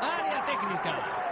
[0.00, 1.22] área técnica.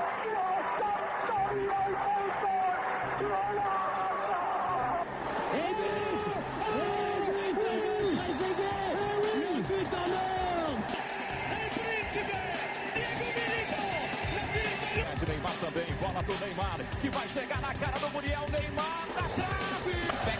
[15.27, 20.40] Neymar também, bola pro Neymar, que vai chegar na cara do Muriel, Neymar na trave!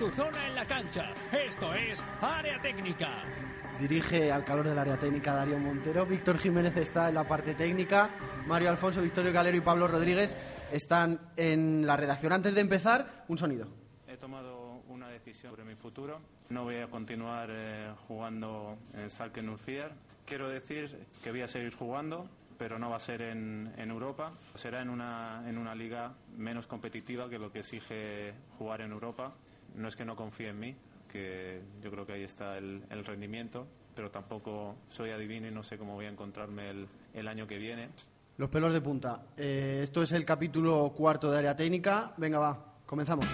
[0.00, 1.12] Tu zona en la cancha.
[1.30, 3.22] Esto es área técnica.
[3.78, 6.06] Dirige al calor del área técnica Darío Montero.
[6.06, 8.08] Víctor Jiménez está en la parte técnica.
[8.46, 10.34] Mario Alfonso, Victorio Calero y Pablo Rodríguez
[10.72, 12.32] están en la redacción.
[12.32, 13.68] Antes de empezar, un sonido.
[14.08, 16.18] He tomado una decisión sobre mi futuro.
[16.48, 19.92] No voy a continuar eh, jugando en Salke Nurfier.
[20.24, 24.32] Quiero decir que voy a seguir jugando, pero no va a ser en, en Europa.
[24.54, 29.34] Será en una, en una liga menos competitiva que lo que exige jugar en Europa.
[29.74, 30.76] No es que no confíe en mí,
[31.10, 35.78] que yo creo que ahí está el, rendimiento, pero tampoco soy adivino y no sé
[35.78, 37.88] cómo voy a encontrarme el, el año que viene.
[38.36, 39.22] Los pelos de punta.
[39.36, 42.14] Eh, esto es el capítulo cuarto de área técnica.
[42.16, 43.26] Venga, va, comenzamos.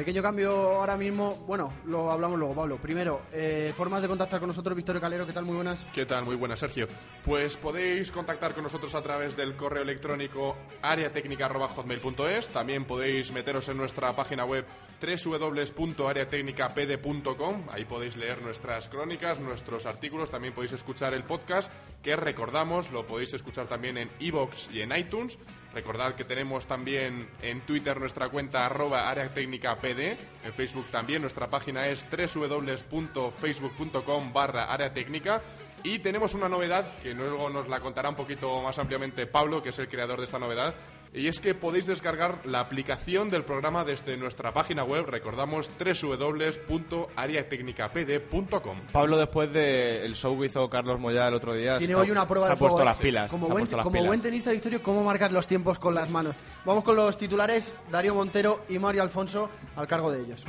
[0.00, 1.44] Pequeño cambio ahora mismo.
[1.46, 2.78] Bueno, lo hablamos luego, Pablo.
[2.78, 4.74] Primero, eh, formas de contactar con nosotros.
[4.74, 5.44] Victorio Calero, ¿qué tal?
[5.44, 5.84] Muy buenas.
[5.92, 6.24] ¿Qué tal?
[6.24, 6.88] Muy buenas, Sergio.
[7.22, 12.48] Pues podéis contactar con nosotros a través del correo electrónico areatecnica.hotmail.es.
[12.48, 14.64] También podéis meteros en nuestra página web
[15.02, 17.66] www.areatecnicapd.com.
[17.70, 20.30] Ahí podéis leer nuestras crónicas, nuestros artículos.
[20.30, 21.70] También podéis escuchar el podcast,
[22.02, 25.38] que recordamos, lo podéis escuchar también en iVoox y en iTunes.
[25.72, 30.00] Recordad que tenemos también en Twitter nuestra cuenta arroba areatecnicapd.
[30.44, 31.22] En Facebook también.
[31.22, 35.40] Nuestra página es www.facebook.com barra areatecnica.
[35.84, 39.68] Y tenemos una novedad que luego nos la contará un poquito más ampliamente Pablo, que
[39.68, 40.74] es el creador de esta novedad.
[41.12, 48.76] Y es que podéis descargar la aplicación del programa desde nuestra página web, recordamos www.ariatecnicapd.com.
[48.92, 52.10] Pablo, después del show que hizo Carlos Moya el otro día, Tiene se ha- hoy
[52.12, 53.28] una prueba se de ha puesto las pilas.
[53.30, 54.06] Como, se ha buen, puesto las como pilas.
[54.06, 56.34] buen tenista de historia, ¿cómo marcar los tiempos con las manos?
[56.64, 57.74] Vamos con los titulares.
[57.90, 60.44] Darío Montero y Mario Alfonso al cargo de ellos.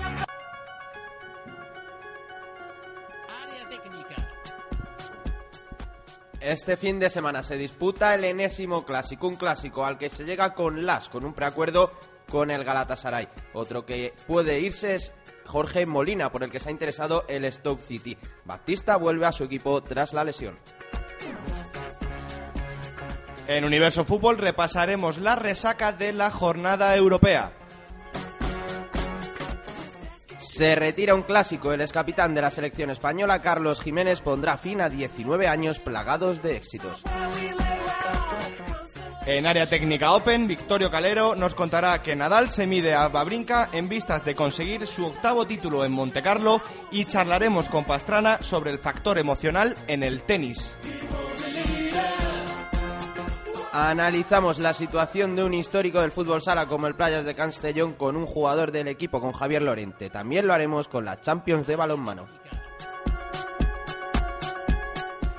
[6.41, 10.55] Este fin de semana se disputa el enésimo clásico, un clásico al que se llega
[10.55, 11.91] con las, con un preacuerdo
[12.27, 13.27] con el Galatasaray.
[13.53, 15.13] Otro que puede irse es
[15.45, 18.17] Jorge Molina, por el que se ha interesado el Stoke City.
[18.43, 20.57] Batista vuelve a su equipo tras la lesión.
[23.45, 27.51] En Universo Fútbol repasaremos la resaca de la jornada europea.
[30.61, 34.89] Se retira un clásico, el excapitán de la selección española, Carlos Jiménez, pondrá fin a
[34.89, 37.01] 19 años plagados de éxitos.
[39.25, 43.89] En área técnica Open, Victorio Calero nos contará que Nadal se mide a Babrinka en
[43.89, 46.61] vistas de conseguir su octavo título en Montecarlo
[46.91, 50.75] y charlaremos con Pastrana sobre el factor emocional en el tenis.
[53.73, 58.17] Analizamos la situación de un histórico del fútbol sala como el Playas de Castellón con
[58.17, 60.09] un jugador del equipo, con Javier Lorente.
[60.09, 62.27] También lo haremos con la Champions de balonmano.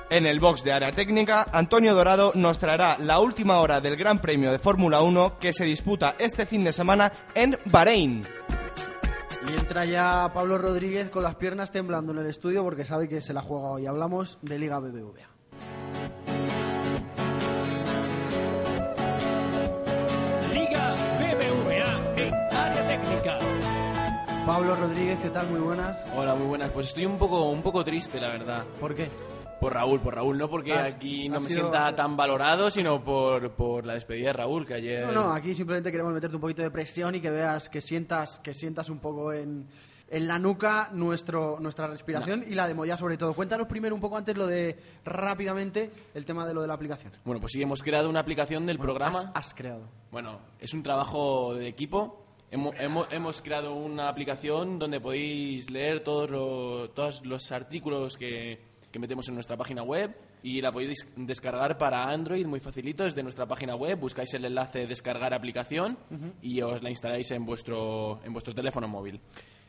[0.09, 4.17] En el box de área técnica, Antonio Dorado nos traerá la última hora del Gran
[4.17, 8.23] Premio de Fórmula 1 que se disputa este fin de semana en Bahrein.
[9.47, 13.21] Y entra ya Pablo Rodríguez con las piernas temblando en el estudio porque sabe que
[13.21, 13.85] se la juega hoy.
[13.85, 16.62] Hablamos de Liga BBVA.
[24.45, 25.47] Pablo Rodríguez, ¿qué tal?
[25.49, 26.05] Muy buenas.
[26.15, 26.69] Hola, muy buenas.
[26.71, 28.63] Pues estoy un poco, un poco triste, la verdad.
[28.79, 29.09] ¿Por qué?
[29.61, 33.01] Por Raúl, por Raúl, no porque Has- aquí no me sido- sienta tan valorado, sino
[33.03, 35.05] por, por la despedida de Raúl, que ayer...
[35.05, 38.39] No, no, aquí simplemente queremos meterte un poquito de presión y que veas, que sientas,
[38.39, 39.65] que sientas un poco en,
[40.09, 43.33] en la nuca nuestro, nuestra respiración y la de Moya sobre todo.
[43.33, 47.13] Cuéntanos primero un poco antes lo de, rápidamente, el tema de lo de la aplicación.
[47.23, 49.19] Bueno, pues sí, hemos creado una aplicación del programa.
[49.19, 49.83] Has, has creado.
[50.11, 52.22] Bueno, es un trabajo de equipo
[52.53, 58.59] Hemos, hemos, hemos creado una aplicación donde podéis leer todos, lo- todos los artículos que,
[58.91, 63.23] que metemos en nuestra página web y la podéis descargar para Android muy facilito desde
[63.23, 63.97] nuestra página web.
[63.99, 65.97] Buscáis el enlace descargar aplicación
[66.43, 69.19] y os la instaláis en vuestro, en vuestro teléfono móvil.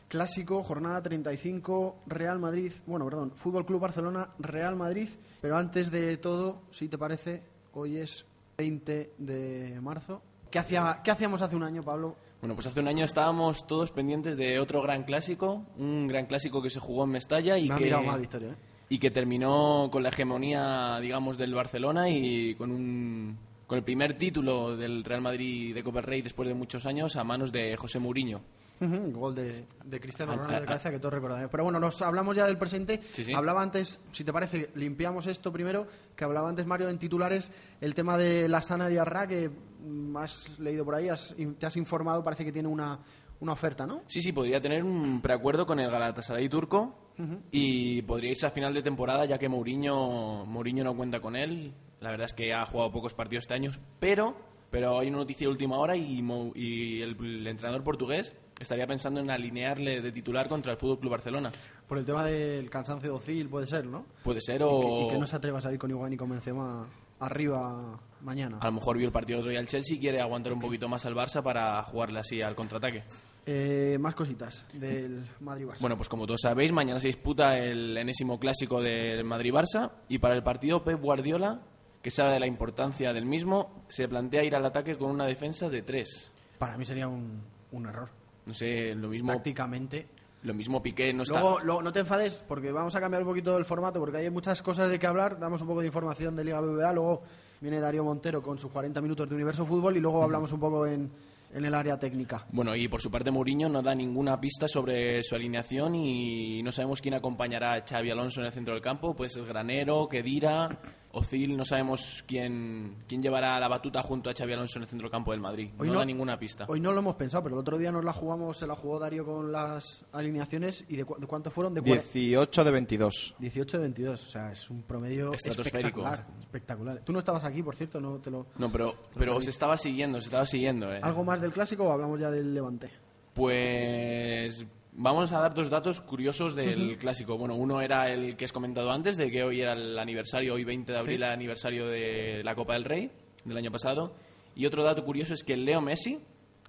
[0.07, 5.09] Clásico, jornada 35, Real Madrid, bueno, perdón, Fútbol Club Barcelona, Real Madrid,
[5.41, 7.41] pero antes de todo, si te parece,
[7.73, 8.23] hoy es
[8.59, 10.21] 20 de marzo.
[10.51, 12.15] ¿Qué, hacía, ¿Qué hacíamos hace un año, Pablo?
[12.45, 16.61] Bueno, pues hace un año estábamos todos pendientes de otro gran clásico, un gran clásico
[16.61, 18.55] que se jugó en Mestalla y Me ha que mirado mal, Victoria, ¿eh?
[18.87, 24.15] y que terminó con la hegemonía, digamos, del Barcelona y con un con el primer
[24.15, 27.97] título del Real Madrid de Copa Rey después de muchos años a manos de José
[27.97, 28.41] Mourinho.
[28.79, 31.49] Gol de, de Cristiano Ronaldo de cabeza que todos recordaremos.
[31.51, 33.01] Pero bueno, nos hablamos ya del presente.
[33.11, 33.33] Sí, sí.
[33.33, 37.51] Hablaba antes, si te parece, limpiamos esto primero, que hablaba antes Mario en titulares,
[37.81, 41.77] el tema de la Sana Diarra, que mm, has leído por ahí, has- te has
[41.77, 42.99] informado, parece que tiene una,
[43.39, 44.01] una oferta, ¿no?
[44.07, 47.11] Sí, sí, podría tener un preacuerdo con el Galatasaray turco
[47.51, 51.73] y podría irse a final de temporada ya que Mourinho, Mourinho no cuenta con él.
[52.01, 53.71] La verdad es que ha jugado pocos partidos este año,
[54.01, 54.35] pero,
[54.69, 56.19] pero hay una noticia de última hora y,
[56.55, 61.11] y el, el entrenador portugués estaría pensando en alinearle de titular contra el Fútbol Club
[61.11, 61.51] Barcelona.
[61.87, 64.05] Por el tema del cansancio docil, puede ser, ¿no?
[64.23, 66.17] Puede ser Y que, o y que no se atreva a salir con Iguán y
[66.17, 66.87] con Benzema
[67.19, 68.57] arriba mañana.
[68.59, 70.89] a lo mejor vio el partido otro día al Chelsea y quiere aguantar un poquito
[70.89, 73.03] más al Barça para jugarle así al contraataque.
[73.45, 75.79] Eh, más cositas del Madrid-Barça.
[75.79, 80.33] Bueno, pues como todos sabéis, mañana se disputa el enésimo clásico del Madrid-Barça y para
[80.33, 81.61] el partido Pep Guardiola,
[82.01, 85.69] que sabe de la importancia del mismo, se plantea ir al ataque con una defensa
[85.69, 86.31] de tres.
[86.57, 88.09] Para mí sería un, un error.
[88.45, 90.07] No sé, lo mismo, Tácticamente.
[90.43, 91.39] lo mismo Piqué no está...
[91.39, 94.29] Luego, luego, no te enfades porque vamos a cambiar un poquito el formato porque hay
[94.29, 95.39] muchas cosas de que hablar.
[95.39, 97.23] Damos un poco de información de Liga BBVA, luego
[97.61, 100.85] viene Darío Montero con sus 40 minutos de Universo Fútbol y luego hablamos un poco
[100.85, 101.09] en,
[101.53, 102.45] en el área técnica.
[102.51, 106.71] Bueno, y por su parte Mourinho no da ninguna pista sobre su alineación y no
[106.71, 109.15] sabemos quién acompañará a Xavi Alonso en el centro del campo.
[109.15, 110.69] Puede ser Granero, Kedira,
[111.17, 115.05] Ozil, no sabemos quién, quién llevará la batuta junto a Xavi Alonso en el centro
[115.05, 115.69] del campo del Madrid.
[115.79, 116.65] Hoy no, no- da ninguna pista.
[116.67, 118.99] Hoy no lo hemos pensado, pero el otro día nos la jugamos, se la jugó
[118.99, 121.73] Darío con las alineaciones y de, cu- de cuánto fueron?
[121.73, 123.35] De cua- 18 de 22.
[123.39, 126.01] 18 de 22, o sea, es un promedio Estratosférico.
[126.01, 127.01] espectacular, espectacular.
[127.05, 128.47] Tú no estabas aquí, por cierto, no te lo...
[128.57, 130.91] No, pero, pero os estaba siguiendo, os estaba siguiendo.
[130.93, 130.99] eh.
[131.01, 132.89] ¿Algo más del clásico o hablamos ya del Levante?
[133.33, 137.37] Pues vamos a dar dos datos curiosos del clásico.
[137.37, 140.63] Bueno, uno era el que has comentado antes, de que hoy era el aniversario, hoy
[140.63, 143.11] 20 de abril, el aniversario de la Copa del Rey
[143.43, 144.13] del año pasado.
[144.55, 146.19] Y otro dato curioso es que Leo Messi,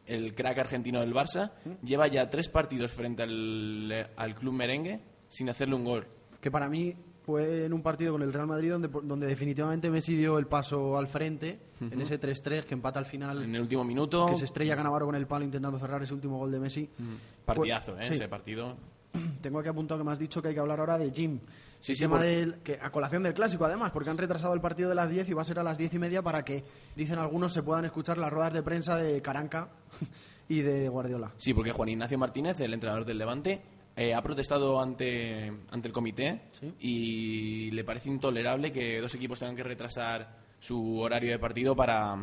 [0.06, 1.52] el crack argentino del Barça,
[1.82, 6.06] lleva ya tres partidos frente al, al club merengue sin hacerle un gol.
[6.40, 6.94] que para mí
[7.24, 10.96] fue en un partido con el Real Madrid donde, donde definitivamente Messi dio el paso
[10.96, 14.44] al frente en ese 3-3 que empata al final, En el último minuto, que se
[14.44, 16.88] estrella Canavaro con el palo intentando cerrar ese último gol de Messi.
[17.46, 18.04] Partidazo, ¿eh?
[18.04, 18.12] Sí.
[18.14, 18.76] Ese partido.
[19.40, 21.40] Tengo aquí apuntado que me has dicho que hay que hablar ahora de Jim.
[21.80, 24.60] Sí, sí, tema por- del, que, a colación del clásico, además, porque han retrasado el
[24.60, 26.64] partido de las 10 y va a ser a las 10 y media para que,
[26.96, 29.68] dicen algunos, se puedan escuchar las ruedas de prensa de Caranca
[30.48, 31.32] y de Guardiola.
[31.38, 33.62] Sí, porque Juan Ignacio Martínez, el entrenador del Levante,
[33.94, 36.42] eh, ha protestado ante, ante el comité
[36.80, 42.14] y le parece intolerable que dos equipos tengan que retrasar su horario de partido para,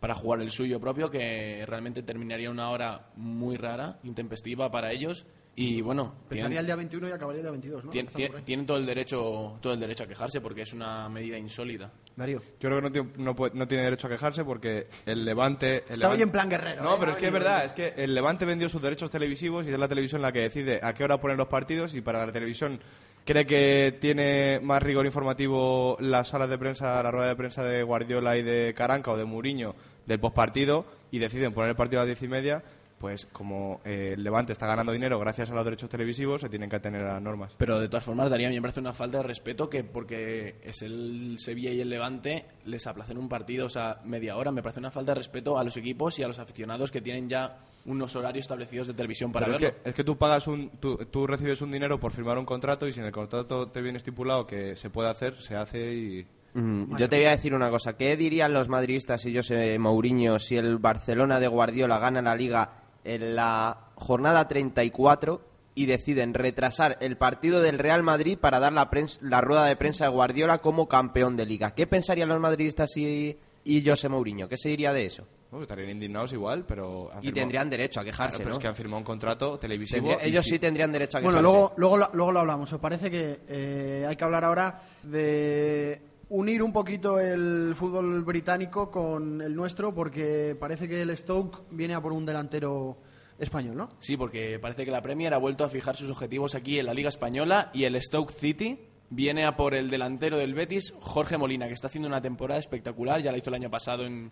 [0.00, 5.26] para jugar el suyo propio, que realmente terminaría una hora muy rara, intempestiva para ellos.
[5.56, 7.90] Y bueno, Empezaría tienen, el día 21 y acabaría el día 22, ¿no?
[7.90, 11.90] tien- tienen todo el derecho todo el derecho a quejarse porque es una medida insólita.
[12.16, 12.38] Darío.
[12.60, 15.78] Yo creo que no tiene, no, puede- no tiene derecho a quejarse porque el Levante...
[15.88, 16.82] El Está hoy Levante- en plan guerrero.
[16.84, 16.96] No, ¿eh?
[17.00, 19.78] pero es que es verdad, es que el Levante vendió sus derechos televisivos y es
[19.78, 22.80] la televisión la que decide a qué hora poner los partidos y para la televisión
[23.24, 27.82] cree que tiene más rigor informativo las salas de prensa, la rueda de prensa de
[27.82, 29.74] Guardiola y de Caranca o de Mourinho
[30.10, 32.62] del postpartido y deciden poner el partido a las diez y media,
[32.98, 36.68] pues como eh, el Levante está ganando dinero gracias a los derechos televisivos, se tienen
[36.68, 37.54] que atener a las normas.
[37.56, 40.56] Pero de todas formas, Daría, a mí me parece una falta de respeto que porque
[40.62, 44.50] es el Sevilla y el Levante les aplacen un partido, o sea, media hora.
[44.52, 47.28] Me parece una falta de respeto a los equipos y a los aficionados que tienen
[47.28, 49.82] ya unos horarios establecidos de televisión para Pero es verlo.
[49.82, 52.86] que, es que tú pagas un, tú, tú recibes un dinero por firmar un contrato
[52.86, 56.26] y si en el contrato te viene estipulado que se puede hacer, se hace y...
[56.54, 57.96] Mm, yo te voy a decir una cosa.
[57.96, 62.34] ¿Qué dirían los madridistas si yo sé Mourinho si el Barcelona de Guardiola gana la
[62.34, 62.72] Liga
[63.04, 68.90] en la jornada 34 y deciden retrasar el partido del Real Madrid para dar la,
[69.22, 71.74] la rueda de prensa de Guardiola como campeón de Liga?
[71.74, 74.48] ¿Qué pensarían los madridistas y, y José Mourinho?
[74.48, 75.26] ¿Qué se diría de eso?
[75.50, 77.10] Bueno, estarían indignados igual, pero...
[77.22, 78.54] Y tendrían derecho a Claro, quejarse, pero ¿no?
[78.54, 80.06] es que han firmado un contrato televisivo.
[80.08, 81.52] Tendría- y ellos sí tendrían derecho a Bueno, quejarse.
[81.58, 82.72] luego, luego, lo, luego lo hablamos.
[82.72, 88.90] ¿Os parece que eh, hay que hablar ahora de unir un poquito el fútbol británico
[88.90, 89.94] con el nuestro?
[89.94, 92.96] Porque parece que el Stoke viene a por un delantero
[93.38, 93.88] español, ¿no?
[94.00, 96.94] Sí, porque parece que la Premier ha vuelto a fijar sus objetivos aquí en la
[96.94, 98.78] Liga Española y el Stoke City
[99.10, 103.20] viene a por el delantero del Betis, Jorge Molina, que está haciendo una temporada espectacular.
[103.22, 104.30] Ya la hizo el año pasado en,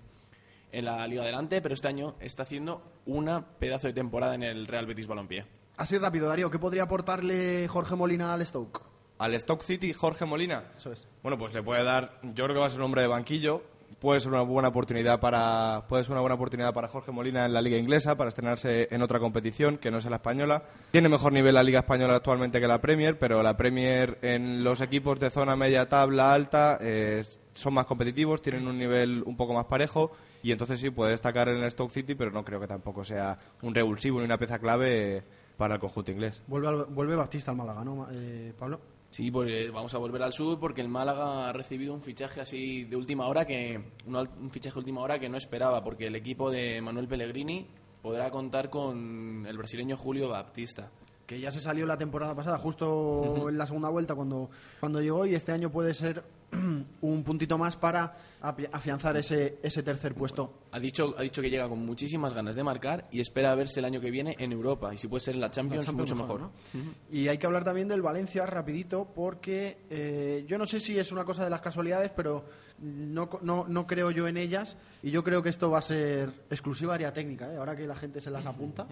[0.70, 4.66] en la Liga Adelante, pero este año está haciendo una pedazo de temporada en el
[4.66, 5.46] Real Betis Balompié.
[5.76, 8.87] Así rápido, Darío, ¿qué podría aportarle Jorge Molina al Stoke?
[9.18, 10.64] Al Stoke City, Jorge Molina.
[10.76, 11.06] Eso es.
[11.22, 13.62] Bueno, pues le puede dar, yo creo que va a ser un hombre de banquillo.
[14.00, 17.52] Puede ser una buena oportunidad para, puede ser una buena oportunidad para Jorge Molina en
[17.54, 20.62] la Liga Inglesa, para estrenarse en otra competición que no es la española.
[20.92, 24.82] Tiene mejor nivel la Liga Española actualmente que la Premier, pero la Premier en los
[24.82, 29.54] equipos de zona media tabla alta eh, son más competitivos, tienen un nivel un poco
[29.54, 32.68] más parejo y entonces sí puede destacar en el Stoke City, pero no creo que
[32.68, 35.24] tampoco sea un revulsivo ni una pieza clave
[35.56, 36.42] para el conjunto inglés.
[36.46, 38.78] Vuelve, al- vuelve Baptista al Málaga, ¿no, eh, Pablo?
[39.10, 42.84] Sí, pues vamos a volver al sur porque el Málaga ha recibido un fichaje así
[42.84, 46.50] de última hora que un fichaje de última hora que no esperaba porque el equipo
[46.50, 47.66] de Manuel Pellegrini
[48.02, 50.90] podrá contar con el brasileño Julio Baptista.
[51.26, 54.50] que ya se salió la temporada pasada, justo en la segunda vuelta cuando,
[54.80, 56.24] cuando llegó, y este año puede ser
[57.02, 60.60] un puntito más para afianzar ese, ese tercer puesto.
[60.72, 63.86] Ha dicho, ha dicho que llega con muchísimas ganas de marcar y espera verse el
[63.86, 66.22] año que viene en Europa y si puede ser en la Champions, La Champions mucho
[66.22, 66.40] mejor.
[66.40, 66.52] ¿no?
[67.10, 71.12] Y hay que hablar también del Valencia rapidito porque eh, yo no sé si es
[71.12, 72.44] una cosa de las casualidades, pero
[72.80, 76.32] no, no, no creo yo en ellas y yo creo que esto va a ser
[76.50, 77.56] exclusiva área técnica, ¿eh?
[77.56, 78.86] ahora que la gente se las apunta.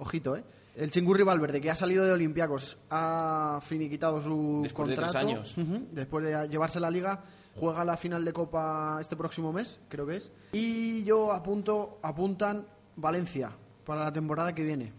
[0.00, 0.44] Ojito, ¿eh?
[0.76, 5.26] El Chingurri Valverde, que ha salido de Olympiacos, ha finiquitado su Después de tres contrato.
[5.28, 5.56] años.
[5.92, 7.20] Después de llevarse la liga,
[7.56, 10.30] juega la final de Copa este próximo mes, creo que es.
[10.52, 12.64] Y yo apunto, apuntan
[12.94, 13.50] Valencia
[13.84, 14.92] para la temporada que viene.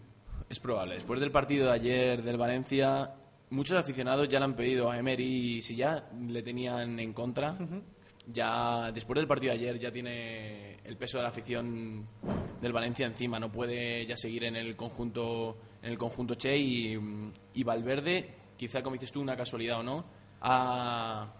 [0.50, 0.94] Es probable.
[0.96, 3.14] Después del partido de ayer del Valencia,
[3.48, 7.56] muchos aficionados ya le han pedido a Emery, si ya le tenían en contra,
[8.32, 12.06] ya después del partido de ayer ya tiene el peso de la afición
[12.60, 13.38] del Valencia encima.
[13.38, 16.98] No puede ya seguir en el conjunto en el conjunto Che y,
[17.54, 20.04] y Valverde, quizá como dices tú, una casualidad o no,
[20.42, 21.32] ha,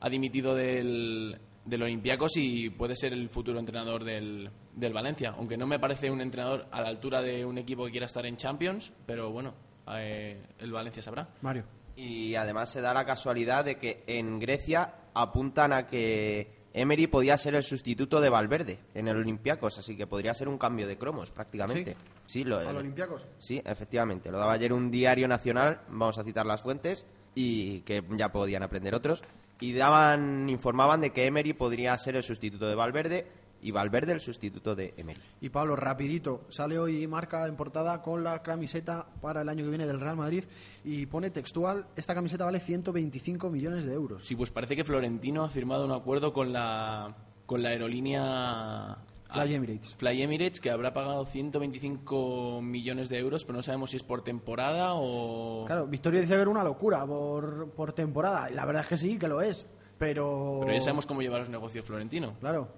[0.00, 5.34] ha dimitido del, del Olympiacos y puede ser el futuro entrenador del, del Valencia.
[5.36, 8.26] Aunque no me parece un entrenador a la altura de un equipo que quiera estar
[8.26, 9.54] en Champions, pero bueno,
[9.94, 11.28] eh, el Valencia sabrá.
[11.40, 11.77] Mario.
[11.98, 17.36] Y además se da la casualidad de que en Grecia apuntan a que Emery podía
[17.36, 20.96] ser el sustituto de Valverde en el Olympiacos, así que podría ser un cambio de
[20.96, 21.96] cromos prácticamente.
[22.24, 23.26] Sí, lo, ¿Al Olympiacos?
[23.38, 24.30] Sí, efectivamente.
[24.30, 28.62] Lo daba ayer un diario nacional, vamos a citar las fuentes, y que ya podían
[28.62, 29.20] aprender otros.
[29.58, 33.26] Y daban, informaban de que Emery podría ser el sustituto de Valverde
[33.62, 35.20] y Valverde el sustituto de Emery.
[35.40, 39.70] Y Pablo, rapidito, sale hoy marca en portada con la camiseta para el año que
[39.70, 40.44] viene del Real Madrid
[40.84, 44.26] y pone textual, esta camiseta vale 125 millones de euros.
[44.26, 48.98] Sí, pues parece que Florentino ha firmado un acuerdo con la, con la aerolínea
[49.30, 49.94] Fly Emirates.
[49.96, 54.22] Fly Emirates, que habrá pagado 125 millones de euros, pero no sabemos si es por
[54.22, 55.64] temporada o...
[55.66, 58.96] Claro, Victoria dice que era una locura por, por temporada, y la verdad es que
[58.96, 60.60] sí, que lo es, pero...
[60.60, 62.36] Pero ya sabemos cómo llevar los negocios Florentino.
[62.40, 62.68] Claro,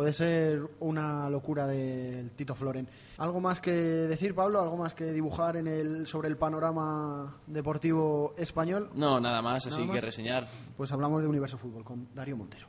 [0.00, 2.88] puede ser una locura del Tito Floren.
[3.18, 4.62] ¿Algo más que decir, Pablo?
[4.62, 8.88] ¿Algo más que dibujar en el, sobre el panorama deportivo español?
[8.94, 10.04] No, nada más, así Nada que más.
[10.06, 10.48] reseñar.
[10.74, 12.66] Pues hablamos de Universo Fútbol con Darío Montero.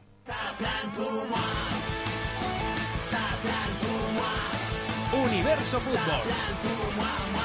[5.14, 7.41] Universo Fútbol.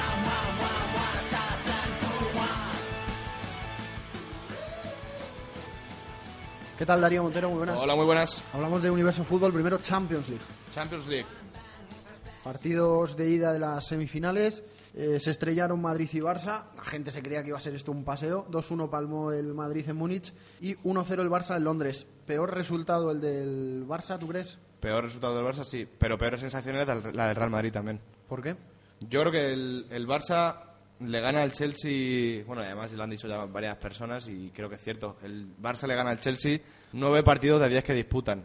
[6.79, 7.49] ¿Qué tal, Darío Montero?
[7.49, 7.79] Muy buenas.
[7.81, 8.43] Hola, muy buenas.
[8.53, 10.43] Hablamos de Universo Fútbol, primero Champions League.
[10.73, 11.27] Champions League.
[12.45, 14.63] Partidos de ida de las semifinales.
[14.99, 16.65] eh, se estrellaron Madrid y Barça.
[16.77, 18.47] La gente se creía que iba a ser esto un paseo.
[18.51, 22.07] 2-1 palmó el Madrid en Múnich y 1-0 el Barça en Londres.
[22.27, 24.59] Peor resultado el del Barça, ¿tú crees?
[24.81, 28.01] Peor resultado del Barça, sí, pero peores sensaciones del- la del Real Madrid también.
[28.29, 28.57] ¿Por qué?
[29.01, 30.61] Yo creo que el, el Barça
[31.01, 34.77] le gana al Chelsea, bueno, además lo han dicho ya varias personas y creo que
[34.77, 35.17] es cierto.
[35.23, 36.59] El Barça le gana al Chelsea
[36.93, 38.45] nueve partidos de diez que disputan,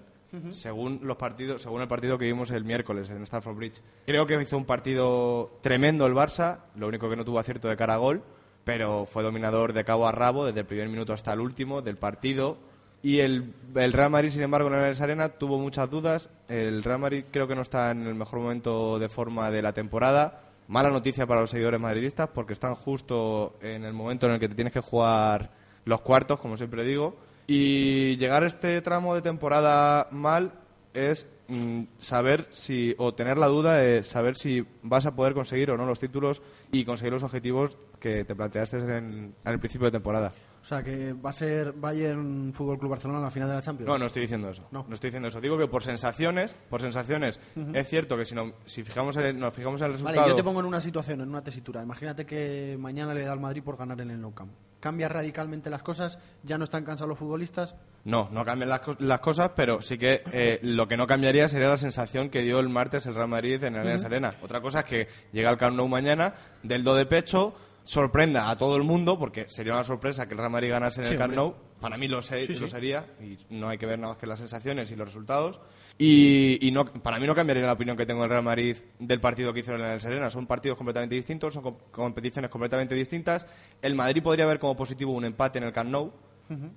[0.50, 3.82] según los partidos, según el partido que vimos el miércoles en Stamford Bridge.
[4.06, 7.78] Creo que hizo un partido tremendo el Barça, lo único que no tuvo acierto de
[7.78, 8.24] cara a gol,
[8.64, 11.98] pero fue dominador de cabo a rabo desde el primer minuto hasta el último del
[11.98, 12.58] partido.
[13.04, 16.30] Y el, el Real Madrid, sin embargo, en el Arena tuvo muchas dudas.
[16.48, 19.74] El Real Madrid creo que no está en el mejor momento de forma de la
[19.74, 20.51] temporada.
[20.68, 24.48] Mala noticia para los seguidores madridistas porque están justo en el momento en el que
[24.48, 25.52] te tienes que jugar
[25.86, 27.16] los cuartos, como siempre digo.
[27.48, 30.54] Y llegar a este tramo de temporada mal
[30.94, 35.72] es mm, saber si, o tener la duda de saber si vas a poder conseguir
[35.72, 36.42] o no los títulos
[36.72, 40.34] y conseguir los objetivos que te planteaste en, en el principio de temporada.
[40.62, 43.62] O sea, que va a ser Bayern Fútbol Club Barcelona en la final de la
[43.62, 43.88] Champions.
[43.88, 44.68] No, no estoy diciendo eso.
[44.72, 44.86] No.
[44.88, 45.42] No, estoy diciendo eso.
[45.42, 47.40] Digo que por sensaciones, por sensaciones,
[47.74, 50.18] es cierto que si, no, si fijamos en, nos fijamos en el resultado...
[50.22, 51.82] Vale, yo te pongo en una situación, en una tesitura.
[51.82, 54.52] Imagínate que mañana le da al Madrid por ganar en el Nou Camp.
[54.80, 57.76] Cambia radicalmente las cosas, ya no están cansados los futbolistas.
[58.04, 61.48] No, no cambian las, cos- las cosas, pero sí que eh, lo que no cambiaría
[61.48, 64.34] sería la sensación que dio el martes el Real Madrid en el Allianz Arena.
[64.42, 68.58] Otra cosa es que llega al Camp Nou mañana, del do de pecho, sorprenda a
[68.58, 71.20] todo el mundo, porque sería una sorpresa que el Real Madrid ganase en Sí, el
[71.20, 71.34] Camp.
[71.34, 71.54] Nou.
[71.82, 74.38] Para mí lo, sé- Sí, sería, y no hay que ver nada más que las
[74.38, 75.60] sensaciones y los resultados.
[75.98, 79.20] Y, y no, para mí no cambiaría la opinión que tengo del Real Madrid del
[79.20, 80.30] partido que hizo en el Arena.
[80.30, 83.48] Son partidos completamente distintos, son com- competiciones completamente distintas.
[83.82, 86.12] El Madrid podría ver como positivo un empate en el Camp Nou,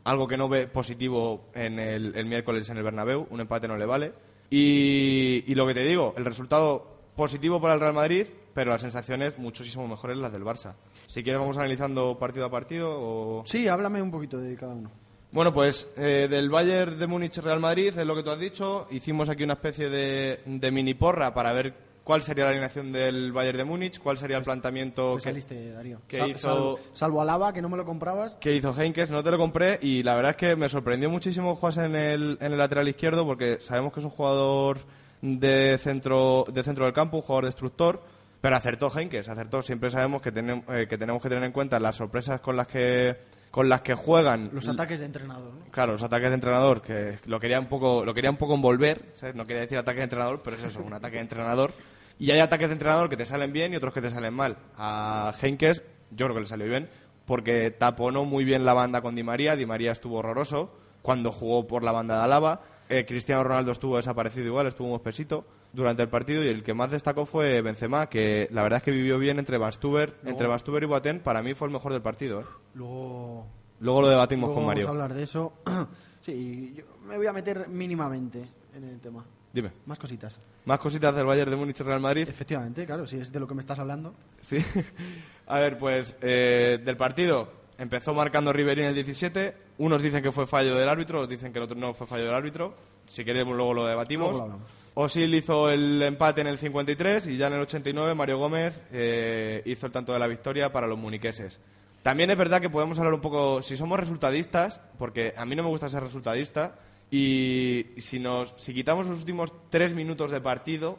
[0.04, 3.76] algo que no ve positivo en el, el miércoles en el Bernabéu, un empate no
[3.76, 4.12] le vale.
[4.50, 8.80] Y, y lo que te digo, el resultado positivo para el Real Madrid, pero las
[8.82, 10.74] sensaciones muchísimo mejores las del Barça.
[11.14, 13.44] Si quieres vamos analizando partido a partido o...
[13.46, 14.90] Sí, háblame un poquito de cada uno.
[15.30, 18.88] Bueno, pues eh, del Bayern de Múnich Real Madrid, es lo que tú has dicho.
[18.90, 23.30] Hicimos aquí una especie de, de mini porra para ver cuál sería la alineación del
[23.32, 26.00] Bayern de Múnich, cuál sería el planteamiento Te que, saliste, Darío.
[26.08, 28.34] que Sal- hizo- salvo, salvo a Lava, que no me lo comprabas.
[28.34, 29.08] que hizo Heinkes.
[29.08, 32.38] No te lo compré y la verdad es que me sorprendió muchísimo Juan en el,
[32.40, 34.78] en el lateral izquierdo porque sabemos que es un jugador
[35.22, 38.02] de centro, de centro del campo, un jugador destructor.
[38.44, 39.62] Pero acertó Heinkes, acertó.
[39.62, 42.66] Siempre sabemos que, tenemos eh, que tenemos que tener en cuenta las sorpresas con las
[42.66, 43.16] que,
[43.50, 45.64] con las que juegan Los ataques de entrenador, ¿no?
[45.70, 49.12] Claro, los ataques de entrenador, que lo quería un poco, lo quería un poco envolver,
[49.14, 49.34] ¿sabes?
[49.34, 51.72] No quería decir ataque de entrenador, pero es eso, un ataque de entrenador.
[52.18, 54.58] Y hay ataques de entrenador que te salen bien y otros que te salen mal.
[54.76, 56.90] A Henkes, yo creo que le salió bien,
[57.24, 59.56] porque taponó muy bien la banda con Di María.
[59.56, 60.70] Di María estuvo horroroso
[61.00, 62.60] cuando jugó por la banda de Alaba.
[62.88, 66.74] Eh, Cristiano Ronaldo estuvo desaparecido igual, estuvo un espesito durante el partido y el que
[66.74, 70.46] más destacó fue Benzema, que la verdad es que vivió bien entre Van Stuber, entre
[70.46, 71.20] Van Stuber y Boateng.
[71.20, 72.40] Para mí fue el mejor del partido.
[72.42, 72.44] ¿eh?
[72.74, 73.46] Luego,
[73.80, 74.86] Luego lo debatimos luego con Mario.
[74.86, 75.52] vamos a hablar de eso.
[76.20, 79.24] sí, yo me voy a meter mínimamente en el tema.
[79.52, 79.70] Dime.
[79.86, 80.38] Más cositas.
[80.64, 82.28] Más cositas del Bayern de Múnich Real Madrid.
[82.28, 84.14] Efectivamente, claro, si es de lo que me estás hablando.
[84.40, 84.58] Sí.
[85.46, 89.54] A ver, pues eh, del partido empezó marcando Ribery en el 17.
[89.78, 92.24] Unos dicen que fue fallo del árbitro, otros dicen que el otro no fue fallo
[92.24, 92.74] del árbitro.
[93.06, 94.30] Si queremos luego lo debatimos.
[94.30, 94.84] Luego lo hablamos.
[94.96, 99.60] Osil hizo el empate en el 53 y ya en el 89 Mario Gómez eh,
[99.64, 101.60] hizo el tanto de la victoria para los muniqueses.
[102.02, 105.62] También es verdad que podemos hablar un poco, si somos resultadistas, porque a mí no
[105.62, 106.76] me gusta ser resultadista,
[107.10, 110.98] y si, nos, si quitamos los últimos tres minutos de partido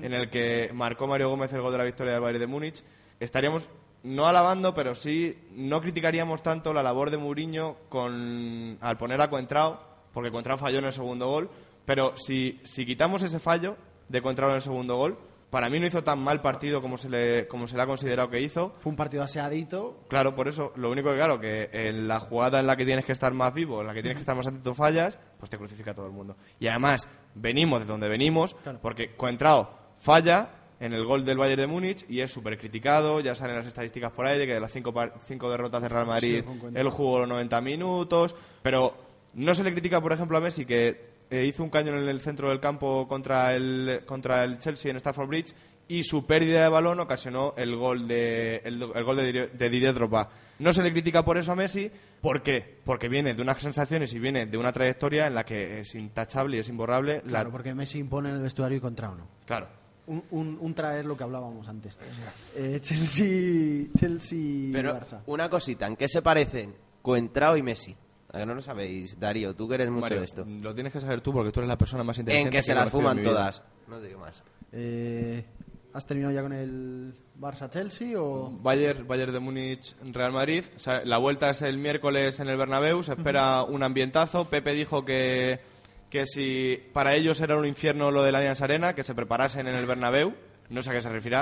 [0.00, 2.84] en el que marcó Mario Gómez el gol de la victoria del Bayern de Múnich,
[3.18, 3.68] estaríamos
[4.04, 9.30] no alabando, pero sí no criticaríamos tanto la labor de Mourinho con, al poner a
[9.30, 9.80] Coentrao,
[10.12, 11.50] porque Coentrao falló en el segundo gol,
[11.84, 13.76] pero si, si quitamos ese fallo
[14.08, 15.18] de Coentrao en el segundo gol,
[15.50, 18.30] para mí no hizo tan mal partido como se le, como se le ha considerado
[18.30, 18.72] que hizo.
[18.78, 20.00] Fue un partido aseadito.
[20.08, 23.04] Claro, por eso, lo único que claro, que en la jugada en la que tienes
[23.04, 25.58] que estar más vivo, en la que tienes que estar más atento fallas, pues te
[25.58, 26.36] crucifica todo el mundo.
[26.58, 28.78] Y además, venimos de donde venimos, Claro.
[28.80, 30.48] porque Coentrao falla
[30.82, 34.12] en el gol del Bayern de Múnich y es súper criticado, ya salen las estadísticas
[34.12, 37.20] por ahí de que de las cinco, cinco derrotas de Real Madrid, Sí, él jugó
[37.20, 38.94] los 90 minutos, pero
[39.34, 42.20] no se le critica, por ejemplo, a Messi que eh, hizo un cañón en el
[42.20, 45.54] centro del campo contra el, contra el Chelsea en Stafford Bridge
[45.88, 49.70] y su pérdida de balón ocasionó el gol de, el, el gol de, Didier- de
[49.70, 50.28] Didier Drogba.
[50.58, 51.90] No se le critica por eso a Messi.
[52.20, 52.78] ¿Por qué?
[52.84, 56.56] Porque viene de unas sensaciones y viene de una trayectoria en la que es intachable
[56.58, 57.16] y es imborrable.
[57.24, 59.26] la- Claro, porque Messi impone en el vestuario y contra uno.
[59.46, 59.68] claro.
[60.06, 61.96] Un, un, un traer lo que hablábamos antes.
[62.56, 65.20] Eh, Chelsea, Chelsea Pero Barça.
[65.26, 67.96] una cosita, ¿en qué se parecen Coentrao y Messi?
[68.32, 70.44] A que no lo sabéis, Darío, tú que eres mucho Mario, de esto.
[70.46, 72.48] Lo tienes que saber tú porque tú eres la persona más inteligente.
[72.48, 73.62] En que se he las fuman todas.
[73.86, 74.42] No digo más.
[74.72, 75.44] Eh,
[75.92, 78.50] ¿Has terminado ya con el Barça-Chelsea o...?
[78.62, 80.64] Bayern, Bayern de Múnich, Real Madrid.
[80.74, 83.02] O sea, la vuelta es el miércoles en el Bernabéu.
[83.02, 84.46] Se espera un ambientazo.
[84.46, 85.60] Pepe dijo que,
[86.12, 89.74] que si para ellos era un infierno lo del Allianz Arena, que se preparasen en
[89.74, 90.34] el Bernabéu.
[90.68, 91.38] No sé a qué se refiere.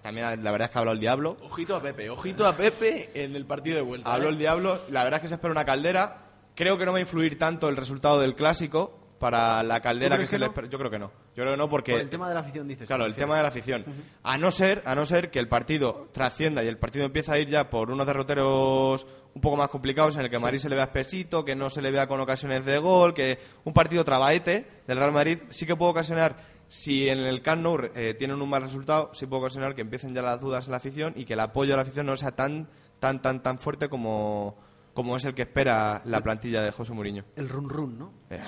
[0.00, 1.36] También la verdad es que habló el diablo.
[1.42, 4.10] Ojito a Pepe, ojito a Pepe en el partido de vuelta.
[4.14, 4.32] Habló ¿eh?
[4.32, 4.80] el diablo.
[4.88, 6.22] La verdad es que se espera una caldera.
[6.54, 10.22] Creo que no va a influir tanto el resultado del clásico para la caldera ¿Tú
[10.22, 10.46] que se no?
[10.46, 10.68] espera.
[10.68, 11.12] Yo creo que no.
[11.36, 12.86] Yo creo que no porque Por el tema de la afición, dices.
[12.86, 13.84] Claro, el tema de la afición.
[14.22, 17.38] A no ser, a no ser que el partido trascienda y el partido empieza a
[17.38, 20.76] ir ya por unos derroteros un poco más complicados en el que Madrid se le
[20.76, 24.64] vea espesito, que no se le vea con ocasiones de gol, que un partido trabaete
[24.86, 26.36] del Real Madrid sí que puede ocasionar
[26.68, 30.14] si en el Camp Nou eh, tienen un mal resultado, sí puede ocasionar que empiecen
[30.14, 32.32] ya las dudas en la afición y que el apoyo a la afición no sea
[32.32, 32.68] tan
[33.00, 34.56] tan tan tan fuerte como
[34.94, 37.24] como es el que espera la plantilla de José Mourinho.
[37.34, 38.12] El run-run, ¿no?
[38.30, 38.40] Eh,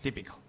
[0.00, 0.39] típico.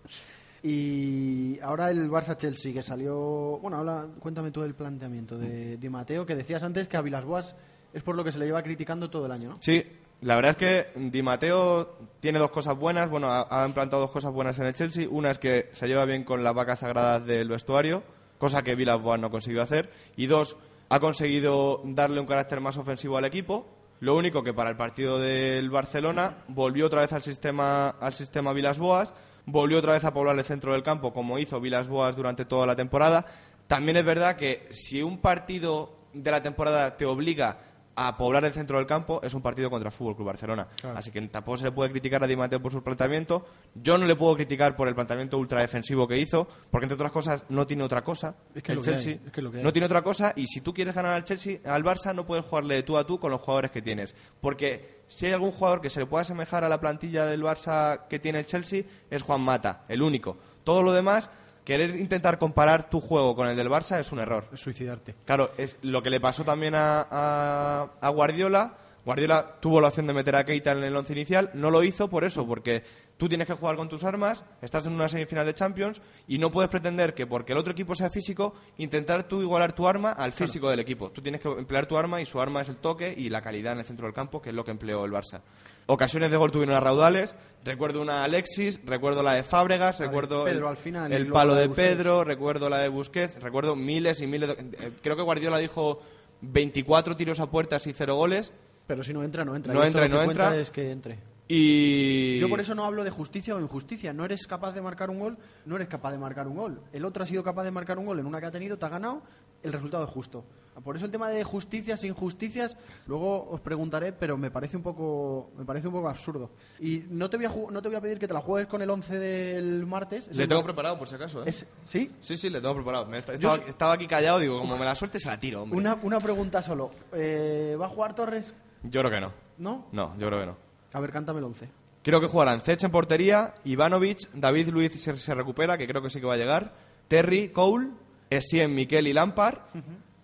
[0.63, 3.57] Y ahora el Barça-Chelsea, que salió...
[3.61, 7.25] Bueno, habla, cuéntame tú el planteamiento de Di Mateo, que decías antes que a Vilas
[7.25, 7.55] Boas
[7.93, 9.55] es por lo que se le lleva criticando todo el año, ¿no?
[9.59, 9.83] Sí,
[10.21, 13.09] La verdad es que Di Matteo tiene dos cosas buenas.
[13.09, 15.07] Bueno, ha, ha implantado dos cosas buenas en el Chelsea.
[15.09, 18.03] Una es que se lleva bien con las vacas sagradas del vestuario,
[18.37, 19.89] cosa que Villas-Boas no consiguió hacer.
[20.15, 20.57] Y dos,
[20.89, 23.65] ha conseguido darle un carácter más ofensivo al equipo.
[23.99, 28.53] Lo único que para el partido del Barcelona volvió otra vez al sistema, al sistema
[28.53, 32.65] Vilas-Boas, volvió otra vez a poblar el centro del campo como hizo Vilas-Boas durante toda
[32.65, 33.25] la temporada.
[33.67, 37.59] También es verdad que si un partido de la temporada te obliga
[37.95, 40.67] a poblar el centro del campo, es un partido contra el Fútbol Club Barcelona.
[40.95, 43.45] Así que tampoco se le puede criticar a Di Matteo por su planteamiento.
[43.75, 47.11] Yo no le puedo criticar por el planteamiento ultra defensivo que hizo, porque entre otras
[47.11, 48.35] cosas no tiene otra cosa.
[48.55, 51.13] Es que el Chelsea es que no tiene otra cosa y si tú quieres ganar
[51.13, 53.81] al Chelsea, al Barça no puedes jugarle de tú a tú con los jugadores que
[53.81, 57.43] tienes, porque si hay algún jugador que se le pueda asemejar a la plantilla del
[57.43, 60.37] Barça que tiene el Chelsea es Juan Mata, el único.
[60.63, 61.29] Todo lo demás,
[61.65, 64.45] querer intentar comparar tu juego con el del Barça es un error.
[64.53, 65.15] Es suicidarte.
[65.25, 68.77] Claro, es lo que le pasó también a, a- a Guardiola.
[69.03, 72.07] Guardiola tuvo la opción de meter a Keita en el once inicial, no lo hizo
[72.09, 72.83] por eso, porque
[73.21, 76.49] tú tienes que jugar con tus armas, estás en una semifinal de Champions y no
[76.49, 80.31] puedes pretender que porque el otro equipo sea físico, intentar tú igualar tu arma al
[80.31, 81.11] físico del equipo.
[81.11, 83.73] Tú tienes que emplear tu arma y su arma es el toque y la calidad
[83.73, 85.41] en el centro del campo, que es lo que empleó el Barça.
[85.85, 90.09] Ocasiones de gol tuvieron a raudales, recuerdo una Alexis, recuerdo la de Fábregas, La de
[90.09, 91.75] recuerdo Pedro el, al final el palo de de.
[91.75, 94.85] Pedro, recuerdo la de Busquets, recuerdo miles y miles de...
[94.87, 96.01] eh, Creo que Guardiola dijo
[96.41, 98.51] 24 tiros a puertas y cero goles.
[98.87, 99.73] Pero si no entra, no entra.
[99.75, 100.57] No Y entra y no entra.
[100.57, 101.19] es que entre.
[101.53, 102.39] Y...
[102.39, 104.13] Yo por eso no hablo de justicia o injusticia.
[104.13, 106.81] No eres capaz de marcar un gol, no eres capaz de marcar un gol.
[106.93, 108.85] El otro ha sido capaz de marcar un gol en una que ha tenido, te
[108.85, 109.21] ha ganado,
[109.61, 110.45] el resultado es justo.
[110.83, 114.83] Por eso el tema de justicias e injusticias, luego os preguntaré, pero me parece un
[114.83, 116.51] poco, me parece un poco absurdo.
[116.79, 118.81] Y no te voy a, no te voy a pedir que te la juegues con
[118.81, 120.29] el 11 del martes.
[120.29, 121.49] Es Le el tengo mar- preparado, por si acaso, ¿eh?
[121.49, 122.09] es- ¿Sí?
[122.21, 123.05] Sí, sí, le tengo preparado.
[123.07, 125.77] Me está- estaba, estaba aquí callado, digo, como me la suelte, se la tiro, hombre.
[125.77, 126.89] Una, una pregunta solo.
[127.13, 128.53] Eh, ¿Va a jugar Torres?
[128.83, 129.33] Yo creo que no.
[129.57, 129.87] ¿No?
[129.91, 130.70] No, yo creo que no.
[130.93, 131.69] A ver, cántame el 11.
[132.03, 136.09] Creo que jugarán Zech en portería, Ivanovic, David Luiz se, se recupera, que creo que
[136.09, 136.73] sí que va a llegar,
[137.07, 137.89] Terry, Cole,
[138.29, 139.59] Essien, Miquel y Lampard,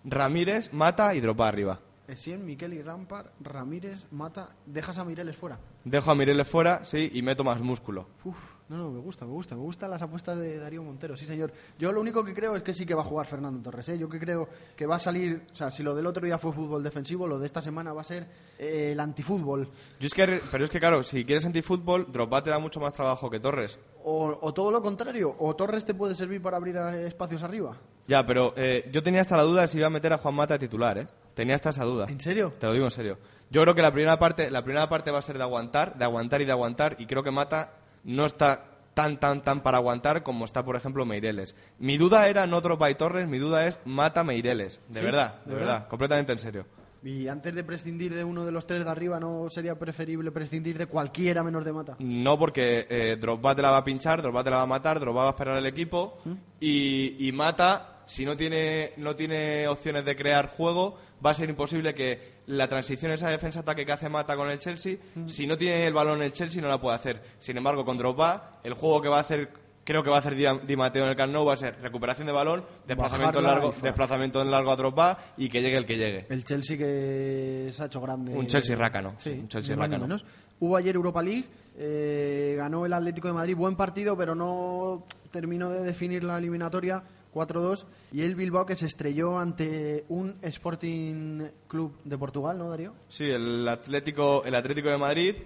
[0.04, 1.80] Ramírez, Mata y Dropa arriba.
[2.08, 4.48] Essien, Miquel y Rampar, Ramírez, Mata.
[4.64, 5.58] Dejas a Mireles fuera.
[5.84, 8.08] Dejo a Mireles fuera, sí, y meto más músculo.
[8.24, 8.36] Uf,
[8.68, 9.54] no, no, me gusta, me gusta.
[9.54, 11.52] Me gustan las apuestas de Darío Montero, sí, señor.
[11.78, 13.88] Yo lo único que creo es que sí que va a jugar Fernando Torres.
[13.88, 13.98] ¿eh?
[13.98, 15.46] Yo que creo que va a salir.
[15.50, 18.02] O sea, si lo del otro día fue fútbol defensivo, lo de esta semana va
[18.02, 18.26] a ser
[18.58, 19.68] eh, el antifútbol.
[19.98, 22.92] Yo es que, pero es que, claro, si quieres antifútbol, Drogba te da mucho más
[22.92, 23.78] trabajo que Torres.
[24.04, 27.76] O, o todo lo contrario, o Torres te puede servir para abrir eh, espacios arriba.
[28.06, 30.34] Ya, pero eh, yo tenía hasta la duda de si iba a meter a Juan
[30.34, 31.06] Mata de titular, ¿eh?
[31.34, 32.06] Tenía hasta esa duda.
[32.08, 32.52] ¿En serio?
[32.58, 33.18] Te lo digo en serio.
[33.50, 36.04] Yo creo que la primera parte, la primera parte va a ser de aguantar, de
[36.04, 40.22] aguantar y de aguantar, y creo que Mata no está tan, tan, tan para aguantar
[40.22, 41.54] como está, por ejemplo, Meireles.
[41.78, 44.80] Mi duda era no Drogba y Torres, mi duda es Mata Meireles.
[44.88, 45.04] De ¿Sí?
[45.04, 45.88] verdad, de, ¿De verdad, verdad?
[45.88, 46.66] completamente en serio.
[47.04, 50.76] Y antes de prescindir de uno de los tres de arriba, ¿no sería preferible prescindir
[50.76, 51.94] de cualquiera menos de Mata?
[52.00, 54.98] No, porque eh, Drogba te la va a pinchar, Drogba te la va a matar,
[54.98, 56.32] Drogba va a esperar al equipo ¿Mm?
[56.58, 61.48] y, y Mata, si no tiene, no tiene opciones de crear juego, va a ser
[61.48, 65.26] imposible que la transición, esa defensa-ataque que hace Mata con el Chelsea, ¿Mm?
[65.28, 67.22] si no tiene el balón el Chelsea no la puede hacer.
[67.38, 69.50] Sin embargo, con Drogba, el juego que va a hacer,
[69.84, 72.26] creo que va a hacer Di, Matteo en el Camp Nou va a ser recuperación
[72.26, 75.86] de balón, desplazamiento en Bajarla largo, desplazamiento en largo a Drogba y que llegue el
[75.86, 76.26] que llegue.
[76.30, 78.32] El Chelsea que se ha hecho grande.
[78.34, 80.02] Un Chelsea rácano, Sí, un Chelsea rácano.
[80.04, 80.24] menos.
[80.60, 81.44] Hubo ayer Europa League,
[81.76, 87.02] eh, ganó el Atlético de Madrid, buen partido, pero no terminó de definir la eliminatoria
[87.38, 87.84] 4-2.
[88.12, 92.94] Y el Bilbao que se estrelló ante un Sporting Club de Portugal, ¿no, Darío?
[93.08, 95.36] Sí, el Atlético, el Atlético de Madrid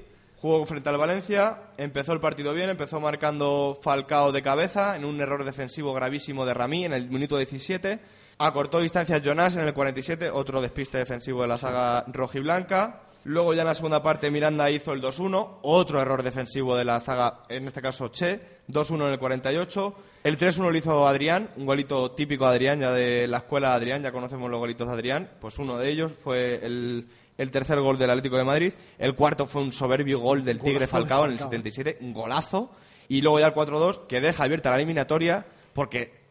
[0.43, 5.21] jugó frente al Valencia, empezó el partido bien, empezó marcando Falcao de cabeza en un
[5.21, 8.01] error defensivo gravísimo de Ramí en el minuto 17.
[8.39, 13.03] Acortó distancias Jonas en el 47, otro despiste defensivo de la saga rojiblanca.
[13.25, 17.01] Luego ya en la segunda parte Miranda hizo el 2-1, otro error defensivo de la
[17.01, 19.95] zaga, en este caso Che, 2-1 en el 48.
[20.25, 23.75] El 3-1 lo hizo Adrián, un golito típico de Adrián, ya de la escuela de
[23.75, 25.31] Adrián, ya conocemos los golitos de Adrián.
[25.41, 27.07] Pues uno de ellos fue el,
[27.39, 28.73] el tercer gol del Atlético de Madrid.
[28.99, 31.51] El cuarto fue un soberbio gol del Tigre de Falcao en el Falcao.
[31.51, 32.71] 77, un golazo.
[33.09, 36.22] Y luego ya el 4-2, que deja abierta la eliminatoria, porque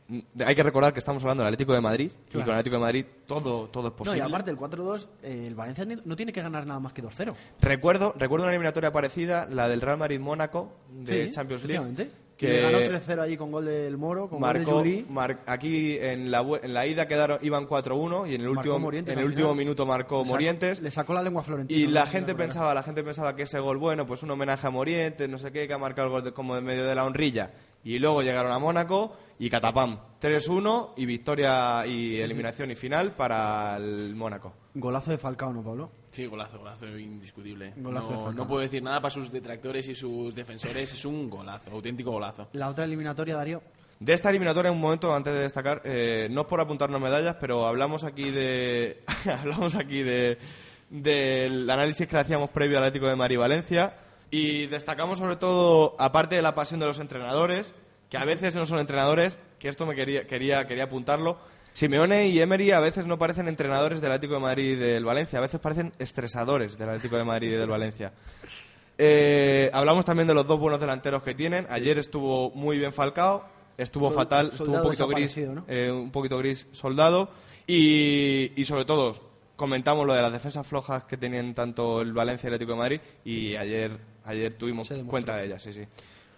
[0.45, 2.81] hay que recordar que estamos hablando del Atlético de Madrid, y con el Atlético de
[2.81, 4.17] Madrid todo, todo es No, posible.
[4.19, 7.33] y aparte el 4-2, eh, el Valencia no tiene que ganar nada más que 2-0.
[7.61, 12.09] Recuerdo, recuerdo una eliminatoria parecida, la del Real Madrid-Mónaco de Sí, Champions League.
[12.37, 16.31] Que ganó 3-0 allí con gol del Moro, con gol de marcó, mar- aquí en
[16.31, 19.25] la, en la ida quedaron, iban 4-1 y en el Marcó último, Morientes en el
[19.27, 20.81] último minuto marcó sacó- Morientes.
[20.81, 21.79] Le sacó la lengua a Florentino.
[21.79, 24.65] Y no la gente pensaba, la gente pensaba que ese gol, bueno, pues un homenaje
[24.65, 26.95] a Morientes, no sé qué, que ha marcado el gol de- como de medio de
[26.95, 27.51] la honrilla.
[27.83, 29.99] Y luego llegaron a Mónaco y catapam.
[30.21, 34.53] 3-1 y victoria y eliminación y final para el Mónaco.
[34.75, 35.91] Golazo de Falcao, ¿no, Pablo?
[36.11, 37.73] Sí, golazo, golazo indiscutible.
[37.77, 40.93] Golazo no, no puedo decir nada para sus detractores y sus defensores.
[40.93, 42.49] Es un golazo, auténtico golazo.
[42.53, 43.61] La otra eliminatoria, Darío.
[43.99, 47.65] De esta eliminatoria, un momento antes de destacar, eh, no es por apuntarnos medallas, pero
[47.65, 49.03] hablamos aquí de
[49.39, 50.37] hablamos aquí de
[50.89, 53.93] del análisis que le hacíamos previo al Atlético de Madrid Valencia
[54.31, 57.75] y destacamos sobre todo, aparte de la pasión de los entrenadores,
[58.09, 61.37] que a veces no son entrenadores, que esto me quería quería quería apuntarlo.
[61.73, 65.39] Simeone y Emery a veces no parecen entrenadores del Atlético de Madrid y del Valencia,
[65.39, 68.11] a veces parecen estresadores del Atlético de Madrid y del Valencia.
[68.97, 71.65] Eh, hablamos también de los dos buenos delanteros que tienen.
[71.69, 73.45] Ayer estuvo muy bien Falcao,
[73.77, 75.63] estuvo Sol- fatal, estuvo un poquito gris, ¿no?
[75.67, 77.29] eh, un poquito gris soldado
[77.65, 79.13] y, y sobre todo
[79.61, 82.77] comentamos lo de las defensas flojas que tenían tanto el Valencia y el Atlético de
[82.79, 85.81] Madrid y ayer ayer tuvimos cuenta de ellas, sí, sí.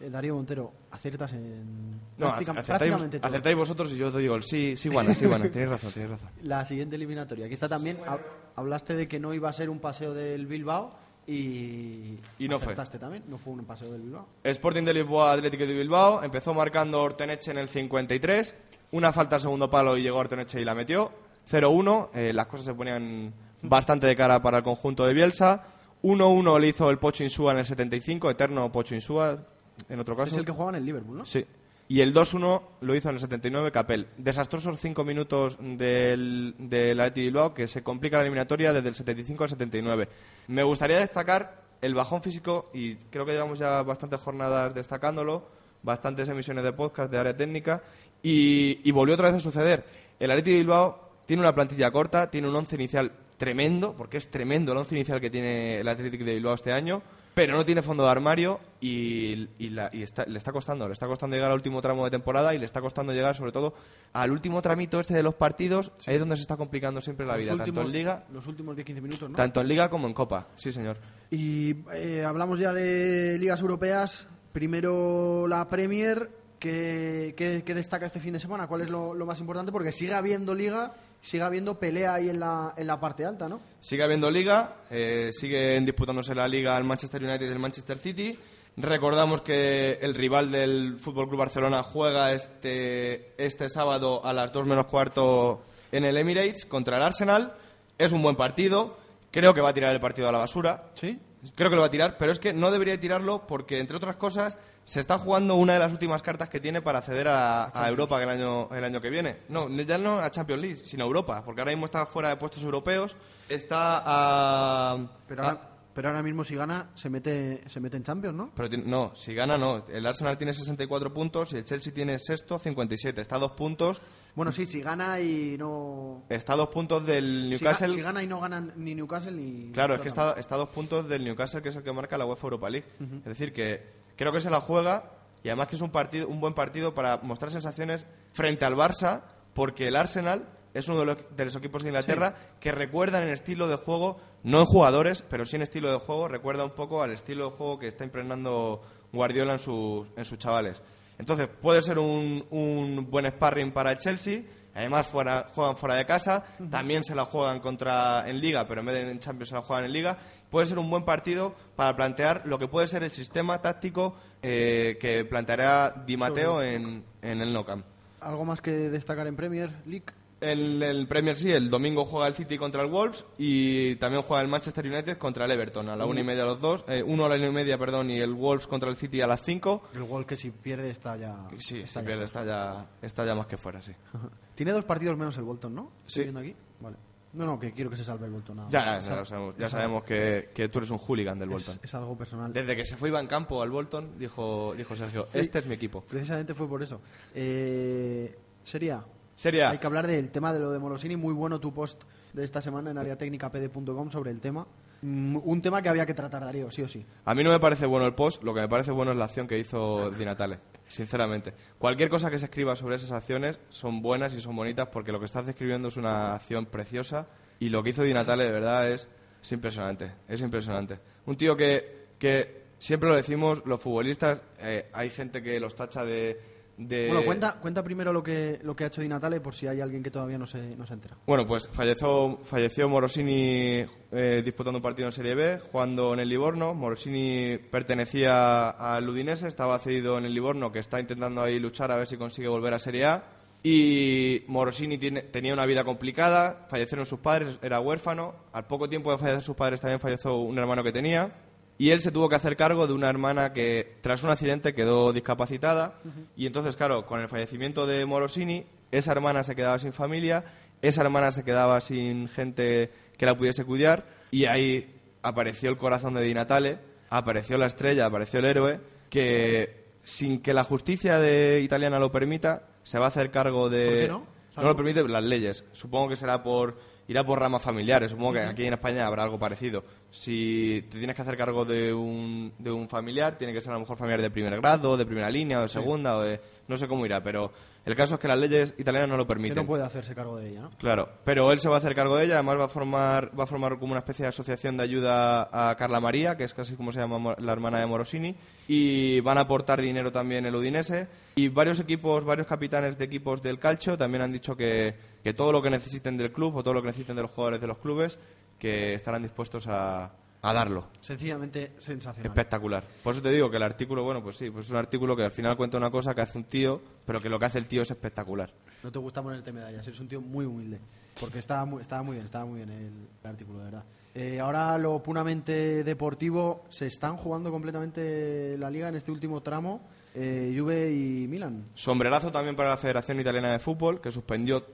[0.01, 1.91] Eh, Darío Montero, aciertas en.
[2.17, 3.27] No, práctica- acertáis, prácticamente todo.
[3.29, 6.11] acertáis vosotros y yo os digo, el sí, sí, Guana, sí, Guana, tenéis razón, tenéis
[6.11, 6.29] razón.
[6.43, 7.45] La siguiente eliminatoria.
[7.45, 7.97] Aquí está también.
[8.05, 8.19] hab-
[8.55, 10.93] Hablaste de que no iba a ser un paseo del Bilbao
[11.27, 12.19] y.
[12.39, 12.75] Y no fue.
[12.75, 13.23] también.
[13.27, 14.27] No fue un paseo del Bilbao.
[14.43, 16.23] Sporting de Lisboa, Atlético de Bilbao.
[16.23, 18.55] Empezó marcando Orteneche en el 53.
[18.91, 21.11] Una falta al segundo palo y llegó Orteneche y la metió.
[21.49, 22.09] 0-1.
[22.13, 25.63] eh, las cosas se ponían bastante de cara para el conjunto de Bielsa.
[26.03, 28.29] 1-1 le hizo el Pocho Insúa en el 75.
[28.29, 29.45] Eterno Pocho Insúa,
[29.87, 30.31] en otro caso.
[30.33, 31.25] Es el que jugaba en el Liverpool, ¿no?
[31.25, 31.45] Sí.
[31.87, 34.07] Y el 2-1 lo hizo en el 79 Capel.
[34.17, 39.43] Desastrosos 5 minutos del, del Athletic Bilbao que se complica la eliminatoria desde el 75
[39.43, 40.09] al 79.
[40.47, 45.45] Me gustaría destacar el bajón físico y creo que llevamos ya bastantes jornadas destacándolo,
[45.83, 47.83] bastantes emisiones de podcast de área técnica
[48.21, 49.85] y, y volvió otra vez a suceder.
[50.19, 54.71] El Athletic Bilbao tiene una plantilla corta, tiene un once inicial tremendo, porque es tremendo
[54.71, 57.01] el once inicial que tiene el Athletic de Bilbao este año,
[57.33, 60.93] pero no tiene fondo de armario y, y la- y está- le está costando, le
[60.93, 63.73] está costando llegar al último tramo de temporada y le está costando llegar sobre todo
[64.13, 67.33] al último tramito este de los partidos, ahí es donde se está complicando siempre la
[67.35, 69.35] Los vida, tanto en Liga, Los últimos 10-15 minutos, ¿no?
[69.35, 70.97] tanto en Liga como en Copa, sí señor.
[71.31, 74.27] Y eh, hablamos ya de ligas europeas.
[74.51, 76.29] Primero la Premier.
[76.59, 78.67] ¿Qué, qué- qué destaca este fin de semana?
[78.67, 79.71] ¿Cuál es lo, lo más importante?
[79.73, 83.59] Porque sigue habiendo liga, sigue habiendo pelea ahí en la, en la parte alta, ¿no?
[83.79, 88.37] Sigue habiendo liga, eh, siguen disputándose la liga el Manchester United y el Manchester City.
[88.75, 94.65] Recordamos que el rival del Fútbol Club Barcelona juega este, este sábado a las 2
[94.65, 97.53] menos cuarto en el Emirates contra el Arsenal.
[97.97, 98.97] Es un buen partido.
[99.31, 100.91] Creo que va a tirar el partido a la basura.
[100.95, 101.19] Sí.
[101.55, 104.15] Creo que lo va a tirar, pero es que no debería tirarlo porque, entre otras
[104.15, 107.89] cosas, se está jugando una de las últimas cartas que tiene para acceder a, a
[107.89, 109.37] Europa el año, el año que viene.
[109.49, 112.35] No, ya no a Champions League, sino a Europa, porque ahora mismo está fuera de
[112.37, 113.15] puestos europeos,
[113.49, 114.97] está a...
[115.27, 118.51] Pero a- ahora, pero ahora mismo si gana se mete, se mete en Champions, ¿no?
[118.55, 119.85] pero no, si gana no.
[119.87, 123.21] El Arsenal tiene 64 puntos y el Chelsea tiene sexto, 57.
[123.21, 124.01] Está a dos puntos,
[124.35, 126.23] Bueno, sí, si gana y no...
[126.29, 127.89] está a dos puntos del Si, ga- Newcastle.
[127.93, 129.71] si gana y no ganan ni Newcastle ni...
[129.71, 132.17] Claro, es que está, está a dos puntos del Newcastle, que es el que marca
[132.17, 132.87] la UEFA Europa League.
[133.19, 135.11] Es decir, que creo que se la juega
[135.43, 139.23] y además que es un, partido, un buen partido para mostrar sensaciones frente al Barça,
[139.53, 143.29] porque el Arsenal es uno de los, de los equipos de Inglaterra que recuerdan en
[143.29, 147.03] estilo de juego, no en jugadores, pero sí en estilo de juego, recuerda un poco
[147.03, 150.81] al estilo de juego que está impregnando Guardiola en, sus en sus chavales.
[151.19, 154.41] Entonces, puede ser un, un buen sparring para el Chelsea.
[154.75, 156.43] Además, fuera, juegan fuera de casa.
[156.69, 159.61] También se la juegan contra en Liga, pero en vez de en Champions se la
[159.61, 160.17] juegan en Liga.
[160.49, 164.97] Puede ser un buen partido para plantear lo que puede ser el sistema táctico eh,
[164.99, 167.85] que planteará Di Matteo en, en el Nou Camp.
[168.19, 170.05] ¿Algo más que destacar en Premier League?
[170.43, 174.43] En el Premier sí, el domingo juega el City contra el Wolves y también juega
[174.43, 176.83] el Manchester United contra el Everton a la una y media los dos.
[176.89, 179.27] Eh, uno a la una y media, perdón, y el Wolves contra el City a
[179.27, 179.83] las cinco.
[179.93, 181.47] El gol que si pierde está ya...
[181.57, 183.93] Sí, está si ya pierde está ya, está ya más que fuera, sí.
[184.55, 185.91] Tiene dos partidos menos el Bolton, ¿no?
[186.05, 186.21] Sí.
[186.21, 186.55] Estoy viendo aquí.
[186.79, 186.97] Vale.
[187.33, 188.57] No, no, que quiero que se salve el Bolton.
[188.57, 191.79] nada Ya, ya, lo sabemos, ya sabemos que, que tú eres un hooligan del Bolton.
[191.81, 192.53] es algo personal.
[192.53, 195.39] Desde que se fue Iván Campo al Bolton, dijo, dijo Sergio, Sí.
[195.39, 196.01] este es mi equipo.
[196.01, 197.01] Precisamente fue por eso.
[197.33, 199.03] Eh, sería.
[199.35, 199.71] Sería.
[199.71, 201.15] Hay que hablar del tema de lo de Molosini.
[201.15, 204.67] Muy bueno tu post de esta semana en ariatecnicapd.com sobre el tema.
[205.01, 207.03] Mm, Un tema que había que tratar, Darío, sí o sí.
[207.25, 209.25] A mí no me parece bueno el post, lo que me parece bueno es la
[209.25, 211.53] acción que hizo Di Natale, sinceramente.
[211.77, 215.19] Cualquier cosa que se escriba sobre esas acciones son buenas y son bonitas porque lo
[215.19, 217.27] que estás describiendo es una acción preciosa
[217.59, 219.09] y lo que hizo Di Natale de verdad es,
[219.41, 220.99] es impresionante, es impresionante.
[221.25, 226.03] Un tío que, que siempre lo decimos, los futbolistas, eh, hay gente que los tacha
[226.03, 227.07] de, de...
[227.07, 229.79] Bueno, cuenta, cuenta primero lo que, lo que ha hecho Di Natale por si hay
[229.81, 231.21] alguien que todavía no se, no se ha enterado.
[231.25, 236.29] Bueno, pues falleció, falleció Morosini eh, disputando un partido en Serie B, jugando en el
[236.29, 236.73] Livorno.
[236.73, 241.97] Morosini pertenecía al Udinese, estaba cedido en el Livorno, que está intentando ahí luchar a
[241.97, 243.23] ver si consigue volver a Serie A.
[243.65, 248.35] Y Morosini tiene- tenía una vida complicada, fallecieron sus padres, era huérfano.
[248.51, 251.31] Al poco tiempo de fallecer sus padres también falleció un hermano que tenía.
[251.77, 255.11] Y él se tuvo que hacer cargo de una hermana que, tras un accidente, quedó
[255.11, 255.99] discapacitada.
[256.35, 260.43] Y entonces, claro, con el fallecimiento de Morosini, esa hermana se quedaba sin familia,
[260.81, 264.05] esa hermana se quedaba sin gente que la pudiese cuidar.
[264.31, 269.83] Y ahí apareció el corazón de Di Natale, apareció la estrella, apareció el héroe, que
[270.03, 273.85] sin que la justicia de italiana lo permita, se va a hacer cargo de...
[273.85, 274.33] ¿Por qué no?
[274.55, 275.65] No lo permiten las leyes.
[275.71, 278.11] Supongo que será por irá por ramas familiares.
[278.11, 279.83] Supongo que aquí en España habrá algo parecido.
[280.09, 283.75] Si te tienes que hacer cargo de un, de un familiar, tiene que ser a
[283.75, 286.77] lo mejor familiar de primer grado, de primera línea, o de segunda, o de no
[286.77, 287.51] sé cómo irá, pero
[287.85, 289.57] el caso es que las leyes italianas no lo Que permiten.
[289.57, 290.69] no puede hacerse cargo de ella, ¿no?
[290.77, 293.43] Claro, pero él se va a hacer cargo de ella, además va a formar, va
[293.43, 296.75] a formar como una especie de asociación de ayuda a Carla María, que es casi
[296.75, 298.35] como se llama la hermana de Morosini,
[298.67, 303.41] y van a aportar dinero también el Udinese, y varios equipos, varios capitanes de equipos
[303.41, 306.75] del calcio también han dicho que, que todo lo que necesiten del club o todo
[306.75, 308.17] lo que necesiten de los jugadores de los clubes,
[308.59, 310.11] que estarán dispuestos a,
[310.43, 310.89] a darlo.
[311.01, 312.31] Sencillamente sensacional.
[312.31, 312.83] Espectacular.
[313.01, 315.23] Por eso te digo que el artículo, bueno, pues sí, pues es un artículo que
[315.23, 317.65] al final cuenta una cosa que hace un tío, pero que lo que hace el
[317.65, 318.53] tío es espectacular.
[318.83, 320.79] No te gusta ponerte medallas, eres un tío muy humilde.
[321.19, 323.83] Porque estaba muy, estaba muy bien, estaba muy bien el, el artículo, de verdad.
[324.15, 329.81] Eh, ahora lo puramente deportivo, se están jugando completamente la liga en este último tramo,
[330.13, 331.63] eh, Juve y Milan.
[331.73, 334.65] Sombrerazo también para la Federación Italiana de Fútbol, que suspendió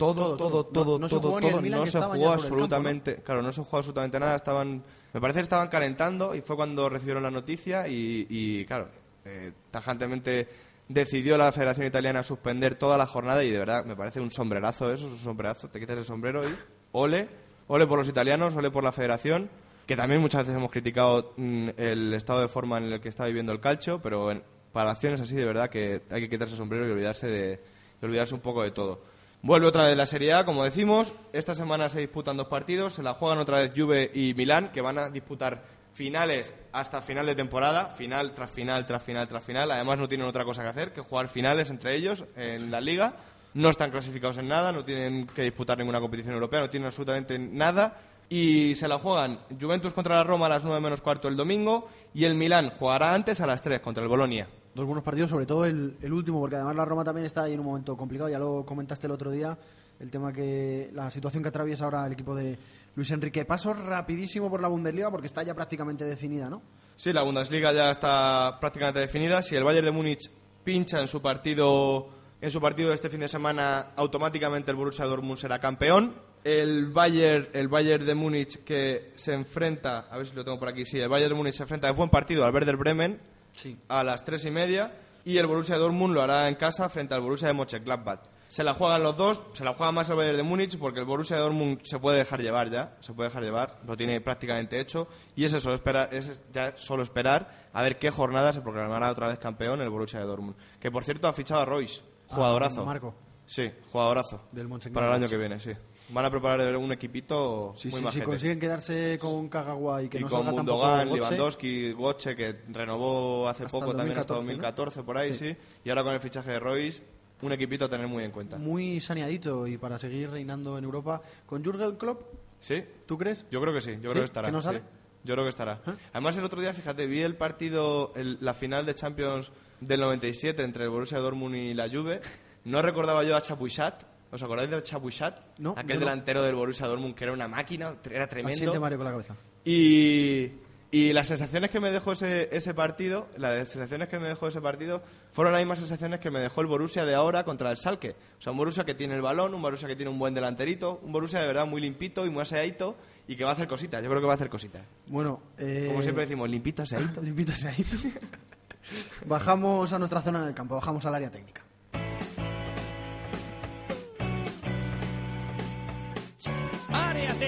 [0.00, 0.84] todo, Todo, todo, todo.
[0.84, 1.40] todo, No- se jugó
[1.78, 4.36] No se campo, absolutamente, claro, no se jugó absolutamente nada.
[4.36, 4.82] Estaban,
[5.12, 8.88] me parece que estaban calentando y fue cuando recibieron la noticia y, y, claro,
[9.24, 10.48] eh, tajantemente
[10.88, 14.92] decidió la Federación Italiana suspender toda la jornada y de verdad me parece un sombrerazo
[14.92, 15.68] eso, es un sombrerazo.
[15.68, 16.52] Te quitas el sombrero y
[16.92, 17.28] ole,
[17.68, 19.48] ole por los italianos, ole por la Federación
[19.86, 23.26] que también muchas veces hemos criticado mm, el estado de forma en el que está
[23.26, 26.58] viviendo el calcio, pero en- para acciones así de verdad que hay que quitarse el
[26.58, 27.60] sombrero y olvidarse de
[28.00, 29.00] y olvidarse un poco de todo.
[29.42, 31.14] Vuelve otra vez la Serie A, como decimos.
[31.32, 32.92] Esta semana se disputan dos partidos.
[32.92, 35.62] Se la juegan otra vez Juve y Milán, que van a disputar
[35.94, 39.70] finales hasta final de temporada, final tras final, tras final, tras final.
[39.70, 43.14] Además no tienen otra cosa que hacer que jugar finales entre ellos en la liga.
[43.54, 47.38] No están clasificados en nada, no tienen que disputar ninguna competición europea, no tienen absolutamente
[47.38, 47.96] nada.
[48.28, 51.88] Y se la juegan Juventus contra la Roma a las 9 menos cuarto el domingo
[52.12, 54.46] y el Milán jugará antes a las 3 contra el Bolonia.
[54.74, 57.60] Dos buenos partidos, sobre todo el, último, porque además la Roma también está ahí en
[57.60, 58.30] un momento complicado.
[58.30, 59.58] Ya lo comentaste el otro día,
[59.98, 62.56] el tema que la situación que atraviesa ahora el equipo de
[62.94, 63.44] Luis Enrique.
[63.44, 66.62] Paso rapidísimo por la Bundesliga porque está ya prácticamente definida, ¿no?
[66.94, 69.42] Sí, la Bundesliga ya está prácticamente definida.
[69.42, 70.30] Si el Bayern de Múnich
[70.62, 72.08] pincha en su partido
[72.40, 76.14] en su partido de este fin de semana, automáticamente el Borussia Dortmund será campeón.
[76.42, 80.68] El Bayern, el Bayern de Múnich que se enfrenta, a ver si lo tengo por
[80.68, 83.20] aquí, sí, el Bayern de Múnich se enfrenta de buen partido al Werder Bremen
[83.54, 83.78] Sí.
[83.88, 84.92] a las tres y media
[85.24, 88.20] y el Borussia Dortmund lo hará en casa frente al Borussia de Mönchengladbach.
[88.48, 91.04] Se la juegan los dos, se la juega más el Bayern de Múnich porque el
[91.04, 95.06] Borussia Dortmund se puede dejar llevar ya, se puede dejar llevar, lo tiene prácticamente hecho
[95.36, 99.28] y es eso, esperar, es ya solo esperar a ver qué jornada se proclamará otra
[99.28, 100.56] vez campeón el Borussia de Dortmund.
[100.80, 102.82] Que por cierto ha fichado a Royce, jugadorazo.
[102.82, 103.14] Ah, Marco.
[103.46, 104.42] Sí, jugadorazo.
[104.52, 104.68] Del.
[104.92, 105.72] Para el año que viene, sí.
[106.12, 110.18] Van a preparar un equipito Sí, muy sí, si consiguen quedarse con Kagawa y que
[110.18, 114.34] y no con salga Gundogan, Götze, Lewandowski, Goche, que renovó hace Hasta poco también hasta
[114.34, 115.56] 2014, 2014 por ahí, sí.
[115.84, 117.02] Y ahora con el fichaje de Royce,
[117.42, 118.58] un equipito a tener muy en cuenta.
[118.58, 121.22] muy saneadito y para seguir reinando en Europa.
[121.46, 122.22] ¿Con Jürgen Klopp?
[122.58, 122.82] ¿Sí?
[123.06, 123.46] ¿Tú crees?
[123.50, 124.48] Yo creo que sí, yo creo que estará.
[124.48, 124.82] ¿Que no sale?
[125.22, 125.80] Yo creo que estará.
[126.12, 130.62] Además, el otro día, fíjate, vi el partido, el- la final de Champions del 97
[130.62, 132.20] entre el Borussia Dortmund y la Juve.
[132.64, 134.02] No recordaba yo a Chapuisat.
[134.32, 135.58] ¿Os acordáis de Chapuisat?
[135.58, 136.00] No, Aquel no.
[136.06, 138.80] delantero del Borussia Dortmund que era una máquina, era tremendo.
[138.80, 139.34] Mario con la cabeza.
[139.64, 140.52] Y,
[140.92, 144.60] y las sensaciones que me dejó ese, ese partido, las sensaciones que me dejó ese
[144.60, 148.16] partido, fueron las mismas sensaciones que me dejó el Borussia de ahora contra el Salke.
[148.38, 151.00] O sea, un Borussia que tiene el balón, un Borussia que tiene un buen delanterito,
[151.02, 154.02] un Borussia de verdad muy limpito y muy aseadito y que va a hacer cositas.
[154.02, 154.82] Yo creo que va a hacer cositas.
[155.06, 157.20] Bueno, eh, Como siempre decimos, limpito, aseadito.
[157.22, 157.96] limpito aseadito.
[159.26, 161.62] Bajamos a nuestra zona en el campo, bajamos al área técnica.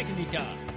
[0.03, 0.72] Área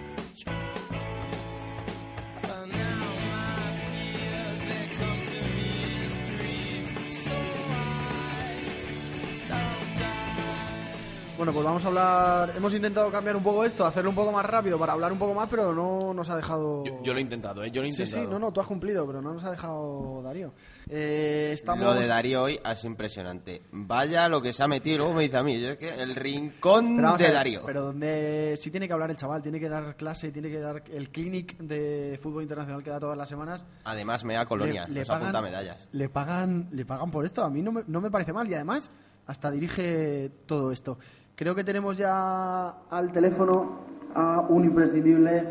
[11.45, 12.57] Bueno, pues vamos a hablar.
[12.57, 15.35] Hemos intentado cambiar un poco esto, hacerlo un poco más rápido para hablar un poco
[15.35, 16.83] más, pero no nos ha dejado.
[16.83, 17.69] Yo, yo lo he intentado, ¿eh?
[17.69, 18.25] Yo lo he Sí, intentado.
[18.25, 20.53] sí, no, no, tú has cumplido, pero no nos ha dejado Darío.
[20.89, 21.85] Eh, estamos...
[21.85, 23.61] Lo de Darío hoy es impresionante.
[23.71, 26.15] Vaya lo que se ha metido, luego me dice a mí, yo es que el
[26.15, 27.61] rincón Pero vamos a de ver, Darío.
[27.63, 30.81] Pero donde sí tiene que hablar el chaval, tiene que dar clase, tiene que dar
[30.91, 33.63] el clinic de fútbol internacional que da todas las semanas.
[33.83, 35.87] Además me da colonia, Le- le nos apunta pagan- medallas.
[35.91, 37.43] Le pagan, le pagan por esto.
[37.43, 38.89] A mí no me, no me parece mal y además
[39.27, 40.97] hasta dirige todo esto.
[41.35, 43.79] Creo que tenemos ya al teléfono
[44.13, 45.43] a un imprescindible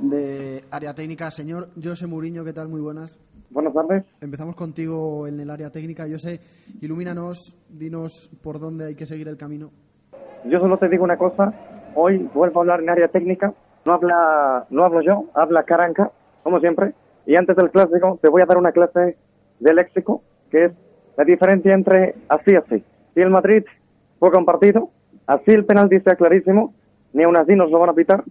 [0.00, 2.44] de área técnica, señor José Mourinho.
[2.44, 2.68] ¿Qué tal?
[2.68, 3.18] Muy buenas.
[3.48, 4.04] Buenas tardes.
[4.20, 6.04] Empezamos contigo en el área técnica.
[6.06, 6.40] José,
[6.82, 9.70] ilumínanos, dinos por dónde hay que seguir el camino.
[10.44, 11.54] Yo solo te digo una cosa.
[11.94, 13.54] Hoy vuelvo a hablar en área técnica.
[13.86, 16.12] No habla, no hablo yo, habla Caranca,
[16.42, 16.92] como siempre.
[17.24, 19.16] Y antes del clásico te voy a dar una clase
[19.58, 20.72] de léxico, que es
[21.16, 22.84] la diferencia entre así y así.
[23.14, 23.64] Si el Madrid
[24.18, 24.90] juega un partido,
[25.26, 26.74] así el penalti sea clarísimo,
[27.12, 28.24] ni aún así nos lo van a pitar.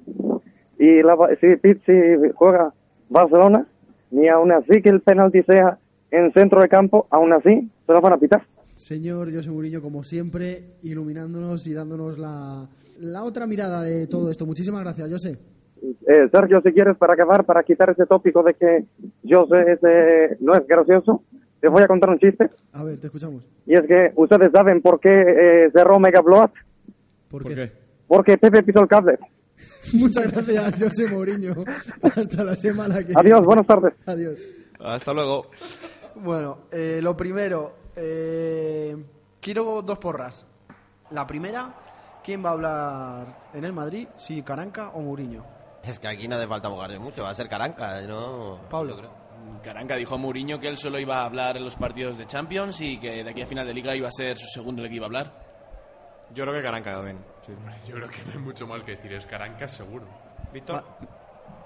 [0.78, 2.74] Y la, si Pizzi juega
[3.10, 3.66] Barcelona,
[4.12, 5.78] ni aún así que el penalti sea
[6.12, 8.44] en centro de campo, aún así se lo van a pitar.
[8.64, 12.68] Señor José Mourinho, como siempre, iluminándonos y dándonos la,
[13.00, 14.46] la otra mirada de todo esto.
[14.46, 15.38] Muchísimas gracias, José.
[15.84, 18.86] Eh, Sergio, si quieres, para acabar, para quitar ese tópico de que
[19.24, 21.24] yo sé ese, no es gracioso,
[21.60, 22.50] te voy a contar un chiste.
[22.74, 23.46] A ver, te escuchamos.
[23.66, 26.52] Y es que ustedes saben por qué eh, cerró Megabloat.
[27.34, 27.72] ¿Por, qué?
[28.08, 29.18] Porque Pepe pisó el cable.
[29.94, 31.64] Muchas gracias, José Mourinho.
[32.04, 33.94] Hasta la semana que Adiós, buenas tardes.
[34.06, 34.40] Adiós.
[34.80, 35.50] Hasta luego.
[36.14, 38.96] Bueno, eh, lo primero, eh,
[39.42, 40.46] quiero dos porras.
[41.10, 41.74] La primera,
[42.24, 44.08] ¿quién va a hablar en el Madrid?
[44.16, 45.44] Si Caranca o Mourinho.
[45.84, 48.60] Es que aquí no hace falta mojarse mucho, va a ser Caranca, ¿no?
[48.70, 48.96] Pablo.
[48.96, 49.12] Creo.
[49.64, 52.80] Caranca dijo a Mourinho que él solo iba a hablar en los partidos de Champions
[52.82, 54.96] y que de aquí a final de Liga iba a ser su segundo el que
[54.98, 55.43] iba a hablar.
[56.34, 57.18] Yo creo que Caranca también.
[57.88, 60.06] Yo creo que no hay mucho mal que decir, es Caranca seguro.
[60.52, 60.84] Víctor.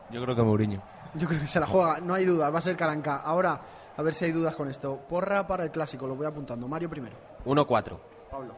[0.10, 0.82] Yo creo que Mourinho.
[1.14, 3.18] Yo creo que se la juega, no hay dudas, va a ser Caranca.
[3.18, 3.60] Ahora,
[3.96, 4.98] a ver si hay dudas con esto.
[5.10, 6.68] Porra para el clásico, lo voy apuntando.
[6.68, 7.16] Mario primero.
[7.46, 8.00] 1-4.
[8.30, 8.56] Pablo.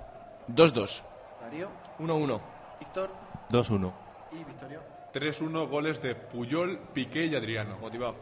[0.47, 1.03] 2-2.
[1.41, 1.69] Darío.
[1.99, 2.41] 1-1.
[2.79, 3.09] Víctor.
[3.49, 3.93] 2-1.
[4.31, 4.81] Y Victorio.
[5.13, 7.77] 3-1 goles de Puyol, Piqué y Adriano.
[7.79, 8.15] Motivado.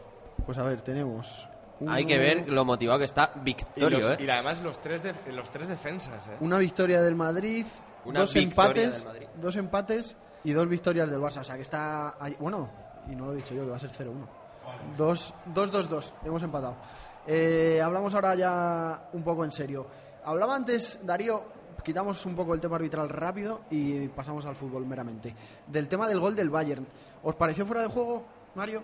[0.46, 1.46] Pues a ver, tenemos.
[1.86, 4.16] Hay que ver lo motivado que está Y, Victorio, los- ¿eh?
[4.24, 6.36] y además los tres, de- los tres defensas, ¿eh?
[6.40, 7.64] Una victoria del Madrid,
[8.04, 9.28] Una dos empates, del Madrid.
[9.40, 11.40] dos empates y dos victorias del Barça.
[11.40, 12.68] O sea que está ahí- bueno,
[13.08, 14.26] y no lo he dicho yo, que va a ser 0-1.
[14.96, 16.76] 2-2-2, hemos empatado.
[17.26, 19.86] Eh, hablamos ahora ya un poco en serio.
[20.24, 21.42] Hablaba antes, Darío,
[21.84, 25.34] quitamos un poco el tema arbitral rápido y pasamos al fútbol meramente.
[25.66, 26.86] Del tema del gol del Bayern.
[27.22, 28.24] ¿Os pareció fuera de juego,
[28.54, 28.82] Mario?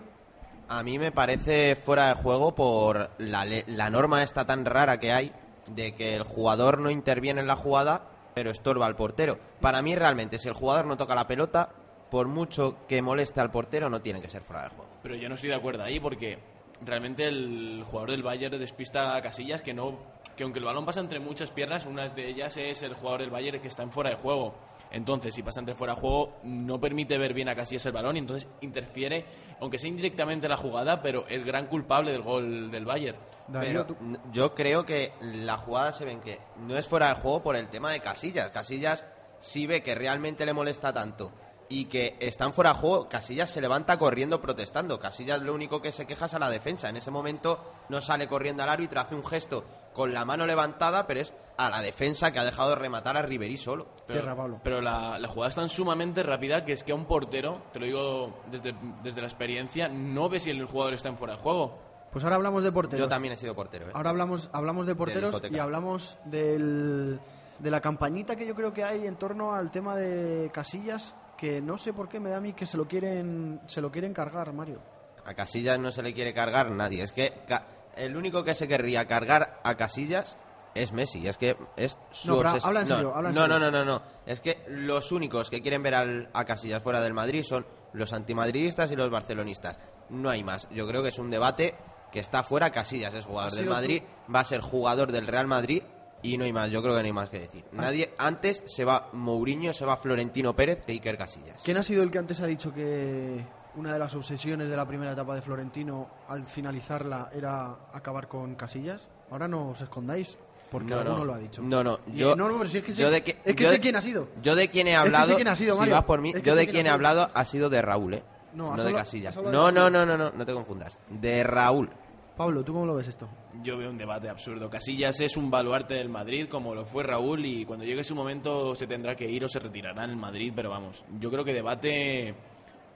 [0.67, 5.11] A mí me parece fuera de juego por la, la norma esta tan rara que
[5.11, 5.31] hay
[5.67, 9.37] de que el jugador no interviene en la jugada, pero estorba al portero.
[9.61, 11.69] Para mí realmente, si el jugador no toca la pelota,
[12.09, 14.89] por mucho que moleste al portero, no tiene que ser fuera de juego.
[15.03, 16.39] Pero yo no estoy de acuerdo ahí porque
[16.81, 20.99] realmente el jugador del Bayern despista a Casillas que no que aunque el balón pasa
[20.99, 24.09] entre muchas piernas, una de ellas es el jugador del Bayern que está en fuera
[24.09, 24.53] de juego.
[24.91, 28.15] Entonces, si pasa entre fuera de juego, no permite ver bien a Casillas el balón
[28.15, 29.25] y entonces interfiere,
[29.59, 33.17] aunque sea indirectamente en la jugada, pero es gran culpable del gol del Bayern.
[33.51, 33.85] Pero
[34.31, 37.69] yo creo que la jugada se ven que no es fuera de juego por el
[37.69, 38.49] tema de Casillas.
[38.51, 39.05] Casillas
[39.39, 41.31] si ve que realmente le molesta tanto
[41.67, 44.99] y que están fuera de juego, Casillas se levanta corriendo protestando.
[44.99, 46.89] Casillas lo único que se queja es a la defensa.
[46.89, 47.59] En ese momento
[47.89, 49.65] no sale corriendo al árbitro, hace un gesto
[49.95, 53.21] con la mano levantada, pero es a la defensa que ha dejado de rematar a
[53.23, 53.87] Ribery solo.
[54.05, 54.59] Pero, Cierra, Pablo.
[54.63, 57.79] pero la, la jugada es tan sumamente rápida que es que a un portero, te
[57.79, 61.39] lo digo desde, desde la experiencia, no ve si el jugador está en fuera de
[61.41, 61.79] juego.
[62.11, 62.99] Pues ahora hablamos de porteros.
[62.99, 63.87] Yo también he sido portero.
[63.87, 63.91] ¿eh?
[63.93, 67.19] Ahora hablamos, hablamos de porteros y hablamos del,
[67.59, 71.61] de la campañita que yo creo que hay en torno al tema de Casillas, que
[71.61, 74.13] no sé por qué me da a mí que se lo quieren, se lo quieren
[74.13, 74.79] cargar, Mario.
[75.25, 77.03] A Casillas no se le quiere cargar nadie.
[77.03, 77.65] Es que ca-
[77.97, 80.37] el único que se querría cargar a Casillas
[80.73, 81.27] es Messi.
[81.27, 83.59] Es que es su No, pero obses- habla en no, serio, habla en no, serio.
[83.59, 84.01] no, no, no, no.
[84.25, 88.11] Es que los únicos que quieren ver al- a Casillas fuera del Madrid son los
[88.13, 89.79] antimadridistas y los barcelonistas.
[90.09, 90.67] No hay más.
[90.71, 91.75] Yo creo que es un debate
[92.11, 92.71] que está fuera.
[92.71, 95.81] Casillas es jugador del Madrid, va a ser jugador del Real Madrid.
[96.21, 97.63] Y no hay más, yo creo que no hay más que decir.
[97.67, 97.81] Ah.
[97.81, 101.61] Nadie, antes se va Mourinho, se va Florentino Pérez que Iker Casillas.
[101.63, 103.45] ¿Quién ha sido el que antes ha dicho que
[103.77, 108.55] una de las obsesiones de la primera etapa de Florentino al finalizarla era acabar con
[108.55, 109.07] Casillas?
[109.31, 110.37] Ahora no os escondáis,
[110.71, 111.25] porque No, alguno no.
[111.25, 111.61] lo ha dicho.
[111.61, 111.99] No, no.
[112.07, 113.69] Y- Yo, no, no, pero si es que sé, yo de que- es que yo
[113.69, 114.27] sé de- quién ha sido.
[114.41, 115.35] Yo de quien he Es que sé hablado.
[115.35, 116.93] quién ha sido, si vas por mí, Es que yo de quién quien ha he
[116.93, 118.23] hablado ha sido de Raúl, ¿eh?
[118.53, 119.35] No, No, de hablado- Casillas.
[119.35, 120.97] de No, no, no, no, no, no te confundas.
[121.09, 121.89] De Raúl.
[122.37, 123.29] Pablo, ¿tú cómo lo ves esto?
[123.63, 124.69] Yo veo un debate absurdo.
[124.69, 128.75] Casillas es un baluarte del Madrid, como lo fue Raúl, y cuando llegue su momento
[128.75, 131.53] se tendrá que ir o se retirará en el Madrid, pero vamos, yo creo que
[131.53, 132.35] debate,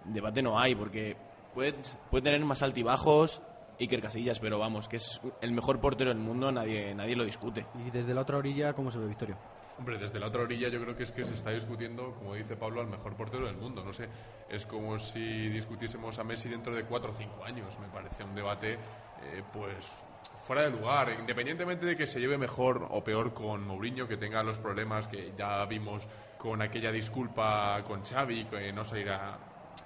[0.06, 1.16] debate no hay, porque
[1.54, 1.76] puede,
[2.10, 3.42] puede tener más altibajos
[3.80, 7.66] Iker Casillas, pero vamos, que es el mejor portero del mundo, nadie, nadie lo discute.
[7.86, 9.38] Y desde la otra orilla, ¿cómo se ve Victorio?
[9.78, 12.58] Hombre, desde la otra orilla yo creo que es que se está discutiendo, como dice
[12.58, 13.82] Pablo, al mejor portero del mundo.
[13.82, 14.10] No sé,
[14.50, 17.80] es como si discutiésemos a Messi dentro de cuatro o cinco años.
[17.80, 20.04] Me parece un debate, eh, pues,
[20.46, 21.16] fuera de lugar.
[21.18, 25.32] Independientemente de que se lleve mejor o peor con Mourinho, que tenga los problemas que
[25.38, 26.06] ya vimos
[26.38, 29.40] con aquella disculpa con Xavi, que no se irá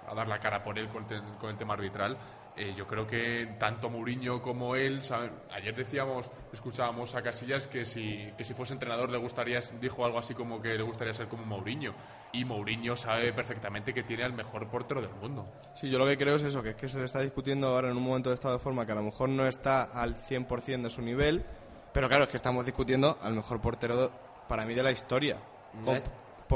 [0.08, 2.18] a dar la cara por él con, el- con el tema arbitral.
[2.56, 7.84] Eh, yo creo que tanto Mourinho como él, saben- ayer decíamos, escuchábamos a Casillas que
[7.84, 11.28] si, que si fuese entrenador le gustaría, dijo algo así como que le gustaría ser
[11.28, 11.96] como Mourinho.
[12.32, 15.48] Y Mourinho sabe perfectamente que tiene al mejor portero del mundo.
[15.74, 17.90] Sí, yo lo que creo es eso, que es que se le está discutiendo ahora
[17.90, 20.84] en un momento de estado de forma que a lo mejor no está al 100%
[20.84, 21.44] de su nivel,
[21.92, 24.12] pero claro, es que estamos discutiendo al mejor portero
[24.48, 25.38] para mí de la historia.
[25.84, 26.04] Con- Eh,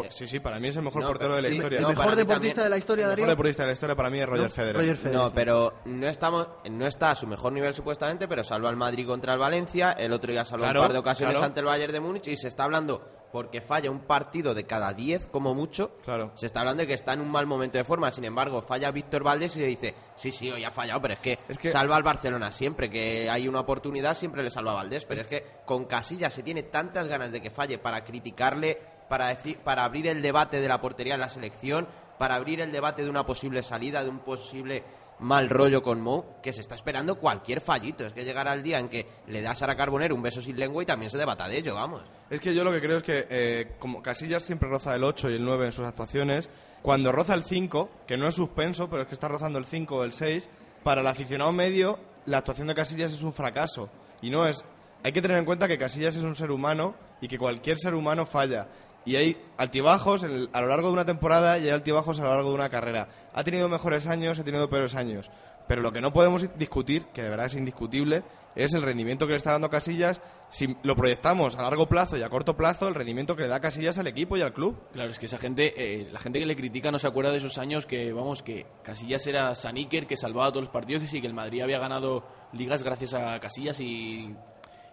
[0.04, 1.78] por- sí, sí, para mí es el mejor no, portero de la sí, historia.
[1.78, 2.64] ¿El No, mejor deportista también.
[2.64, 3.24] de la historia, el Darío?
[3.26, 4.50] mejor deportista de la historia para mí es Roger ¿No?
[4.50, 4.76] Federer.
[4.82, 5.20] Roger Federer.
[5.22, 9.06] No, pero no estamos, no está a su mejor nivel supuestamente, pero salva al Madrid
[9.08, 11.46] contra el Valencia, el otro día salvó Claro, un par de ocasiones claro.
[11.48, 14.94] ante el Bayern de Múnich y se está hablando porque falla un partido de cada
[14.94, 15.98] 10 como mucho.
[16.06, 16.32] Claro.
[16.36, 18.90] Se está hablando de que está en un mal momento de forma, sin embargo, falla
[18.90, 21.70] Víctor Valdés y le dice, "Sí, sí, hoy ha fallado, pero es que, Es que-
[21.70, 25.28] salva al Barcelona siempre que hay una oportunidad, siempre le salva a Valdés, pero es
[25.28, 28.80] que con Casillas se tiene tantas ganas de que falle para criticarle,
[29.10, 31.88] para decir para abrir el debate de la portería en la selección,
[32.18, 34.84] para abrir el debate de una posible salida, de un posible
[35.20, 38.06] mal rollo con Mou, que se está esperando cualquier fallito.
[38.06, 40.58] Es que llegará el día en que le da a Sara Carbonero un beso sin
[40.58, 42.04] lengua y también se debata de ello, vamos.
[42.30, 45.30] Es que yo lo que creo es que, eh, como Casillas siempre roza el 8
[45.30, 46.50] y el 9 en sus actuaciones,
[46.82, 49.96] cuando roza el 5, que no es suspenso, pero es que está rozando el 5
[49.96, 50.50] o el 6,
[50.84, 53.90] para el aficionado medio, la actuación de Casillas es un fracaso.
[54.22, 54.64] Y no es.
[55.04, 57.96] Hay que tener en cuenta que Casillas es un ser humano y que cualquier ser
[57.96, 58.68] humano falla.
[59.08, 62.50] Y hay altibajos a lo largo de una temporada y hay altibajos a lo largo
[62.50, 63.08] de una carrera.
[63.34, 65.32] Ha tenido mejores años, ha tenido peores años.
[65.66, 69.32] Pero lo que no podemos discutir, que de verdad es indiscutible, es el rendimiento que
[69.32, 70.22] le está dando Casillas.
[70.50, 73.62] Si lo proyectamos a largo plazo y a corto plazo, el rendimiento que le da
[73.62, 74.78] Casillas al equipo y al club.
[74.92, 77.38] Claro, es que esa gente, eh, la gente que le critica no se acuerda de
[77.38, 81.22] esos años que, vamos, que Casillas era San Iker, que salvaba todos los partidos y
[81.22, 84.36] que el Madrid había ganado ligas gracias a Casillas y,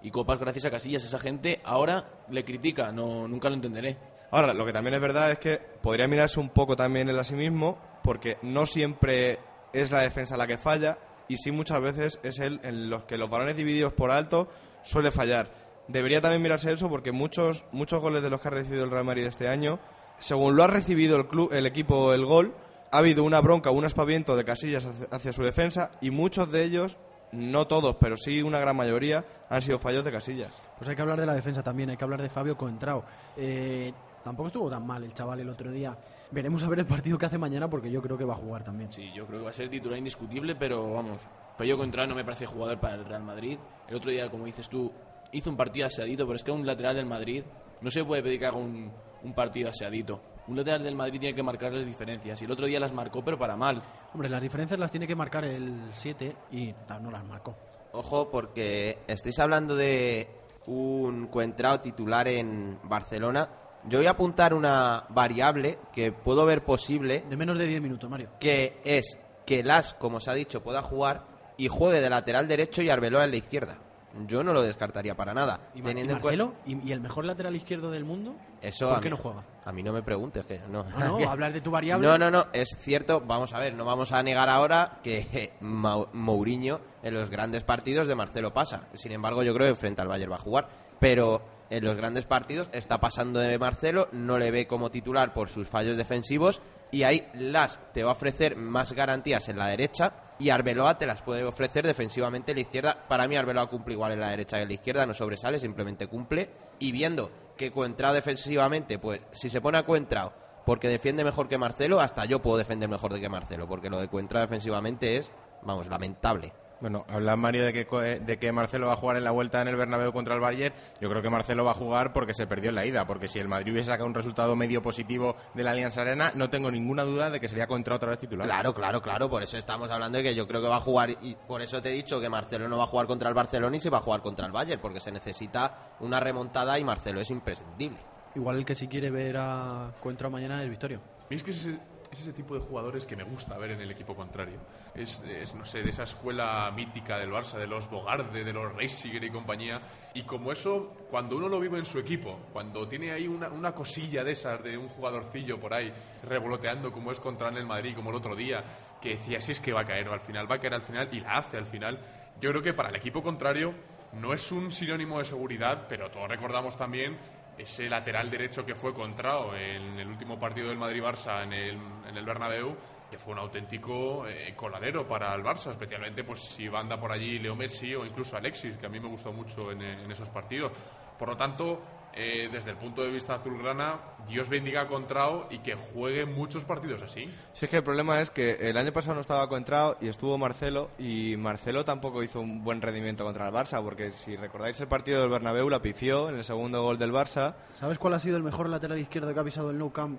[0.04, 1.02] y copas gracias a Casillas.
[1.02, 3.96] Esa gente ahora le critica, no, nunca lo entenderé.
[4.30, 7.24] Ahora, lo que también es verdad es que podría mirarse un poco también él a
[7.24, 9.38] sí mismo, porque no siempre
[9.72, 13.16] es la defensa la que falla, y sí muchas veces es él en los que
[13.16, 14.48] los balones divididos por alto
[14.82, 15.50] suele fallar.
[15.88, 19.04] Debería también mirarse eso porque muchos, muchos goles de los que ha recibido el Real
[19.04, 19.80] Madrid este año,
[20.18, 22.54] según lo ha recibido el, club, el equipo el gol,
[22.90, 26.64] ha habido una bronca, un aspaviento de casillas hacia, hacia su defensa, y muchos de
[26.64, 26.98] ellos,
[27.34, 30.52] no todos, pero sí una gran mayoría, han sido fallos de casillas.
[30.78, 33.04] Pues hay que hablar de la defensa también, hay que hablar de Fabio Coentrao.
[33.36, 35.96] Eh, tampoco estuvo tan mal el chaval el otro día.
[36.30, 38.64] Veremos a ver el partido que hace mañana porque yo creo que va a jugar
[38.64, 38.92] también.
[38.92, 42.24] Sí, yo creo que va a ser titular indiscutible, pero vamos, Pello Contra no me
[42.24, 43.58] parece jugador para el Real Madrid.
[43.88, 44.90] El otro día, como dices tú,
[45.32, 47.44] hizo un partido aseadito, pero es que un lateral del Madrid
[47.80, 48.90] no se puede pedir que haga un,
[49.22, 50.20] un partido aseadito.
[50.46, 53.24] Un lateral del Madrid tiene que marcar las diferencias y el otro día las marcó,
[53.24, 53.82] pero para mal.
[54.12, 57.56] Hombre, las diferencias las tiene que marcar el 7 y no las marcó.
[57.92, 60.28] Ojo, porque estáis hablando de
[60.66, 63.48] un Cuentrao titular en Barcelona.
[63.86, 68.08] Yo voy a apuntar una variable que puedo ver posible, De menos de 10 minutos,
[68.10, 68.30] Mario.
[68.40, 71.24] que es que Las, como se ha dicho, pueda jugar
[71.56, 73.78] y juegue de lateral derecho y Arbeloa en la izquierda.
[74.26, 75.68] Yo no lo descartaría para nada.
[75.74, 76.54] ¿Y, teniendo en Marcelo?
[76.66, 78.34] ¿Y, y el mejor lateral izquierdo del mundo?
[78.62, 79.44] Eso ¿Por qué mí- no juega?
[79.64, 80.84] A mí no me preguntes, que no.
[80.94, 82.06] Ah, no, hablar de tu variable.
[82.06, 86.80] No, no, no, es cierto, vamos a ver, no vamos a negar ahora que Mourinho
[87.02, 88.88] en los grandes partidos de Marcelo pasa.
[88.94, 90.68] Sin embargo, yo creo que frente al Bayern va a jugar,
[91.00, 95.48] pero en los grandes partidos está pasando de Marcelo, no le ve como titular por
[95.48, 96.60] sus fallos defensivos
[96.90, 101.06] y ahí Las te va a ofrecer más garantías en la derecha y Arbeloa te
[101.06, 102.96] las puede ofrecer defensivamente en la izquierda.
[103.08, 106.06] Para mí Arbeloa cumple igual en la derecha que en la izquierda, no sobresale, simplemente
[106.06, 106.50] cumple.
[106.78, 110.32] Y viendo que Cuentrao defensivamente, pues si se pone a Cuentrao
[110.64, 114.00] porque defiende mejor que Marcelo, hasta yo puedo defender mejor de que Marcelo, porque lo
[114.00, 115.30] de Cuentrao defensivamente es,
[115.62, 116.52] vamos, lamentable.
[116.84, 119.62] Bueno, habla Mario de que, eh, de que Marcelo va a jugar en la vuelta
[119.62, 120.74] en el Bernabéu contra el Bayern.
[121.00, 123.06] Yo creo que Marcelo va a jugar porque se perdió en la ida.
[123.06, 126.50] Porque si el Madrid hubiese sacado un resultado medio positivo de la Alianza Arena, no
[126.50, 128.46] tengo ninguna duda de que sería contra otra vez titular.
[128.46, 131.08] Claro, claro, claro, por eso estamos hablando de que yo creo que va a jugar,
[131.08, 133.74] y por eso te he dicho que Marcelo no va a jugar contra el Barcelona
[133.78, 137.18] y se va a jugar contra el Bayern, porque se necesita una remontada y Marcelo
[137.18, 137.96] es imprescindible.
[138.34, 141.00] Igual el que si quiere ver a Coentrao mañana es Victorio.
[141.30, 141.78] Es que ese,
[142.14, 144.60] es ese tipo de jugadores que me gusta ver en el equipo contrario.
[144.94, 145.22] Es,
[145.54, 149.30] no sé, de esa escuela mítica del Barça, de los Bogarde, de los Reisiger y
[149.30, 149.80] compañía.
[150.14, 153.72] Y como eso, cuando uno lo vive en su equipo, cuando tiene ahí una, una
[153.72, 155.92] cosilla de esas, de un jugadorcillo por ahí
[156.22, 158.64] revoloteando como es contra el Madrid, como el otro día,
[159.00, 161.08] que decía, si es que va a caer al final, va a caer al final
[161.10, 161.98] y la hace al final.
[162.40, 163.74] Yo creo que para el equipo contrario
[164.12, 167.18] no es un sinónimo de seguridad, pero todos recordamos también
[167.56, 171.78] ese lateral derecho que fue Contrao en el último partido del Madrid-Barça en el,
[172.08, 172.76] en el Bernabéu,
[173.10, 177.38] que fue un auténtico eh, coladero para el Barça, especialmente pues si anda por allí
[177.38, 180.72] Leo Messi o incluso Alexis, que a mí me gustó mucho en esos partidos.
[181.18, 181.80] Por lo tanto,
[182.16, 183.96] eh, desde el punto de vista azulgrana,
[184.28, 187.28] Dios bendiga a Contrao y que juegue muchos partidos así.
[187.52, 190.38] Si es que el problema es que el año pasado no estaba Contrao y estuvo
[190.38, 194.86] Marcelo y Marcelo tampoco hizo un buen rendimiento contra el Barça porque si recordáis el
[194.86, 197.54] partido del Bernabéu la pifió en el segundo gol del Barça.
[197.72, 200.18] ¿Sabes cuál ha sido el mejor lateral izquierdo que ha pisado el Nou Camp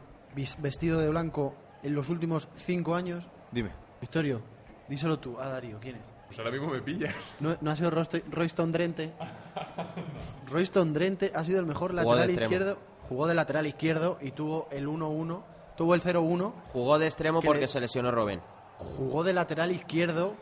[0.60, 3.26] vestido de blanco en los últimos cinco años?
[3.52, 3.72] Dime.
[4.02, 4.41] Victorio,
[4.89, 6.14] díselo tú a Darío, ¿quién es?
[6.28, 7.14] Pues ahora mismo me pillas.
[7.40, 9.12] No, no ha sido Rosto- Royston Drente.
[10.50, 12.78] Royston Drente ha sido el mejor Jugó lateral izquierdo.
[13.10, 15.42] Jugó de lateral izquierdo y tuvo el 1-1.
[15.78, 16.54] Tuvo el 0-1.
[16.72, 18.42] Jugó de extremo Que porque le- se lesionó Robben.
[18.78, 20.34] Jugó de lateral izquierdo.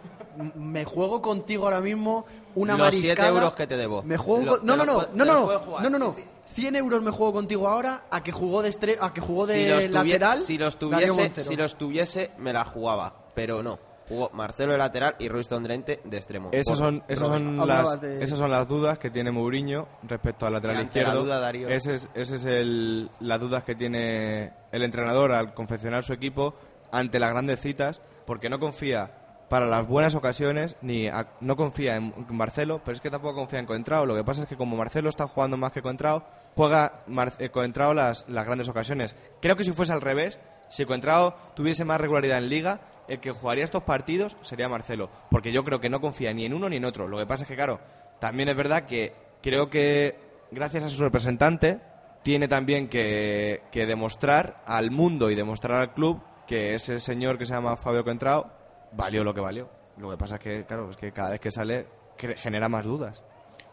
[0.56, 2.26] Me juego contigo ahora mismo
[2.56, 3.16] una Los mariscada.
[3.16, 4.02] siete euros que te debo.
[4.04, 6.14] Me juego Lo- con- No, te no, no, no, no, no, no, no.
[6.14, 6.24] sí.
[6.54, 9.54] 100 euros me juego contigo ahora a que jugó de estre- a que jugó de
[9.56, 10.38] si los, lateral.
[10.38, 13.14] si los tuviese, si los tuviese, me la jugaba.
[13.34, 13.80] Pero no.
[14.08, 16.50] Jugó Marcelo de lateral y Royston Drente de extremo.
[16.52, 20.54] Esas son, esas son, las, de- esas son las dudas que tiene Mourinho respecto al
[20.54, 21.24] lateral ante la izquierdo.
[21.26, 21.70] duda, Darío.
[21.70, 26.54] Ese es, ese es el, las dudas que tiene el entrenador al confeccionar su equipo
[26.92, 29.12] ante las grandes citas, porque no confía
[29.50, 33.60] para las buenas ocasiones, ni a- no confía en Marcelo, pero es que tampoco confía
[33.60, 34.06] en Coentrao.
[34.06, 36.26] Lo que pasa es que como Marcelo está jugando más que Coentrao,
[36.56, 39.16] juega Mar- eh, Coentrao las, las grandes ocasiones.
[39.42, 40.40] Creo que si fuese al revés,
[40.70, 45.52] si Coentrao tuviese más regularidad en Liga, el que jugaría estos partidos sería Marcelo, porque
[45.52, 47.08] yo creo que no confía ni en uno ni en otro.
[47.08, 47.80] Lo que pasa es que, claro,
[48.20, 50.18] también es verdad que creo que
[50.52, 51.80] gracias a su representante
[52.24, 57.46] tiene también que, que demostrar al mundo y demostrar al club que ese señor que
[57.46, 58.50] se llama Fabio Coentrao
[58.94, 59.70] valió lo que valió.
[59.98, 61.88] Lo que pasa es que, claro, es que cada vez que sale
[62.18, 63.24] genera más dudas.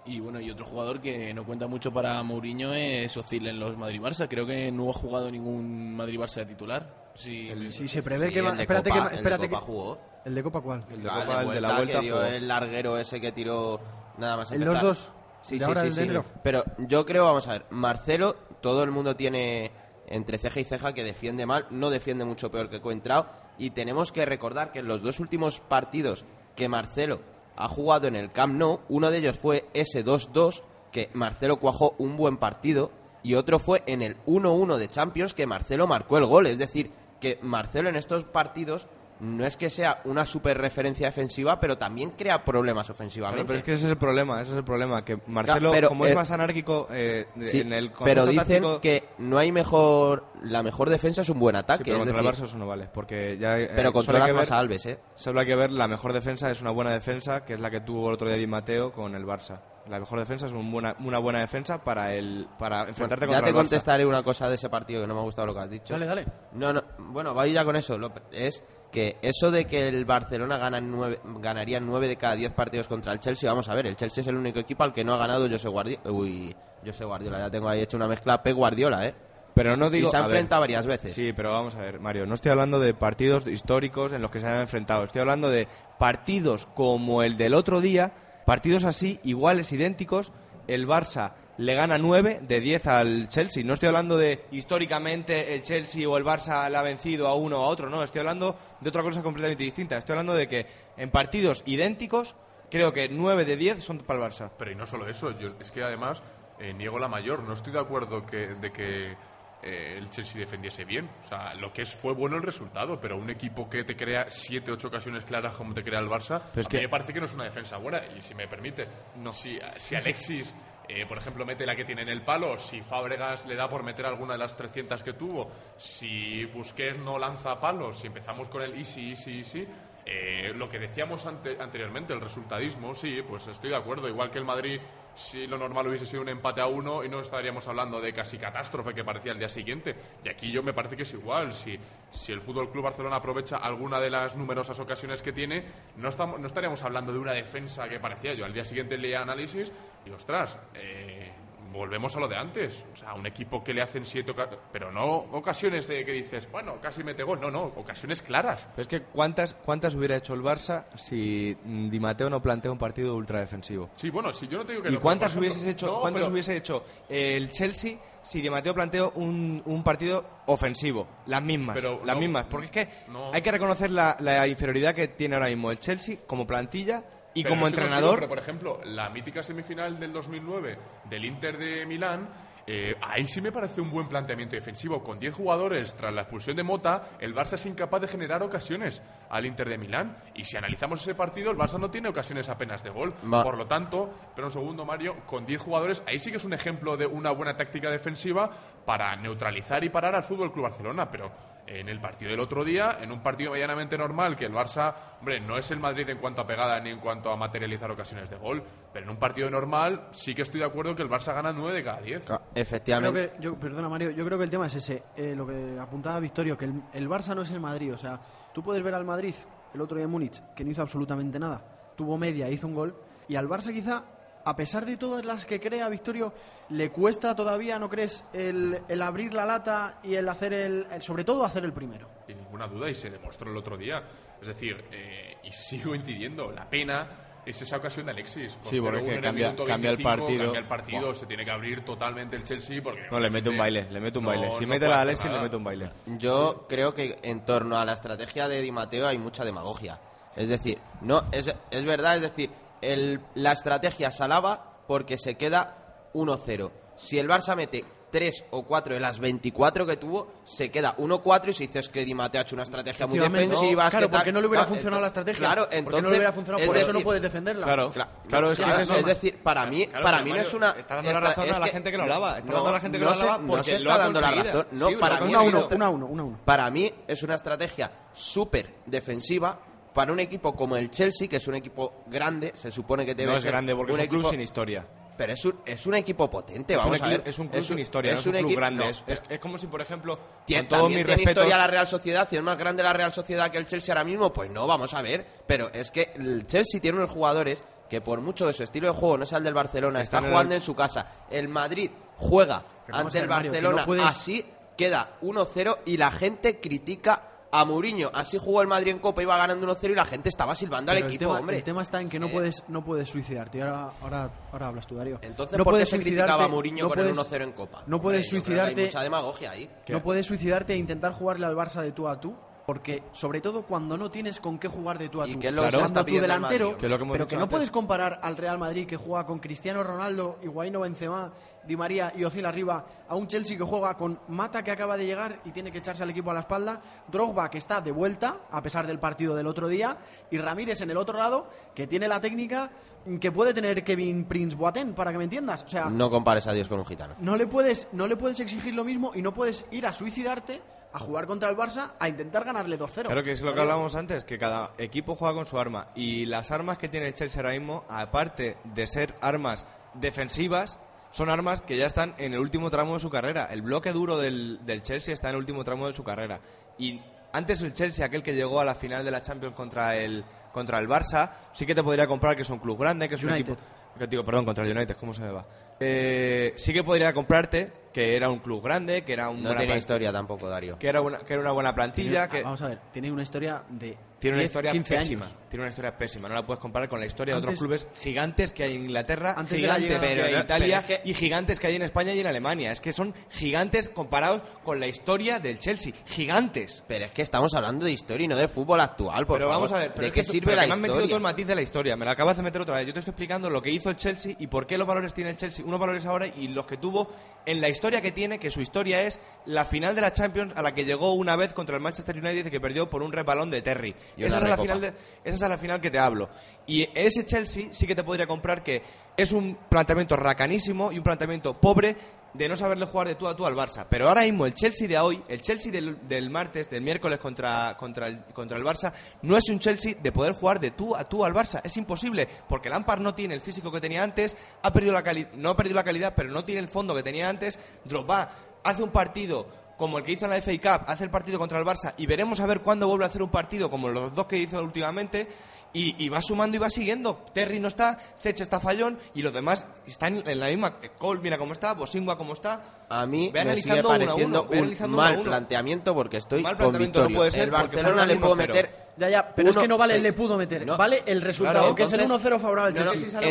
[0.06, 3.76] Y bueno, y otro jugador que no cuenta mucho para Mourinho es Ozil en los
[3.76, 4.28] Madrid-Barça.
[4.28, 6.99] Creo que no ha jugado ningún Madrid-Barça titular.
[7.14, 8.50] Sí, Si se prevé Sí, que va.
[8.50, 9.06] el de Espérate Copa- que.
[9.06, 9.98] el de Espérate Copa que- jugó.
[10.24, 10.84] ¿El de Copa cuál?
[10.90, 12.26] El de Ah, Copa, el de la vuelta vuelta que dio jugó.
[12.26, 13.80] el larguero ese que tiró
[14.18, 14.84] nada más El empezar.
[14.84, 15.10] 2-2.
[15.42, 16.28] Sí, de sí, ahora sí, el sí.
[16.42, 19.72] Pero yo creo, vamos a ver, Marcelo, todo el mundo tiene
[20.06, 23.26] entre ceja y ceja que defiende mal, no defiende mucho peor que Coentrao
[23.58, 26.24] y tenemos que recordar que en los dos últimos partidos
[26.56, 27.20] que Marcelo
[27.56, 31.94] ha jugado en el Camp Nou, uno de ellos fue ese 2-2 que Marcelo cuajó
[31.98, 32.90] un buen partido
[33.22, 36.90] y otro fue en el 1-1 de Champions que Marcelo marcó el gol, es decir,
[37.20, 38.88] que Marcelo en estos partidos
[39.20, 43.44] no es que sea una super referencia defensiva, pero también crea problemas ofensivamente.
[43.44, 45.88] Claro, pero es que ese es el problema, ese es el problema, que Marcelo, pero,
[45.88, 50.24] como eh, es más anárquico eh, Sí, en el pero dicen que no hay mejor
[50.42, 52.58] la mejor defensa es un buen Sí, ataque pero es contra el decir, Barça eso
[52.58, 53.58] no vale, porque ya...
[53.58, 56.50] eh, pero controlas hay que más Alves eh Solo hay que ver, la mejor defensa
[56.50, 59.14] es una buena defensa, que es la que tuvo el otro día Di Matteo con
[59.14, 59.60] el Barça.
[59.88, 63.38] La mejor defensa es un buena- una buena defensa para el para enfrentarte Bueno, ya
[63.38, 63.58] contra te el Barça.
[63.58, 65.94] contestaré una cosa de ese partido que no me ha gustado lo que has dicho
[65.94, 66.24] Dale, dale.
[66.52, 68.62] no no bueno voy ya con eso Lo- es
[68.92, 73.12] que eso de que el Barcelona gana nueve, ganaría nueve de cada diez partidos contra
[73.12, 75.18] el Chelsea vamos a ver el Chelsea es el único equipo al que no ha
[75.18, 76.54] ganado José Guardiola uy
[76.84, 79.14] José Guardiola ya tengo ahí hecho una mezcla Pep Guardiola eh
[79.54, 80.08] Pero no digo...
[80.08, 82.78] y se ha enfrentado varias veces Sí, pero vamos a ver, Mario, no estoy hablando
[82.78, 85.66] de partidos históricos en los que se han enfrentado, estoy hablando de
[85.98, 88.12] partidos como el del otro día,
[88.50, 90.32] partidos así, iguales, idénticos,
[90.66, 93.62] el Barça le gana 9 de 10 al Chelsea.
[93.62, 97.60] No estoy hablando de históricamente el Chelsea o el Barça le ha vencido a uno
[97.60, 99.96] o a otro, no, estoy hablando de otra cosa completamente distinta.
[99.96, 102.34] Estoy hablando de que en partidos idénticos,
[102.72, 104.50] creo que 9 de 10 son para el Barça.
[104.58, 106.20] Pero y no solo eso, yo, es que además
[106.58, 107.44] eh, niego la mayor.
[107.44, 109.14] No estoy de acuerdo que, de que
[109.62, 111.10] eh, el Chelsea defendiese bien.
[111.22, 114.26] O sea, lo que es fue bueno el resultado, pero un equipo que te crea
[114.30, 116.88] siete, ocho ocasiones claras como te crea el Barça, Pero es a mí que- me
[116.88, 118.00] parece que no es una defensa buena.
[118.16, 118.86] Y si me permite,
[119.32, 120.54] si, si Alexis,
[120.88, 123.82] eh, por ejemplo, mete la que tiene en el palo, si Fábregas le da por
[123.84, 128.62] meter alguna de las 300 que tuvo, si Busquets no lanza palos, si empezamos con
[128.62, 129.68] el easy, easy, easy,
[130.06, 134.08] eh, lo que decíamos ante- anteriormente, el resultadismo, sí, pues estoy de acuerdo.
[134.08, 134.80] Igual que el Madrid,
[135.14, 138.38] si lo normal hubiese sido un empate a uno y no estaríamos hablando de casi
[138.38, 139.94] catástrofe que parecía el día siguiente.
[140.24, 141.52] Y aquí yo me parece que es igual.
[141.52, 141.78] Si,
[142.10, 145.64] si el Fútbol Club Barcelona aprovecha alguna de las numerosas ocasiones que tiene,
[145.96, 148.34] no, estamos, no estaríamos hablando de una defensa que parecía.
[148.34, 149.72] Yo al día siguiente leía análisis
[150.06, 151.32] y ostras, eh,
[151.72, 152.84] volvemos a lo de antes.
[152.92, 154.34] O sea, un equipo que le hacen siete
[154.72, 157.40] pero no ocasiones de que dices, bueno, casi mete gol.
[157.40, 158.66] No, no, ocasiones claras.
[158.76, 162.70] Pero es que ¿cuántas, ¿cuántas hubiera hecho el Barça si mm, Di Matteo no plantea
[162.72, 163.90] un partido ultra defensivo?
[163.96, 166.22] Sí, bueno, si yo no te digo que ¿Y no, cuántas hubieses hecho, No, cuántas
[166.22, 171.08] pero- hubiese hecho el Chelsea si Di Matteo planteó un, un partido ofensivo?
[171.26, 172.44] Las mismas, Pero las no- mismas.
[172.44, 173.32] Porque es que no.
[173.32, 177.02] hay que reconocer la, la inferioridad que tiene ahora mismo el Chelsea como plantilla
[177.34, 178.14] y Pero como contigo, entrenador.
[178.16, 180.78] pero, por ejemplo, la mítica semifinal del 2009
[181.08, 182.28] del Inter de Milán,
[182.66, 185.02] eh, ahí sí me parece un buen planteamiento defensivo.
[185.02, 189.02] Con 10 jugadores tras la expulsión de Mota, el Barça es incapaz de generar ocasiones
[189.28, 190.16] al Inter de Milán.
[190.34, 193.14] Y si analizamos ese partido, el Barça no tiene ocasiones apenas de gol.
[193.32, 193.42] Va.
[193.42, 196.52] Por lo tanto, pero un segundo, Mario, con 10 jugadores, ahí sí que es un
[196.52, 198.50] ejemplo de una buena táctica defensiva
[198.84, 201.10] para neutralizar y parar al Fútbol Club Barcelona.
[201.10, 201.30] Pero
[201.70, 205.40] en el partido del otro día, en un partido medianamente normal, que el Barça, hombre,
[205.40, 208.36] no es el Madrid en cuanto a pegada ni en cuanto a materializar ocasiones de
[208.36, 208.62] gol,
[208.92, 211.76] pero en un partido normal sí que estoy de acuerdo que el Barça gana 9
[211.76, 212.24] de cada 10.
[212.24, 213.32] Creo Efectivamente.
[213.36, 216.18] que, yo, perdona Mario, yo creo que el tema es ese, eh, lo que apuntaba
[216.18, 218.20] Victorio, que el, el Barça no es el Madrid, o sea,
[218.52, 219.34] tú puedes ver al Madrid
[219.72, 221.62] el otro día en Múnich, que no hizo absolutamente nada,
[221.96, 222.96] tuvo media, hizo un gol,
[223.28, 224.02] y al Barça quizá,
[224.50, 226.32] a pesar de todas las que crea Victorio,
[226.70, 231.02] le cuesta todavía, ¿no crees?, el, el abrir la lata y el hacer el, el-
[231.02, 232.08] sobre todo hacer el primero.
[232.26, 234.02] Sin ninguna duda, y se demostró el otro día.
[234.40, 237.08] Es decir, eh, y sigo incidiendo, la pena
[237.46, 238.54] es esa ocasión de Alexis.
[238.56, 240.44] Por Sí, porque 0-1 es que en el cambia- el 25, partido.
[240.44, 243.02] Cambia el partido, se tiene que abrir totalmente el Chelsea porque...
[243.10, 244.50] No, le mete un baile, le mete un No, baile.
[244.52, 245.90] Si no mete hacer Alexis, le mete un baile.
[246.18, 249.98] Yo creo que en torno a la estrategia de Di Matteo hay mucha demagogia.
[250.36, 252.50] Es decir, no es, es verdad, es decir,
[252.82, 256.70] el- la estrategia se alaba porque se queda 1-0.
[256.96, 261.50] Si el Barça mete 3 o 4 de las 24 que tuvo, se queda 1-4
[261.50, 263.84] y se dice es que Di Matteo ha hecho una estrategia muy defensiva.
[263.84, 264.20] es Claro, que tal".
[264.20, 265.38] porque no le hubiera Claro, funcionado la estrategia.
[265.38, 266.02] Claro, Porque no entonces.
[266.10, 267.66] le hubiera funcionado, es por eso no decir, puedes defenderla.
[267.66, 269.06] Claro, Cla- claro, es que claro, es eso.
[269.06, 270.70] decir, para mí, Claro, para mí no Mario, es una.
[270.72, 272.68] está dando la razón es a la que- gente que lo alaba, está no, dando
[272.68, 274.20] a la gente que no lo se- alaba no porque se lo está ha dando
[274.20, 274.66] la razón.
[274.72, 276.22] No, Sí, lo para mí es Una a una uno, estra- una a uno, una
[276.22, 276.40] a uno.
[276.44, 279.60] para mí es una estrategia súper defensiva
[279.94, 283.30] para un equipo como el Chelsea, que es un equipo grande, se supone que debe
[283.32, 284.86] No es ser grande porque es un club sin historia.
[285.16, 287.22] Pero es un, es un equipo potente, Es un, vamos a ver.
[287.26, 288.84] es un club sin historia, no es un club grande.
[288.84, 291.30] no, es, como si, por ejemplo, Tien- con todo mi tiene respeto...
[291.32, 294.04] historia la Real Sociedad, si es más grande la Real Sociedad que el Chelsea ahora
[294.04, 295.26] mismo, pues no, vamos a ver.
[295.46, 298.94] Pero es que el Chelsea tiene unos jugadores que por mucho que su estilo de
[298.98, 301.06] juego no sea el del Barcelona, está en jugando el- en su casa.
[301.30, 304.42] El Madrid juega ante el Mario, Barcelona no puedes- así,
[304.74, 308.10] queda 1-0 y la gente critica a Mourinho.
[308.14, 310.98] Así jugó el Madrid en Copa, iba ganando 1-0 y la gente estaba silbando al
[310.98, 311.56] el equipo, tema, hombre.
[311.58, 313.58] el tema está en que no Eh, puedes no puedes suicidarte.
[313.58, 315.18] Y ahora, ahora, ahora hablas tú, Darío.
[315.22, 317.42] Entonces, no ¿por qué puedes se suicidarte, criticaba a Mourinho no con el puedes- 1-0
[317.44, 317.82] en Copa?
[317.86, 318.80] No puedes Hombre, suicidarte.
[318.80, 319.70] Hay mucha demagogia ahí.
[319.88, 322.36] No puedes suicidarte e intentar jugarle al Barça de tú a tú.
[322.70, 325.50] Porque, sobre todo, cuando no tienes con qué jugar de tú a ¿Y tú.
[325.50, 326.78] lo que está tu delantero?
[326.78, 327.50] Que lo pero que no antes.
[327.50, 331.32] puedes comparar al Real Madrid que juega con Cristiano Ronaldo, Higuaín Benzema,
[331.64, 335.04] Di María y Ozil arriba, a un Chelsea que juega con Mata que acaba de
[335.04, 338.36] llegar y tiene que echarse al equipo a la espalda, Drogba que está de vuelta
[338.52, 339.98] a pesar del partido del otro día
[340.30, 342.70] y Ramírez en el otro lado que tiene la técnica
[343.20, 345.64] que puede tener Kevin Prince Boateng, para que me entiendas.
[345.64, 347.14] O sea, No compares a Dios con un gitano.
[347.20, 350.60] no le puedes no le puedes exigir lo mismo y no puedes ir a suicidarte
[350.92, 353.94] a jugar contra el Barça a intentar ganarle 2-0 Claro que es lo que hablábamos
[353.94, 355.86] antes, que cada equipo juega con su arma.
[355.94, 360.78] Y las armas que tiene el Chelsea ahora mismo, aparte de ser armas defensivas,
[361.12, 363.46] son armas que ya están en el último tramo de su carrera.
[363.46, 366.40] El bloque duro del, del Chelsea está en el último tramo de su carrera.
[366.78, 367.00] Y
[367.32, 370.78] antes el Chelsea, aquel que llegó a la final de la Champions contra el, contra
[370.78, 373.30] el Barça, sí que te podría comprar que es un club grande, que es un
[373.30, 373.56] equipo...
[373.98, 375.44] que digo, perdón, contra el United, ¿cómo se me va?
[375.80, 379.62] Eh, sí que podría comprarte que era un club grande, que era un No buena
[379.62, 380.78] tiene historia tampoco, Darío.
[380.78, 383.22] que era una, que era una buena plantilla, Tiene- que Vamos a ver, tiene una
[383.24, 385.24] historia de tiene una 10, historia 15 pésima.
[385.24, 385.36] años.
[385.48, 386.28] Tiene una historia pésima.
[386.28, 388.82] No la puedes comparar con la historia de Antes- otros clubes gigantes que hay en
[388.84, 391.76] Inglaterra, Antes de gigantes llegada- que hay en Italia es que- y gigantes que hay
[391.76, 392.70] en España y en Alemania.
[392.70, 395.92] Es que son gigantes comparados con la historia del Chelsea.
[396.06, 396.84] Gigantes.
[396.86, 399.54] Pero es que estamos hablando de historia y no de fútbol actual, por pero favor.
[399.62, 400.94] vamos a ver, pero ¿de es qué tú- sirve pero la que me has metido
[400.96, 401.22] todo el historia?
[401.28, 401.96] matiz de la historia.
[401.96, 402.86] Me lo acabas de meter otra vez.
[402.86, 405.30] Yo te estoy explicando lo que hizo el Chelsea y por qué los valores tiene
[405.30, 407.08] el Chelsea, unos valores ahora y los que tuvo
[407.46, 410.62] en la historia que tiene, que su historia es la final de la Champions a
[410.62, 413.50] la que llegó una vez contra el Manchester United y que perdió por un repalón
[413.50, 413.94] de Terry.
[414.16, 414.88] Y Esa es, la final de,
[415.24, 416.28] esa es la final que te hablo.
[416.66, 418.82] Y ese Chelsea sí que te podría comprar que
[419.16, 421.96] es un planteamiento racanísimo y un planteamiento pobre
[422.32, 423.86] de no saberle jugar de tú a tú al Barça.
[423.88, 427.76] Pero ahora mismo el Chelsea de hoy, el Chelsea del, del martes, del miércoles contra,
[427.76, 431.08] contra, el, contra el Barça, no es un Chelsea de poder jugar de tú a
[431.08, 431.60] tú al Barça.
[431.64, 435.28] Es imposible, porque Lampard no tiene el físico que tenía antes, ha perdido la cali-
[435.36, 437.58] no ha perdido la calidad, pero no tiene el fondo que tenía antes.
[437.84, 438.30] Drogba
[438.62, 439.46] hace un partido
[439.80, 442.06] como el que hizo en la FA Cup, hace el partido contra el Barça y
[442.06, 445.26] veremos a ver cuándo vuelve a hacer un partido como los dos que hizo últimamente
[445.72, 447.24] y, y va sumando y va siguiendo.
[447.32, 450.76] Terry no está, Cech está fallón y los demás están en la misma.
[450.98, 452.84] Cole mira cómo está, Bosingua cómo está.
[452.90, 455.20] A mí Ve me sigue analizando uno a uno, ve un analizando uno a mal
[455.20, 455.30] uno.
[455.30, 458.36] planteamiento porque estoy Mal con planteamiento no puede ser el porque Barcelona le 1-0.
[458.36, 460.02] meter Ya, ya, pero es que no vale el 1-6.
[460.02, 460.66] le pudo meter.
[460.66, 460.76] No.
[460.76, 463.24] Vale el resultado, Claro, que es el entonces- 1-0 favorable No, no, entonces, el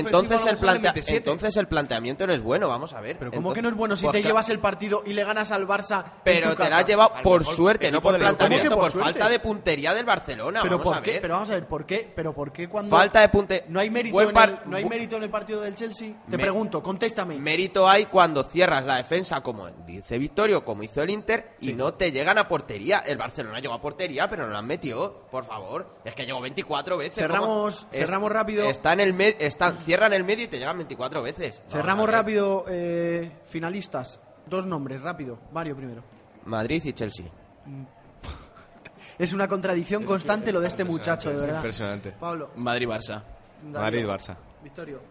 [1.17, 3.17] entonces el planteamiento no es bueno, vamos a ver.
[3.17, 5.23] Pero ¿cómo Entonces- que no es bueno si pues te llevas el partido y le
[5.23, 8.69] ganas al Barça en Pero tu te la has llevado por suerte, no por planteamiento,
[8.71, 10.61] ¿Cómo que por falta de puntería del Barcelona.
[10.63, 11.21] pero vamos a qué ver.
[11.21, 13.65] pero vamos a ver por qué pero por qué cuando Falta de punte.
[13.69, 16.41] no hay mérito en el, no hay mérito en el partido del Chelsea te Me-
[16.43, 21.51] pregunto contéstame Mérito hay cuando cierras la defensa, como dice Victorio, como hizo el Inter,
[21.61, 22.99] y no te llegan a portería.
[22.99, 25.87] El Barcelona llegó a portería, pero no la han metido, por favor.
[26.05, 27.17] Es que llegó 24 veces.
[27.23, 27.91] Cerramos- ¿cómo?
[27.91, 28.63] cerramos rápido.
[28.69, 31.57] Está en el me- están, cierran el medio y te llegan 24 veces.
[31.59, 36.03] Vamos cerramos rápido eh, finalistas dos nombres rápido Mario primero
[36.45, 37.25] Madrid y Chelsea.
[39.19, 42.11] es una contradicción constante lo de este muchacho de Es verdad impresionante.
[42.19, 43.21] Pablo Madrid-Barça.
[43.63, 44.35] Madrid-Barça.
[44.63, 45.01] Victorio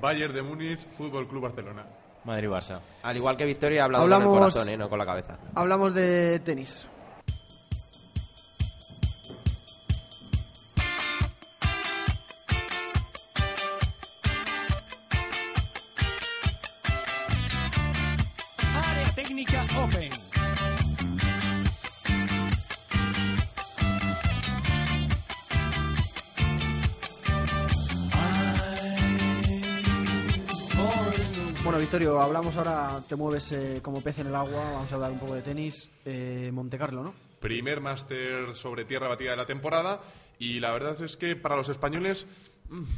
[0.00, 1.84] Bayern de Múnich, Fútbol Club Barcelona.
[2.24, 2.80] Madrid-Barça.
[3.02, 4.76] Al igual que Victoria, ha hablado con el corazón, ¿eh?
[4.76, 5.38] no con la cabeza.
[5.54, 6.86] hablamos de tenis
[31.98, 35.18] Victorio, hablamos ahora, te mueves eh, como pez en el agua, vamos a hablar un
[35.18, 35.90] poco de tenis.
[36.04, 37.12] Eh, Monte Carlo, ¿no?
[37.40, 40.00] Primer máster sobre tierra batida de la temporada
[40.38, 42.28] y la verdad es que para los españoles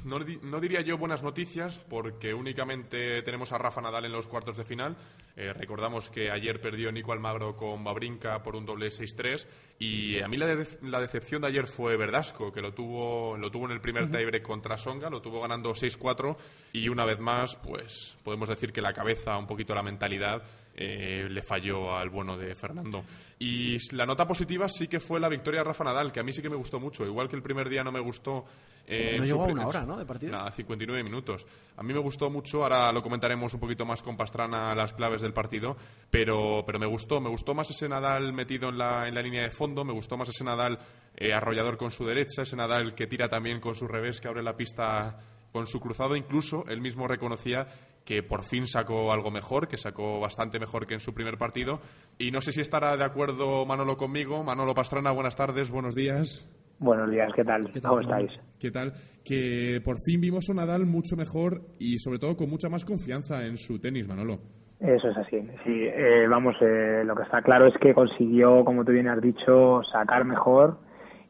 [0.05, 4.27] no, di- no diría yo buenas noticias porque únicamente tenemos a Rafa Nadal en los
[4.27, 4.97] cuartos de final.
[5.37, 9.47] Eh, recordamos que ayer perdió Nico Almagro con Babrinka por un doble 6-3
[9.79, 13.51] y a mí la, de- la decepción de ayer fue Verdasco que lo tuvo, lo
[13.51, 16.37] tuvo en el primer tiebreak contra Songa, lo tuvo ganando 6-4
[16.73, 20.43] y una vez más pues podemos decir que la cabeza, un poquito la mentalidad
[20.75, 23.05] eh, le falló al bueno de Fernando.
[23.39, 26.33] Y la nota positiva sí que fue la victoria de Rafa Nadal, que a mí
[26.33, 27.05] sí que me gustó mucho.
[27.07, 28.45] Igual que el primer día no me gustó.
[28.87, 29.97] eh, No llegó a una hora, ¿no?
[29.97, 30.33] de partido.
[30.33, 31.47] Nada, 59 minutos.
[31.77, 35.23] A mí me gustó mucho, ahora lo comentaremos un poquito más con Pastrana las claves
[35.23, 35.75] del partido,
[36.11, 39.43] pero, pero me gustó, me gustó más ese Nadal metido en la, en la línea
[39.43, 40.79] de fondo, me gustó más ese Nadal
[41.17, 44.43] eh, arrollador con su derecha, ese Nadal que tira también con su revés, que abre
[44.43, 45.19] la pista
[45.53, 47.67] con su cruzado, incluso él mismo reconocía
[48.05, 51.81] que por fin sacó algo mejor, que sacó bastante mejor que en su primer partido.
[52.19, 54.43] Y no sé si estará de acuerdo Manolo conmigo.
[54.43, 56.57] Manolo Pastrana, buenas tardes, buenos días.
[56.79, 57.71] Buenos días, ¿qué tal?
[57.71, 58.31] tal, ¿Cómo estáis?
[58.59, 58.93] ¿Qué tal?
[59.23, 63.45] Que por fin vimos a Nadal mucho mejor y sobre todo con mucha más confianza
[63.45, 64.39] en su tenis, Manolo.
[64.81, 65.39] Eso es así.
[65.63, 69.21] Sí, eh, vamos, eh, lo que está claro es que consiguió, como tú bien has
[69.21, 70.79] dicho, sacar mejor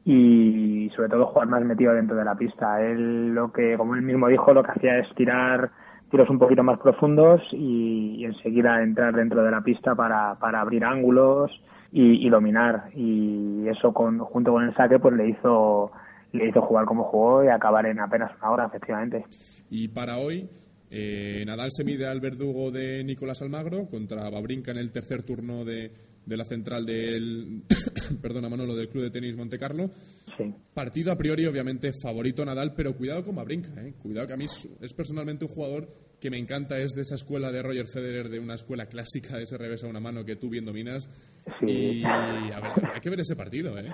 [0.04, 2.80] y sobre todo jugar más metido dentro de la pista.
[2.80, 5.72] Él lo que, como él mismo dijo, lo que hacía es tirar
[6.10, 10.84] tiros un poquito más profundos y, enseguida entrar dentro de la pista para, para abrir
[10.84, 11.50] ángulos
[11.92, 12.90] y, dominar.
[12.94, 15.90] Y eso con, junto con el saque pues le hizo
[16.32, 19.24] le hizo jugar como jugó y acabar en apenas una hora, efectivamente.
[19.68, 20.48] Y para hoy,
[20.90, 25.64] eh, Nadal se mide al verdugo de Nicolás Almagro contra Babrinka en el tercer turno
[25.64, 25.90] de,
[26.26, 27.62] de la central del
[28.22, 29.90] perdona Manolo del Club de Tenis Monte Carlo.
[30.36, 30.54] Sí.
[30.74, 33.94] Partido a priori, obviamente, favorito Nadal, pero cuidado con Babrinka, ¿eh?
[34.00, 35.86] Cuidado que a mí es, es personalmente un jugador
[36.20, 39.44] que me encanta, es de esa escuela de Roger Federer, de una escuela clásica de
[39.44, 41.08] ese revés a una mano que tú bien dominas.
[41.60, 42.00] Sí.
[42.00, 43.90] Y a ver, hay que ver ese partido, ¿eh?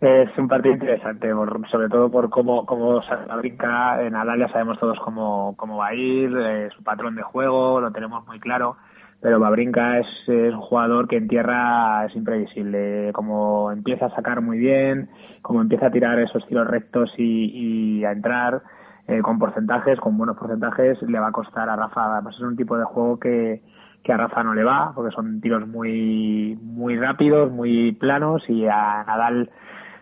[0.00, 3.00] Es un partido interesante, por- sobre todo por cómo, cómo
[3.38, 4.04] brinca.
[4.04, 7.80] En Nadal ya sabemos todos cómo, cómo va a ir, eh, su patrón de juego,
[7.80, 8.76] lo tenemos muy claro.
[9.24, 13.10] Pero Babrinka es, es un jugador que en tierra es imprevisible.
[13.14, 15.08] Como empieza a sacar muy bien,
[15.40, 18.60] como empieza a tirar esos tiros rectos y, a entrar
[19.08, 22.16] eh, con porcentajes, con buenos porcentajes, le va a costar a Rafa.
[22.16, 23.62] Además es un tipo de juego que,
[24.02, 28.66] que a Rafa no le va, porque son tiros muy, muy rápidos, muy planos y
[28.66, 29.48] a Nadal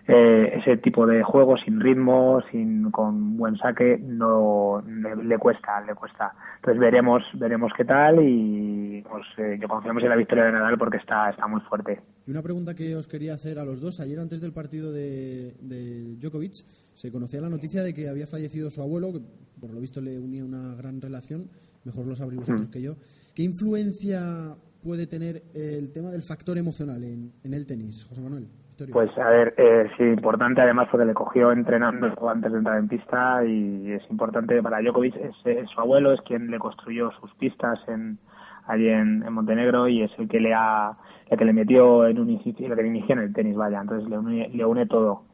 [0.09, 5.81] eh, ese tipo de juego sin ritmo, sin con buen saque, no le, le cuesta,
[5.87, 6.33] le cuesta.
[6.57, 10.77] Entonces veremos, veremos qué tal y pues eh, yo confiamos en la victoria de Nadal
[10.79, 12.01] porque está, está muy fuerte.
[12.27, 14.01] Y una pregunta que os quería hacer a los dos.
[14.01, 16.53] Ayer, antes del partido de, de Djokovic,
[16.95, 19.21] se conocía la noticia de que había fallecido su abuelo, que
[19.61, 21.49] por lo visto le unía una gran relación.
[21.85, 22.71] Mejor lo sabréis vosotros Mm.
[22.71, 22.95] que yo.
[23.35, 28.49] ¿Qué influencia puede tener el tema del factor emocional en, en el tenis, José Manuel?
[28.91, 32.89] Pues a ver, eh, sí, importante además porque le cogió entrenando antes de entrar en
[32.89, 37.79] pista y es importante para Djokovic, es, su abuelo, es quien le construyó sus pistas
[37.89, 38.19] en
[38.67, 40.97] allí en, en Montenegro y es el que le ha,
[41.31, 44.09] la que le metió en un la que le inició en el tenis, vaya, entonces
[44.09, 45.25] le une, le une todo.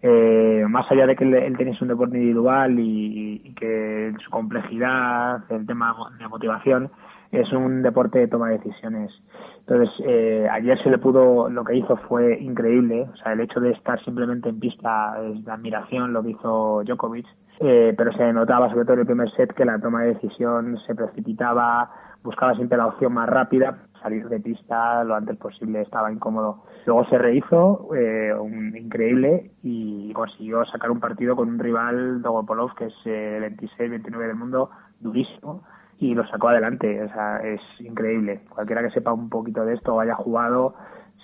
[0.00, 4.14] Eh, más allá de que el, el tenis es un deporte individual y, y que
[4.24, 6.90] su complejidad, el tema de motivación,
[7.32, 9.12] es un deporte de toma de decisiones.
[9.60, 13.60] Entonces, eh, ayer se le pudo, lo que hizo fue increíble, o sea, el hecho
[13.60, 17.26] de estar simplemente en pista es de admiración lo que hizo Djokovic,
[17.60, 20.78] eh, pero se notaba, sobre todo en el primer set, que la toma de decisión
[20.86, 21.90] se precipitaba,
[22.22, 26.64] buscaba siempre la opción más rápida, salir de pista lo antes posible, estaba incómodo.
[26.86, 32.74] Luego se rehizo, eh, un, increíble, y consiguió sacar un partido con un rival, Dogopolov,
[32.74, 34.70] que es eh, 26-29 del mundo,
[35.00, 35.62] durísimo,
[36.00, 37.02] y lo sacó adelante.
[37.02, 38.42] O sea, es increíble.
[38.48, 40.74] Cualquiera que sepa un poquito de esto o haya jugado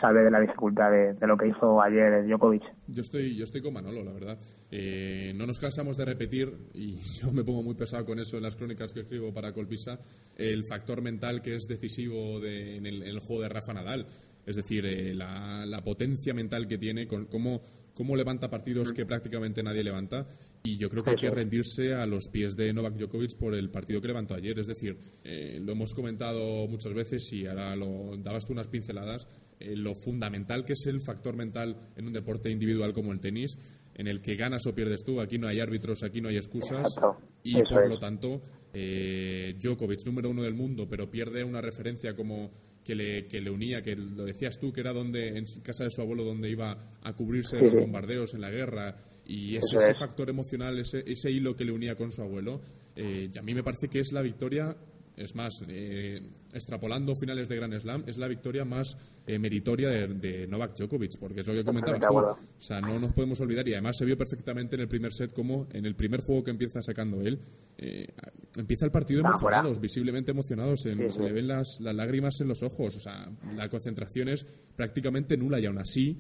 [0.01, 2.63] sabe de la dificultad de, de lo que hizo ayer Djokovic.
[2.89, 4.37] Yo estoy, yo estoy con Manolo, la verdad.
[4.71, 8.43] Eh, no nos cansamos de repetir, y yo me pongo muy pesado con eso en
[8.43, 9.97] las crónicas que escribo para Colpisa,
[10.37, 14.07] el factor mental que es decisivo de- en, el, en el juego de Rafa Nadal.
[14.45, 17.61] Es decir, eh, la, la potencia mental que tiene, con cómo,
[17.95, 20.27] cómo levanta partidos que prácticamente nadie levanta.
[20.67, 23.69] Y yo creo que hay que rendirse a los pies de Novak Djokovic por el
[23.71, 24.59] partido que levantó ayer.
[24.59, 29.29] Es decir, eh, lo hemos comentado muchas veces y ahora lo dabas tú unas pinceladas.
[29.61, 33.59] eh, lo fundamental que es el factor mental en un deporte individual como el tenis,
[33.95, 35.21] en el que ganas o pierdes tú.
[35.21, 36.97] Aquí no hay árbitros, aquí no hay excusas.
[36.97, 37.19] Exacto.
[37.43, 37.89] Y Eso por es.
[37.91, 38.41] lo tanto,
[38.73, 42.51] eh, Djokovic, número uno del mundo, pero pierde una referencia como
[42.83, 45.91] que le, que le unía, que lo decías tú, que era donde en casa de
[45.91, 48.97] su abuelo donde iba a cubrirse de los bombardeos en la guerra
[49.27, 49.99] y ese, ese es.
[49.99, 52.61] factor emocional, ese, ese hilo que le unía con su abuelo,
[52.97, 54.77] eh, y a mí me parece que es la victoria,
[55.17, 56.21] es más, eh,
[56.53, 58.97] extrapolando finales de Grand Slam, es la victoria más
[59.27, 62.17] eh, meritoria de, de Novak Djokovic, porque es lo que comentabas tú.
[62.19, 65.33] O sea, no nos podemos olvidar, y además se vio perfectamente en el primer set
[65.33, 67.39] como en el primer juego que empieza sacando él,
[67.79, 68.07] eh,
[68.57, 72.49] empieza el partido emocionados, visiblemente emocionados, en- Sí, se le ven las, las lágrimas en
[72.49, 74.45] los ojos, o sea, la concentración es
[74.77, 76.17] prácticamente nula y aún así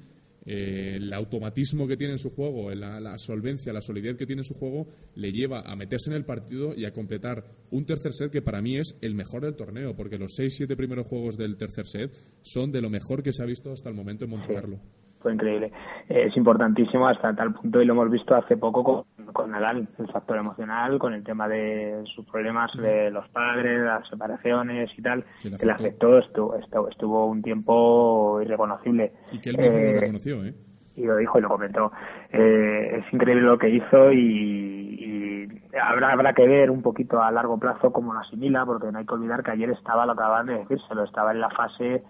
[0.46, 4.40] eh, el automatismo que tiene en su juego, la, la solvencia, la solidez que tiene
[4.40, 8.12] en su juego, le lleva a meterse en el partido y a completar un tercer
[8.12, 11.56] set que para mí es el mejor del torneo, porque los 6-7 primeros juegos del
[11.56, 14.54] tercer set son de lo mejor que se ha visto hasta el momento en Monte
[14.54, 14.80] Carlo.
[15.24, 15.72] Fue increíble.
[16.10, 19.88] Eh, es importantísimo hasta tal punto, y lo hemos visto hace poco con, con Nadal,
[19.98, 25.00] el factor emocional, con el tema de sus problemas de los padres, las separaciones y
[25.00, 29.12] tal, Que le afectó, estuvo, estuvo, estuvo un tiempo irreconocible.
[29.32, 30.54] Y que él mismo Eh, lo reconoció, ¿eh?
[30.96, 31.90] y lo dijo y lo comentó.
[32.30, 35.48] Eh, es increíble lo que hizo y, y
[35.78, 39.06] habrá, habrá que ver un poquito a largo plazo cómo lo asimila, porque no hay
[39.06, 42.02] que olvidar que ayer estaba, lo acaban de decírselo, estaba en la fase,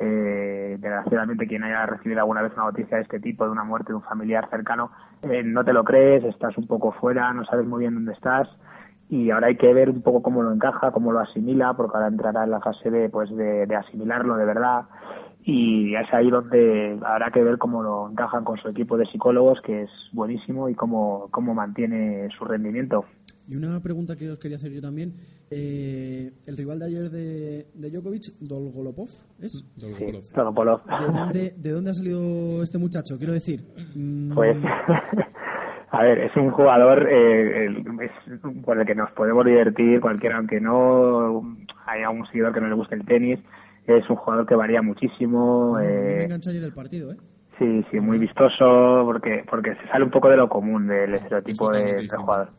[0.00, 3.92] eh, desgraciadamente quien haya recibido alguna vez una noticia de este tipo, de una muerte
[3.92, 4.90] de un familiar cercano,
[5.22, 8.48] eh, no te lo crees, estás un poco fuera, no sabes muy bien dónde estás
[9.10, 12.08] y ahora hay que ver un poco cómo lo encaja, cómo lo asimila, porque ahora
[12.08, 14.84] entrará en la fase de, pues de, de asimilarlo de verdad
[15.50, 19.62] y es ahí donde habrá que ver cómo lo encajan con su equipo de psicólogos,
[19.62, 23.06] que es buenísimo, y cómo, cómo mantiene su rendimiento.
[23.48, 25.14] Y una pregunta que os quería hacer yo también.
[25.50, 29.08] Eh, el rival de ayer de, de Djokovic, Dolgolopov,
[29.40, 29.64] ¿es?
[30.34, 30.80] Dolgopolov.
[30.86, 33.16] ¿De dónde, ¿De dónde ha salido este muchacho?
[33.16, 33.62] Quiero decir.
[33.96, 34.56] mm, Pues,
[35.90, 38.10] a ver, es un jugador eh, el- es
[38.64, 41.42] por el que nos podemos divertir cualquiera, aunque no
[41.86, 43.38] haya un seguidor que no le guste el tenis.
[43.86, 45.72] Es un jugador que varía muchísimo.
[45.78, 47.16] mí me eh, enganchó ayer el partido, ¿eh?
[47.58, 51.72] Sí, sí, muy vistoso, porque porque se sale un poco de lo común, del estereotipo
[51.72, 52.50] de, de jugador.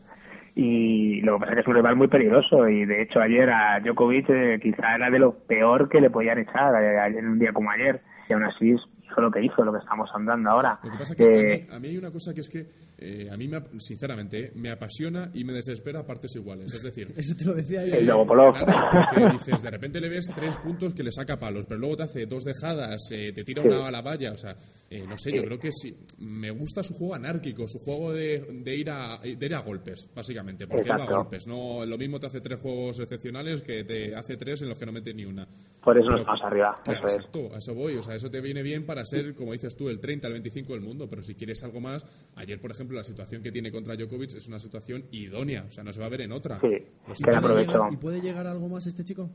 [0.56, 3.50] Y lo que pasa es que es un rival muy peligroso, y de hecho ayer
[3.50, 7.54] a Djokovic eh, quizá era de lo peor que le podían echar en un día
[7.54, 8.76] como ayer, y aún así
[9.14, 10.80] fue lo que hizo, lo que estamos andando ahora.
[10.84, 12.50] Lo que pasa es que a Eh, mí, a mí hay una cosa que es
[12.50, 16.74] que, eh, a mí, me, sinceramente, eh, me apasiona y me desespera a partes iguales.
[16.74, 17.96] Es decir, Eso te lo decía yo.
[17.96, 18.06] El.
[18.06, 21.98] Claro, porque dices, de repente le ves tres puntos que le saca palos, pero luego
[21.98, 24.56] te hace dos dejadas, eh, te tira una a la valla, o sea,
[24.90, 25.96] eh, no sé, yo creo que sí.
[26.20, 30.10] Me gusta su juego anárquico, su juego de, de ir, a, de ir a golpes,
[30.16, 31.48] básicamente, porque él va a golpes.
[31.48, 34.86] No, lo mismo te hace tres juegos excepcionales que te hace tres en los que
[34.86, 35.48] no mete ni una.
[35.84, 37.16] por eso Pero- nos vamos arriba, Claro, eso es.
[37.16, 37.96] exacto, a eso voy.
[37.96, 40.74] O sea, eso te viene bien para ser, como dices tú, el 30, el 25
[40.74, 41.08] del mundo.
[41.10, 44.48] Pero si quieres algo más, ayer, por ejemplo, la situación que tiene contra Djokovic es
[44.48, 45.64] una situación idónea.
[45.68, 46.60] O sea, no se va a ver en otra.
[46.60, 47.38] Sí, le siento.
[47.38, 47.88] aprovecho.
[47.92, 49.30] ¿Y puede llegar a algo más este chico?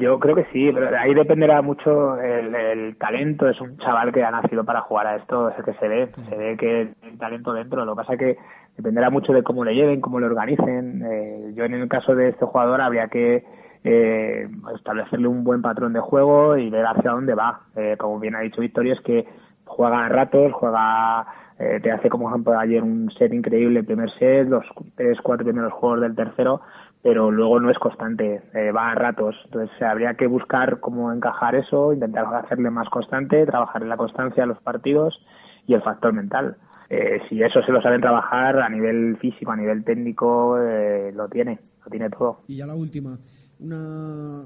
[0.00, 3.48] Yo creo que sí, pero ahí dependerá mucho el, el talento.
[3.48, 6.10] Es un chaval que ha nacido para jugar a esto, es el que se ve,
[6.30, 7.84] se ve que hay talento dentro.
[7.84, 8.38] Lo que pasa que
[8.76, 11.02] dependerá mucho de cómo le lleven, cómo le organicen.
[11.04, 13.44] Eh, yo en el caso de este jugador habría que
[13.84, 17.62] eh, establecerle un buen patrón de juego y ver hacia dónde va.
[17.76, 19.26] Eh, como bien ha dicho Victoria, es que
[19.64, 21.26] juega a ratos, juega,
[21.58, 24.64] eh, te hace como ejemplo ayer un set increíble, el primer set, los
[24.96, 26.60] tres, cuatro primeros juegos del tercero,
[27.02, 29.34] pero luego no es constante, eh, va a ratos.
[29.46, 34.46] Entonces habría que buscar cómo encajar eso, intentar hacerle más constante, trabajar en la constancia
[34.46, 35.20] los partidos
[35.66, 36.56] y el factor mental.
[36.88, 41.26] Eh, si eso se lo saben trabajar a nivel físico, a nivel técnico, eh, lo
[41.28, 42.40] tiene, lo tiene todo.
[42.46, 43.16] Y ya la última,
[43.62, 44.44] una,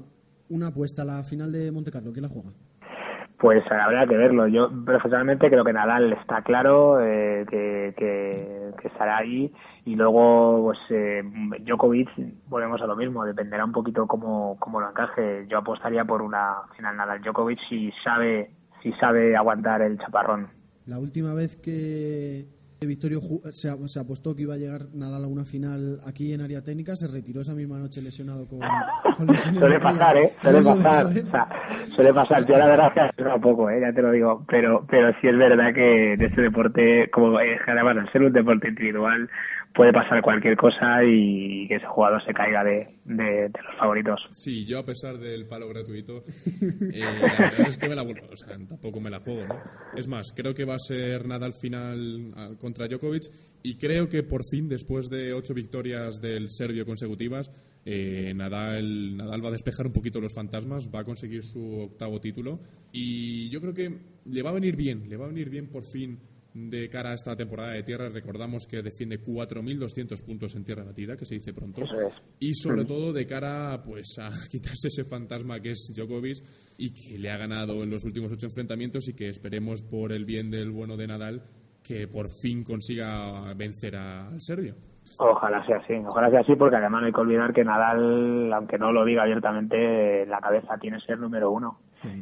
[0.49, 2.51] una apuesta a la final de Monte Carlo, ¿quién la juega?
[3.39, 4.47] Pues habrá que verlo.
[4.47, 9.53] Yo profesionalmente creo que Nadal está claro eh, que, que, que estará ahí
[9.85, 11.21] y luego pues eh,
[11.59, 12.09] Djokovic
[12.47, 13.25] volvemos a lo mismo.
[13.25, 15.45] Dependerá un poquito cómo, cómo lo encaje.
[15.47, 18.49] Yo apostaría por una final Nadal Djokovic si sabe
[18.81, 20.47] si sabe aguantar el chaparrón.
[20.87, 25.27] La última vez que Victorio ju- se, se apostó que iba a llegar Nadal a
[25.27, 28.59] una final aquí en área técnica, se retiró esa misma noche lesionado con,
[29.17, 30.17] con lesiones Suele pasar.
[30.17, 30.29] ¿eh?
[30.41, 31.03] Suele pasar.
[31.05, 31.23] no, ¿eh?
[31.25, 31.49] O sea,
[31.95, 32.45] suele pasar.
[32.45, 33.79] Yo la verdad es que poco, ¿eh?
[33.81, 34.45] Ya te lo digo.
[34.47, 38.33] Pero, pero sí es verdad que de este deporte, como eh, además al ser un
[38.33, 39.29] deporte individual,
[39.77, 44.19] puede pasar cualquier cosa y que ese jugador se caiga de, de, los favoritos.
[44.31, 46.23] Sí, yo a pesar del palo gratuito,
[46.93, 47.03] eh,
[47.67, 48.03] es me la
[48.67, 49.55] tampoco me la juego, ¿no?
[49.95, 53.25] Es más, creo que va a ser Nadal final ah, contra Djokovic
[53.61, 57.51] y creo que por fin, después de ocho victorias del serbio consecutivas,
[57.85, 62.19] eh, Nadal, Nadal va a despejar un poquito los fantasmas, va a conseguir su octavo
[62.19, 62.59] título
[62.91, 65.83] y yo creo que le va a venir bien, le va a venir bien por
[65.83, 66.17] fin
[66.69, 68.09] de cara a esta temporada de tierra.
[68.09, 71.83] Recordamos que defiende 4.200 puntos en tierra batida, que se dice pronto.
[71.83, 72.13] Es.
[72.39, 72.87] Y sobre Mm.
[72.87, 76.37] todo de cara pues, a quitarse ese fantasma que es Djokovic
[76.77, 80.25] y que le ha ganado en los últimos ocho enfrentamientos y que esperemos por el
[80.25, 81.43] bien del bueno de Nadal
[81.83, 84.75] que por fin consiga vencer al serbio.
[85.19, 88.77] Ojalá sea así, ojalá sea así, porque además no hay que olvidar que Nadal, aunque
[88.77, 91.79] no lo diga abiertamente, la cabeza tiene ser número uno.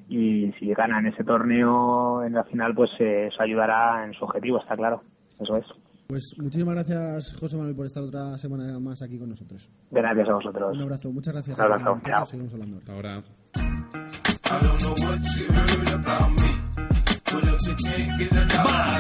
[0.09, 4.23] Y si gana en ese torneo, en la final, pues eh, eso ayudará en su
[4.26, 5.01] objetivo, está claro.
[5.39, 5.65] Eso es.
[6.07, 9.69] Pues muchísimas gracias, José Manuel, por estar otra semana más aquí con nosotros.
[9.89, 10.76] Gracias a vosotros.
[10.76, 11.57] Un abrazo, muchas gracias.
[11.57, 12.26] Un abrazo, a chao.
[12.26, 12.80] Seguimos hablando.
[12.91, 13.23] Ahora.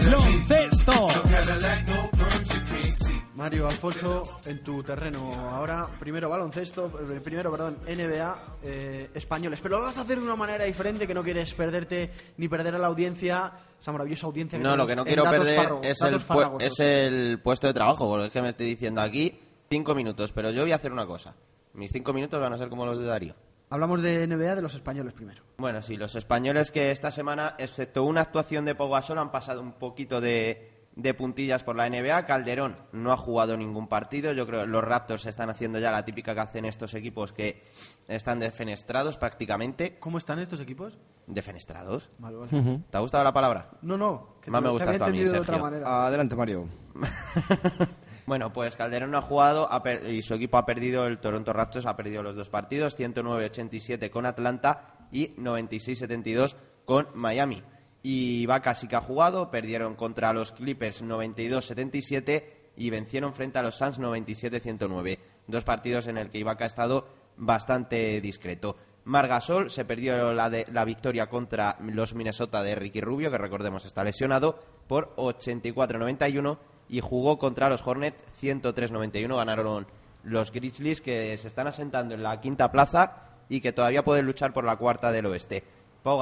[0.03, 1.07] Baloncesto.
[3.35, 9.77] Mario Alfonso, en tu terreno ahora, primero baloncesto, eh, primero, perdón, NBA, eh, españoles, pero
[9.77, 12.77] lo vas a hacer de una manera diferente que no quieres perderte ni perder a
[12.77, 17.39] la audiencia, esa maravillosa audiencia que No, lo que no quiero perder el, es el
[17.41, 19.37] puesto de trabajo, porque es que me estoy diciendo aquí
[19.69, 21.35] cinco minutos, pero yo voy a hacer una cosa.
[21.73, 23.35] Mis cinco minutos van a ser como los de Darío.
[23.69, 25.43] Hablamos de NBA de los españoles primero.
[25.57, 29.59] Bueno, sí, los españoles que esta semana, excepto una actuación de Pau Gasol, han pasado
[29.59, 32.25] un poquito de, de puntillas por la NBA.
[32.25, 34.31] Calderón no ha jugado ningún partido.
[34.33, 37.61] Yo creo que los Raptors están haciendo ya la típica que hacen estos equipos que
[38.07, 39.97] están defenestrados prácticamente.
[39.99, 40.97] ¿Cómo están estos equipos?
[41.27, 42.09] ¿Defenestrados?
[42.17, 42.57] Vale, vale.
[42.57, 42.81] Ujú.
[42.89, 43.71] ¿Te ha gustado la palabra?
[43.81, 44.35] No, no.
[44.41, 45.63] que Más te- me gusta a mí, entendido de otra Sergio.
[45.63, 46.07] manera.
[46.07, 46.67] Adelante, Mario.
[48.27, 49.69] Bueno, pues Calderón no ha jugado
[50.07, 54.25] y su equipo ha perdido, el Toronto Raptors ha perdido los dos partidos, 109-87 con
[54.25, 57.61] Atlanta y 96-72 con Miami.
[58.05, 62.43] Y Ibaka sí que ha jugado, perdieron contra los Clippers 92-77
[62.77, 65.17] y vencieron frente a los Suns 97-109.
[65.47, 68.77] Dos partidos en el que Ibaka ha estado bastante discreto.
[69.05, 73.85] Margasol se perdió la, de, la victoria contra los Minnesota de Ricky Rubio, que recordemos
[73.85, 79.35] está lesionado, por 84-91 y jugó contra los Hornets 103-91.
[79.35, 79.87] Ganaron
[80.25, 84.53] los Grizzlies, que se están asentando en la quinta plaza y que todavía pueden luchar
[84.53, 85.63] por la cuarta del oeste.
[86.03, 86.21] Pau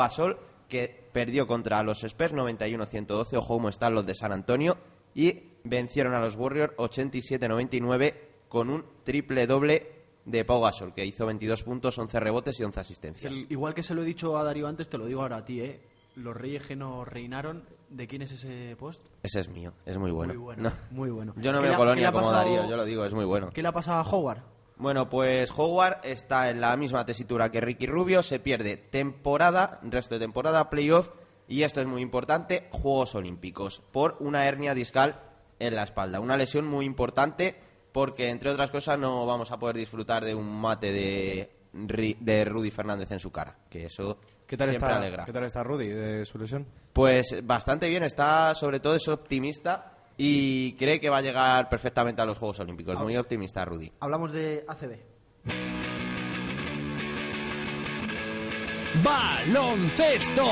[0.67, 4.77] que perdió contra los Spurs 91-112, ojo cómo están los de San Antonio,
[5.15, 8.13] y vencieron a los Warriors 87-99
[8.49, 9.91] con un triple doble
[10.25, 13.31] de Pau Gasol, que hizo 22 puntos, 11 rebotes y 11 asistencias.
[13.33, 15.45] El- igual que se lo he dicho a Darío antes, te lo digo ahora a
[15.45, 15.81] ti, ¿eh?
[16.15, 19.01] Los reyes que nos reinaron, ¿de quién es ese post?
[19.23, 20.33] Ese es mío, es muy bueno.
[20.35, 20.71] Muy bueno, No.
[20.91, 21.33] muy bueno.
[21.37, 23.49] Yo no ¿Qué le veo Colonia como Darío, yo lo digo, es muy bueno.
[23.51, 24.43] ¿Qué le ha pasado a Howard?
[24.77, 30.15] Bueno, pues Howard está en la misma tesitura que Ricky Rubio, se pierde temporada, resto
[30.15, 31.09] de temporada, playoff,
[31.47, 35.19] y esto es muy importante, Juegos Olímpicos, por una hernia discal
[35.59, 36.19] en la espalda.
[36.19, 37.55] Una lesión muy importante
[37.91, 41.51] porque, entre otras cosas, no vamos a poder disfrutar de un mate de,
[42.19, 44.17] de Rudy Fernández en su cara, que eso
[44.47, 45.25] ¿Qué tal, siempre está, alegra.
[45.25, 46.65] ¿Qué tal está Rudy de su lesión?
[46.91, 52.21] Pues bastante bien, está sobre todo es optimista y cree que va a llegar perfectamente
[52.21, 52.99] a los Juegos Olímpicos.
[52.99, 53.91] Muy optimista, Rudy.
[53.99, 54.97] Hablamos de ACB.
[59.03, 60.43] Baloncesto.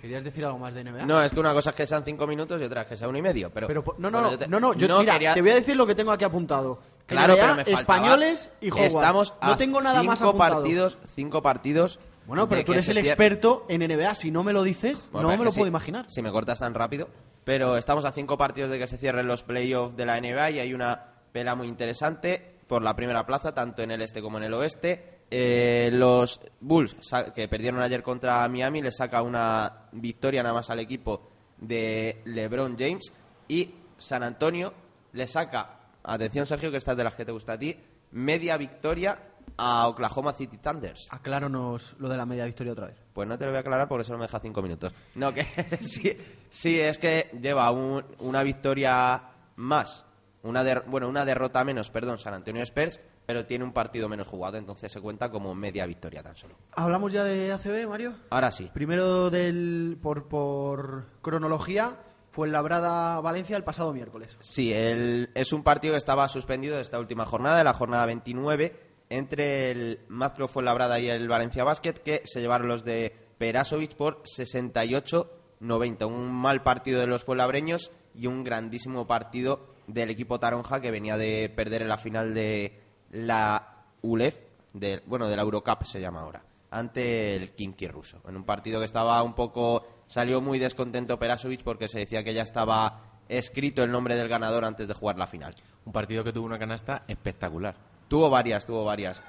[0.00, 1.04] ¿Querías decir algo más de NBA?
[1.06, 3.08] No, es que una cosa es que sean cinco minutos y otra es que sea
[3.08, 3.50] uno y medio.
[3.50, 5.40] Pero, Pero, po- no, no, bueno, no, yo te- no, no, yo, mira, quería- te
[5.42, 6.80] voy a decir lo que tengo aquí apuntado.
[7.06, 8.84] Claro, NBA, pero me faltaba- españoles y Howard.
[8.86, 10.54] Estamos a no tengo nada más cinco apuntado.
[10.62, 12.00] partidos, cinco partidos.
[12.30, 14.14] Bueno, pero tú eres el experto en NBA.
[14.14, 16.06] Si no me lo dices, Bueno, no es me lo sí, puedo imaginar.
[16.08, 17.08] Si me cortas tan rápido.
[17.42, 20.58] Pero estamos a cinco partidos de que se cierren los playoffs de la NBA y
[20.60, 24.44] hay una Pela muy interesante por la primera plaza, tanto en el este como en
[24.44, 25.22] el oeste.
[25.28, 26.94] Eh, los Bulls,
[27.34, 32.76] que perdieron ayer contra Miami, le saca una victoria nada más al equipo de LeBron
[32.78, 33.12] James.
[33.48, 34.72] Y San Antonio
[35.14, 37.76] le saca, atención Sergio, que esta es de las que te gusta a ti,
[38.12, 39.18] media victoria
[39.62, 41.06] a Oklahoma City Thunders.
[41.10, 42.96] Acláranos lo de la media victoria otra vez.
[43.12, 44.92] Pues no te lo voy a aclarar porque solo me deja cinco minutos.
[45.14, 45.44] No, que
[45.82, 46.16] sí,
[46.48, 49.22] sí, es que lleva un- una victoria
[49.56, 50.06] más,
[50.42, 54.26] una der- bueno, una derrota menos, perdón, San Antonio Spurs, pero tiene un partido menos
[54.26, 56.56] jugado, entonces se cuenta como media victoria tan solo.
[56.72, 58.14] ¿Hablamos ya de ACB, Mario?
[58.30, 58.70] Ahora sí.
[58.72, 61.96] Primero del por, por cronología,
[62.32, 64.36] fue el Labrada Valencia el pasado miércoles.
[64.40, 68.06] Sí, el- es un partido que estaba suspendido de esta última jornada, de la jornada
[68.06, 73.94] 29, entre el Mazcro Fuenlabrada y el Valencia Basket, que se llevaron los de Perasovic
[73.96, 76.06] por 68-90.
[76.06, 81.16] Un mal partido de los fuenlabreños y un grandísimo partido del equipo Taronja, que venía
[81.16, 82.80] de perder en la final de
[83.10, 84.38] la ULEF,
[84.72, 88.22] de, bueno, de la Eurocup se llama ahora, ante el Kinky ruso.
[88.28, 89.86] En un partido que estaba un poco.
[90.06, 94.64] Salió muy descontento Perasovic porque se decía que ya estaba escrito el nombre del ganador
[94.64, 95.54] antes de jugar la final.
[95.84, 97.89] Un partido que tuvo una canasta espectacular.
[98.10, 99.22] Tuvo varias, tuvo varias.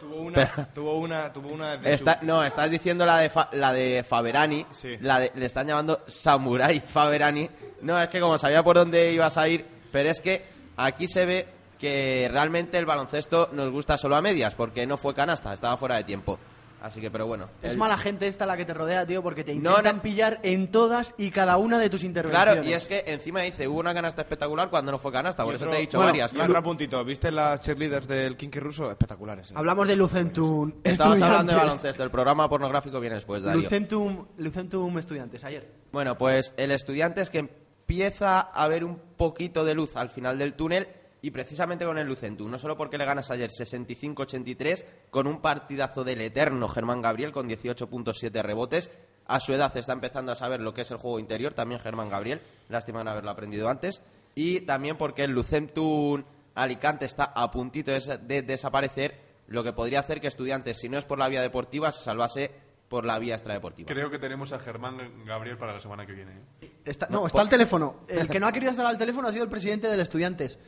[0.00, 3.50] Tuvo una, Pero- tuvo una, tuvo una de Está- no, estás diciendo la de, Fa-
[3.52, 4.66] la de Faberani.
[5.02, 7.48] La de- le están llamando Samurai Faberani.
[7.82, 10.44] No, es que como sabía por dónde ibas a ir, pero es que
[10.78, 11.46] aquí se ve
[11.78, 15.96] que realmente el baloncesto nos gusta solo a medias, porque no fue canasta, estaba fuera
[15.96, 16.38] de tiempo.
[16.84, 17.48] Así que, pero bueno.
[17.62, 20.02] Es el- mala gente esta la que te rodea, tío, porque te intentan no.
[20.02, 22.52] pillar en todas y cada una de tus intervenciones.
[22.56, 25.54] Claro, y es que encima dice, hubo una canasta espectacular cuando no fue canasta, por
[25.54, 26.32] eso te he dicho bueno, varias.
[26.32, 26.50] y claro.
[26.50, 27.02] otro apuntito.
[27.02, 28.90] ¿Viste las cheerleaders del Kinky ruso?
[28.90, 29.50] Espectaculares.
[29.50, 29.54] eh.
[29.56, 30.72] Hablamos de Lucentum.
[30.84, 33.62] Estabas hablando de baloncesto, el programa pornográfico viene después, Darío.
[33.62, 35.66] Lucentum, Lucentum Estudiantes, ayer.
[35.90, 40.38] Bueno, pues el estudiante es que empieza a ver un poquito de luz al final
[40.38, 40.88] del túnel
[41.24, 46.04] y precisamente con el Lucentum, no solo porque le ganas ayer 65-83 con un partidazo
[46.04, 48.90] del eterno Germán Gabriel con 18.7 rebotes.
[49.24, 52.10] A su edad está empezando a saber lo que es el juego interior, también Germán
[52.10, 54.02] Gabriel, lástima no haberlo aprendido antes.
[54.34, 56.24] Y también porque el Lucentum
[56.54, 60.98] Alicante está a puntito de, de desaparecer, lo que podría hacer que estudiantes, si no
[60.98, 62.50] es por la vía deportiva, se salvase
[62.94, 63.88] por la vía extradeportiva.
[63.88, 66.30] Creo que tenemos a Germán Gabriel para la semana que viene.
[66.60, 66.70] ¿eh?
[66.84, 68.04] Está- No, no, está por- al teléfono.
[68.06, 70.60] El que no ha querido estar al teléfono ha sido el presidente del Estudiantes.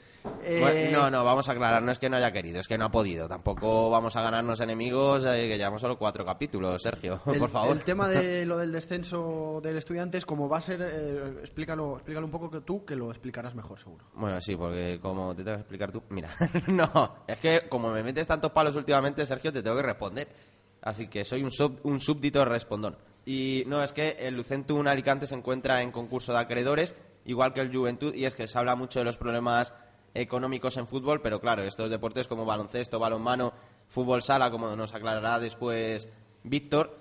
[0.43, 2.77] Eh, Bueno, no, no, vamos a aclarar, no es que no haya querido, es que
[2.77, 3.28] no ha podido.
[3.28, 7.77] Tampoco vamos a ganarnos enemigos, eh, que llevamos solo cuatro capítulos, Sergio, El, por favor.
[7.77, 12.27] el tema de lo del descenso del Estudiantes, como va a ser, eh, explícalo, explícalo
[12.27, 14.05] un poco que tú, que lo explicarás mejor, seguro.
[14.15, 16.03] Bueno, sí, porque como te tengo que explicar tú...
[16.11, 16.31] Mira,
[16.66, 20.55] no, es que como me metes tantos palos últimamente, Sergio, te tengo que responder.
[20.86, 22.96] Así que soy un, sub- un súbdito respondón.
[23.24, 26.94] Y no, es que el Lucentum Alicante se encuentra en concurso de acreedores,
[27.24, 29.74] igual que el Juventud, y es que se habla mucho de los problemas
[30.14, 33.52] económicos en fútbol, pero claro, estos deportes como baloncesto, balonmano,
[33.88, 36.08] fútbol sala, como nos aclarará después
[36.44, 36.96] Víctor,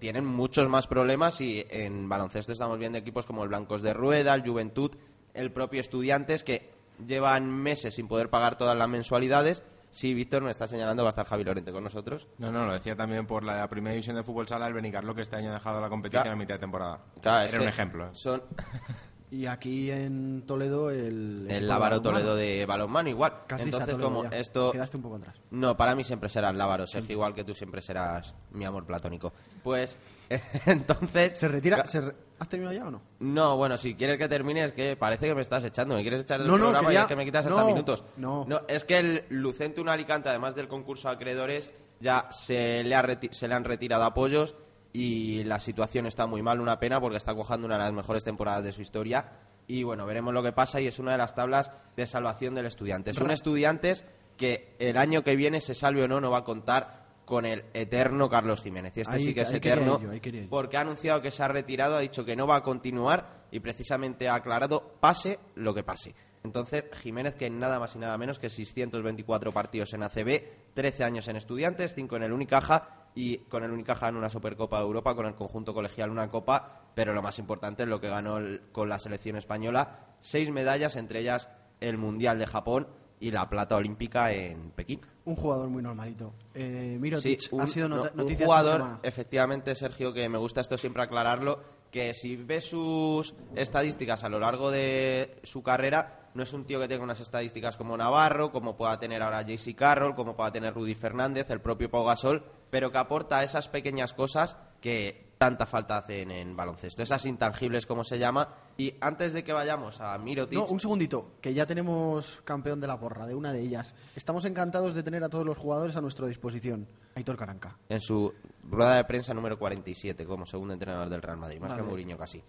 [0.00, 4.34] tienen muchos más problemas y en baloncesto estamos viendo equipos como el Blancos de Rueda,
[4.34, 4.90] el Juventud,
[5.34, 6.68] el propio Estudiantes, que
[7.06, 9.62] llevan meses sin poder pagar todas las mensualidades.
[9.90, 12.28] Sí, Víctor, me está señalando, va a estar Javi Lorente con nosotros.
[12.38, 15.22] No, no, lo decía también por la primera división de fútbol sala, el Benicarlo, que
[15.22, 16.36] este año ha dejado la competición Claro.
[16.36, 17.00] a mitad de temporada.
[17.20, 18.06] Claro, es Era un que ejemplo.
[18.06, 18.10] ¿eh?
[18.12, 18.42] Son
[19.32, 21.46] Y aquí en Toledo el...
[21.48, 23.42] el Lávaro Toledo de balonmano igual.
[23.46, 24.36] Casi Entonces, como ya.
[24.36, 24.72] esto...
[24.72, 25.36] Quedaste un poco atrás.
[25.52, 28.84] No, para mí siempre será el Lávaro, Sergio, igual que tú siempre serás mi amor
[28.86, 29.32] platónico.
[29.62, 29.96] Pues,
[30.66, 31.38] entonces...
[31.38, 31.84] ¿Se retira?
[31.86, 33.02] se re- ¿Has terminado ya o no?
[33.18, 35.94] No, bueno, si quieres que termine es que parece que me estás echando.
[35.94, 37.66] ¿Me quieres echar del No, no, programa quería- y es que me quitas hasta no,
[37.66, 38.04] minutos?
[38.16, 38.46] no.
[38.68, 41.70] es que el Lucentum Alicante, además del concurso de acreedores,
[42.00, 44.54] ya se le, ha reti- se le han retirado apoyos
[44.92, 48.24] y la situación está muy mal, una pena, porque está cojando una de las mejores
[48.24, 49.32] temporadas de su historia.
[49.66, 52.66] Y bueno, veremos lo que pasa y es una de las tablas de salvación del
[52.66, 53.12] estudiante.
[53.12, 54.04] Ra- estudiantes
[54.36, 56.99] que el año que viene, se salve o no, no va a contar
[57.30, 58.92] con el eterno Carlos Jiménez.
[58.96, 60.50] Y este Ahí- sí que es eterno quería yo.
[60.50, 63.60] porque ha anunciado que se ha retirado, ha dicho que no va a continuar y
[63.60, 66.12] precisamente ha aclarado pase lo que pase.
[66.42, 70.42] Entonces, Jiménez, que nada más y nada menos que 624 partidos en ACB,
[70.74, 74.78] 13 años en Estudiantes, 5 en el Unicaja y con el Unicaja en una Supercopa
[74.78, 78.08] de Europa, con el conjunto colegial una Copa, pero lo más importante es lo que
[78.08, 81.48] ganó el- con la selección española, seis medallas, entre ellas
[81.80, 82.88] el Mundial de Japón
[83.20, 85.00] y la plata olímpica en Pekín.
[85.26, 86.32] Un jugador muy normalito.
[86.54, 90.60] Eh, Sí, Mirotic un, ha sido no, nota- un jugador, efectivamente, Sergio, que me gusta
[90.62, 91.60] esto siempre aclararlo,
[91.90, 96.80] que si ves sus estadísticas a lo largo de su carrera, no es un tío
[96.80, 100.72] que tenga unas estadísticas como Navarro, como pueda tener ahora JC Carroll, como pueda tener
[100.72, 105.96] Rudy Fernández, el propio Pau Gasol, pero que aporta esas pequeñas cosas que tanta falta
[105.96, 107.02] hacen en baloncesto.
[107.02, 108.46] Esas intangibles, como se llama.
[108.76, 110.58] Y antes de que vayamos a Mirotic...
[110.58, 113.94] No, un segundito, que ya tenemos campeón de la porra, de una de ellas.
[114.14, 116.86] Estamos encantados de tener a todos los jugadores a nuestra disposición.
[117.14, 117.74] Aitor Caranca.
[117.88, 118.34] en su
[118.64, 121.82] rueda de prensa número 47 como segundo entrenador del Real Madrid, más Vale.
[121.82, 122.42] que Mourinho casi.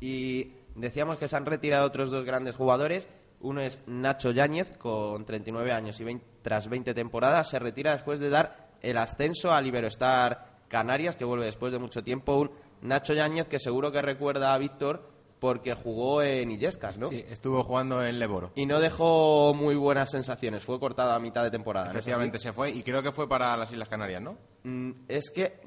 [0.00, 3.08] Y decíamos que se han retirado otros dos grandes jugadores.
[3.40, 7.50] Uno es Nacho Yáñez, con 39 años y 20 tras 20 temporadas.
[7.50, 12.02] Se retira después de dar el ascenso al Iberostar Canarias, que vuelve después de mucho
[12.02, 12.34] tiempo.
[12.38, 12.50] Un
[12.80, 15.06] Nacho Yáñez que seguro que recuerda a Víctor
[15.38, 17.08] porque jugó en Illescas, ¿no?
[17.08, 18.52] Sí, estuvo jugando en Leboro.
[18.54, 20.62] Y no dejó muy buenas sensaciones.
[20.64, 21.90] Fue cortado a mitad de temporada.
[21.90, 24.38] Efectivamente se fue y creo que fue para las Islas Canarias, ¿no?
[24.64, 25.60] Mm, Es que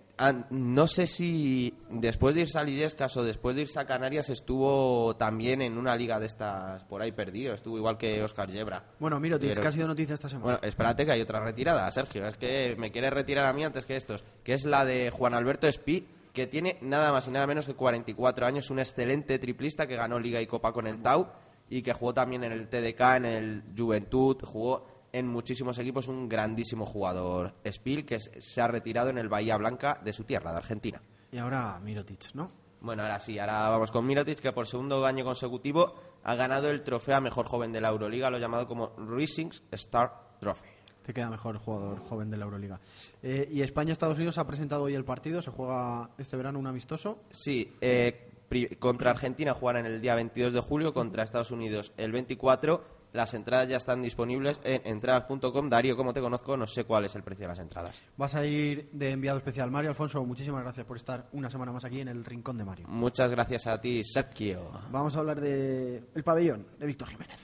[0.49, 5.15] no sé si después de irse a Illescas o después de irse a Canarias estuvo
[5.17, 7.53] también en una liga de estas por ahí perdido.
[7.53, 8.83] Estuvo igual que Oscar Yebra.
[8.99, 10.43] Bueno, Mirotic, Pero- que ha sido noticia esta semana.
[10.45, 12.25] Bueno, espérate que hay otra retirada, Sergio.
[12.27, 14.23] Es que me quiere retirar a mí antes que estos.
[14.43, 17.73] Que es la de Juan Alberto Espí, que tiene nada más y nada menos que
[17.73, 18.69] 44 años.
[18.69, 21.27] Un excelente triplista que ganó Liga y Copa con el Tau
[21.69, 24.37] y que jugó también en el TDK, en el Juventud.
[24.43, 26.07] Jugó en muchísimos equipos.
[26.07, 27.53] Un grandísimo jugador.
[27.65, 31.01] Spiel, que se ha retirado en el Bahía Blanca de su tierra, de Argentina.
[31.31, 32.51] Y ahora Mirotic, ¿no?
[32.81, 36.83] Bueno, ahora sí, ahora vamos con Mirotic, que por segundo año consecutivo ha ganado el
[36.83, 40.69] trofeo a mejor joven de la Euroliga, lo llamado como Rising Star Trophy.
[41.03, 42.79] Te queda mejor jugador joven de la Euroliga.
[43.23, 45.41] Eh, y España-Estados Unidos ha presentado hoy el partido.
[45.41, 47.19] Se juega este verano un amistoso.
[47.29, 48.31] Sí, eh,
[48.79, 52.83] contra Argentina jugarán el día 22 de julio, contra Estados Unidos el 24.
[53.15, 55.69] Las entradas ya están disponibles en entradas.com.
[55.69, 58.01] Darío, como te conozco, no sé cuál es el precio de las entradas.
[58.17, 59.71] Vas a ir de enviado especial.
[59.71, 62.87] Mario Alfonso, muchísimas gracias por estar una semana más aquí en el Rincón de Mario.
[62.89, 64.69] Muchas gracias a ti, Sergio.
[64.91, 67.39] Vamos a hablar de el pabellón de Víctor Jiménez.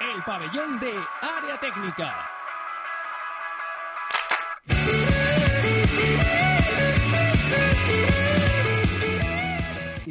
[0.00, 0.92] El pabellón de
[1.22, 2.30] área técnica.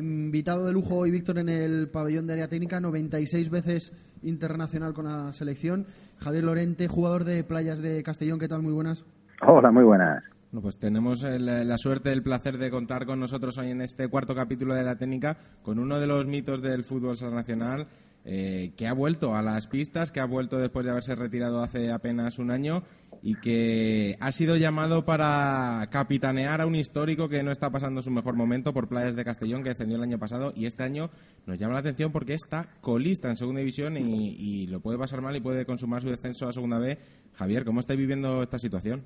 [0.03, 3.91] Invitado de lujo hoy Víctor en el pabellón de área técnica, 96 veces
[4.23, 5.85] internacional con la selección.
[6.19, 8.61] Javier Lorente, jugador de Playas de Castellón, ¿qué tal?
[8.61, 9.03] Muy buenas.
[9.45, 10.23] Hola, muy buenas.
[10.51, 14.07] Bueno, pues tenemos el- la suerte, el placer de contar con nosotros hoy en este
[14.07, 17.85] cuarto capítulo de la técnica con uno de los mitos del fútbol nacional
[18.25, 21.91] eh, que ha vuelto a las pistas, que ha vuelto después de haberse retirado hace
[21.91, 22.83] apenas un año
[23.21, 28.11] y que ha sido llamado para capitanear a un histórico que no está pasando su
[28.11, 31.09] mejor momento por Playas de Castellón, que descendió el año pasado y este año
[31.45, 35.35] nos llama la atención porque está colista en segunda división y, lo puede pasar mal
[35.35, 36.97] y puede consumar su descenso a segunda B.
[37.33, 39.03] Javier, ¿cómo estáis viviendo esta situación?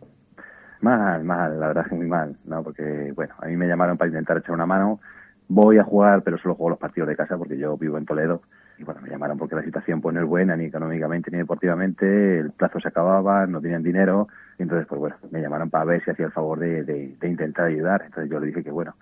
[0.81, 2.61] Mal, mal, la verdad es que muy mal, ¿no?
[2.63, 4.99] Porque, bueno, a mí me llamaron para intentar echar una mano.
[5.47, 8.41] Voy a jugar, pero solo juego los partidos de casa porque yo vivo en Toledo.
[8.77, 12.39] Y bueno, me llamaron porque la situación pues no es buena ni económicamente ni deportivamente.
[12.39, 14.27] El plazo se acababa, no tenían dinero.
[14.57, 17.27] Y entonces, pues bueno, me llamaron para ver si hacía el favor de, de- de
[17.29, 18.01] intentar ayudar.
[18.05, 18.95] Entonces yo le dije que bueno,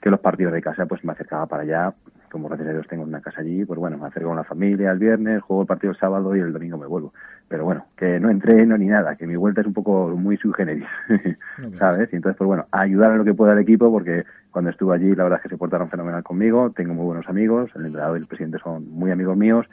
[0.00, 1.94] que los partidos de casa pues me acercaba para allá.
[2.30, 4.92] Como gracias a Dios tengo una casa allí, pues bueno, me acerco con la familia
[4.92, 7.12] el viernes, juego el partido el sábado y el domingo me vuelvo.
[7.48, 10.52] Pero bueno, que no entreno ni nada, que mi vuelta es un poco muy sui
[10.52, 10.86] generis,
[11.78, 12.08] ¿sabes?
[12.12, 15.14] Y entonces, pues bueno, ayudar en lo que pueda al equipo, porque cuando estuve allí,
[15.14, 18.20] la verdad es que se portaron fenomenal conmigo, tengo muy buenos amigos, el entrenador y
[18.22, 19.66] el presidente son muy amigos míos,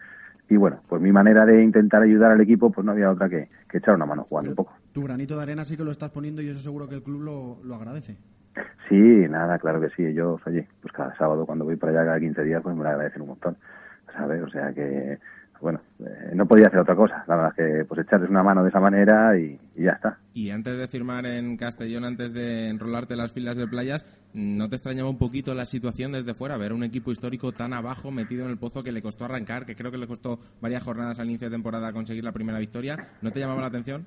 [0.50, 3.50] y bueno, pues mi manera de intentar ayudar al equipo, pues no había otra que,
[3.70, 4.74] que echar una mano jugando un poco.
[4.94, 7.22] Tu granito de arena sí que lo estás poniendo y eso seguro que el club
[7.22, 8.18] lo, lo agradece.
[8.88, 10.06] Sí, nada, claro que sí.
[10.06, 12.90] Ellos, oye, pues cada sábado cuando voy para allá cada 15 días, pues me lo
[12.90, 13.58] agradecen un montón,
[14.14, 14.42] ¿sabes?
[14.42, 15.20] O sea que,
[15.60, 17.24] bueno, eh, no podía hacer otra cosa.
[17.28, 20.18] La verdad es que, pues echarles una mano de esa manera y, ya está.
[20.34, 24.70] Y antes de firmar en Castellón, antes de enrolarte en las filas de playas, ¿no
[24.70, 26.58] te extrañaba un poquito la situación desde fuera?
[26.58, 29.76] Ver un equipo histórico tan abajo, metido en el pozo, que le costó arrancar, que
[29.76, 32.98] creo que le costó varias jornadas al inicio de temporada conseguir la primera victoria.
[33.22, 34.06] ¿No te llamaba la atención?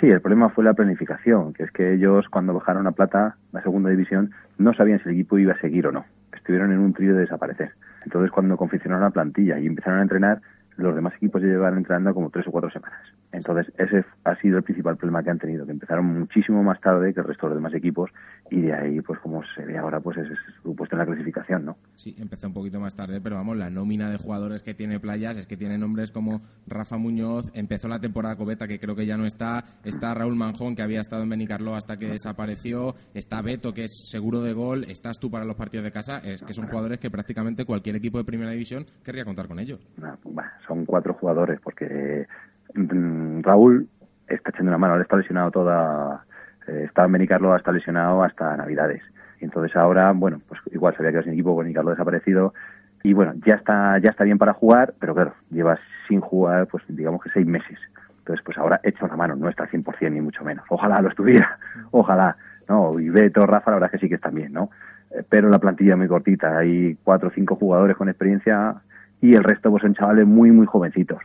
[0.00, 3.62] Sí, el problema fue la planificación, que es que ellos cuando bajaron a Plata, la
[3.62, 6.04] segunda división, no sabían si el equipo iba a seguir o no.
[6.32, 7.72] Estuvieron en un trío de desaparecer.
[8.04, 10.40] Entonces cuando confeccionaron la plantilla y empezaron a entrenar,
[10.76, 13.00] los demás equipos ya llevaban entrenando como tres o cuatro semanas.
[13.32, 17.12] Entonces ese ha sido el principal problema que han tenido, que empezaron muchísimo más tarde
[17.12, 18.10] que el resto de los demás equipos
[18.50, 21.06] y de ahí, pues como se ve ahora, pues es, es su puesto en la
[21.06, 21.76] clasificación, ¿no?
[21.94, 25.36] Sí, empezó un poquito más tarde, pero vamos, la nómina de jugadores que tiene Playas
[25.36, 29.16] es que tiene nombres como Rafa Muñoz, empezó la temporada Cobeta, que creo que ya
[29.16, 33.72] no está, está Raúl Manjón, que había estado en Benicarló hasta que desapareció, está Beto,
[33.72, 36.66] que es seguro de gol, estás tú para los partidos de casa, es que son
[36.66, 39.80] jugadores que prácticamente cualquier equipo de primera división querría contar con ellos.
[39.96, 42.26] Nah, bah, son cuatro jugadores porque
[42.74, 43.88] mm, Raúl
[44.26, 46.24] está echando una mano, él está lesionado toda,
[46.66, 49.02] eh, está Benicarlo está lesionado hasta Navidades.
[49.40, 52.54] Entonces ahora, bueno, pues igual sabía que era sin equipo, Benicarlo desaparecido
[53.02, 55.78] y bueno, ya está ya está bien para jugar, pero claro, lleva
[56.08, 57.78] sin jugar pues digamos que seis meses.
[58.18, 60.64] Entonces pues ahora echa una mano, no está al 100% ni mucho menos.
[60.70, 61.58] Ojalá lo estuviera,
[61.90, 62.36] ojalá.
[62.68, 62.98] ¿no?
[62.98, 64.70] Y Beto, Rafa, la verdad es que sí que están bien, ¿no?
[65.10, 68.76] Eh, Pero la plantilla es muy cortita, hay cuatro o cinco jugadores con experiencia
[69.24, 71.18] y el resto pues son chavales muy, muy jovencitos,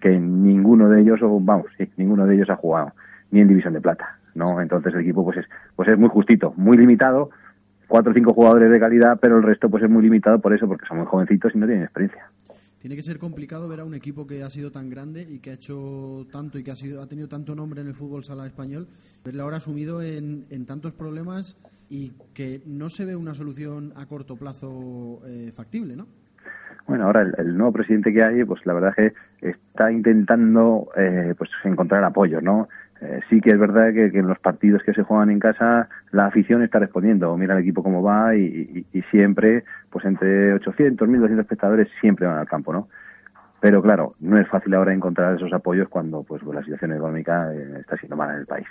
[0.00, 2.90] que ninguno de ellos, o vamos, sí, ninguno de ellos ha jugado
[3.30, 4.60] ni en División de Plata, ¿no?
[4.60, 7.30] Entonces el equipo pues es, pues es muy justito, muy limitado,
[7.86, 10.66] cuatro o cinco jugadores de calidad, pero el resto pues es muy limitado por eso,
[10.66, 12.28] porque son muy jovencitos y no tienen experiencia.
[12.80, 15.50] Tiene que ser complicado ver a un equipo que ha sido tan grande y que
[15.50, 18.48] ha hecho tanto y que ha, sido, ha tenido tanto nombre en el fútbol sala
[18.48, 18.88] español,
[19.24, 21.56] verle ahora sumido en, en tantos problemas
[21.88, 26.08] y que no se ve una solución a corto plazo eh, factible, ¿no?
[26.86, 31.34] Bueno, ahora el, nuevo presidente que hay, pues la verdad es que está intentando eh,
[31.36, 32.68] pues encontrar apoyo, ¿no?
[33.00, 36.26] Eh, sí que es verdad que, en los partidos que se juegan en casa la
[36.26, 37.36] afición está respondiendo.
[37.36, 42.48] Mira el equipo cómo va y, siempre, pues entre 800, 1200 espectadores siempre van al
[42.48, 42.88] campo, ¿no?
[43.60, 47.50] Pero claro, no es fácil ahora encontrar esos apoyos cuando pues, pues, la situación económica
[47.54, 48.66] eh, está siendo mala en el país.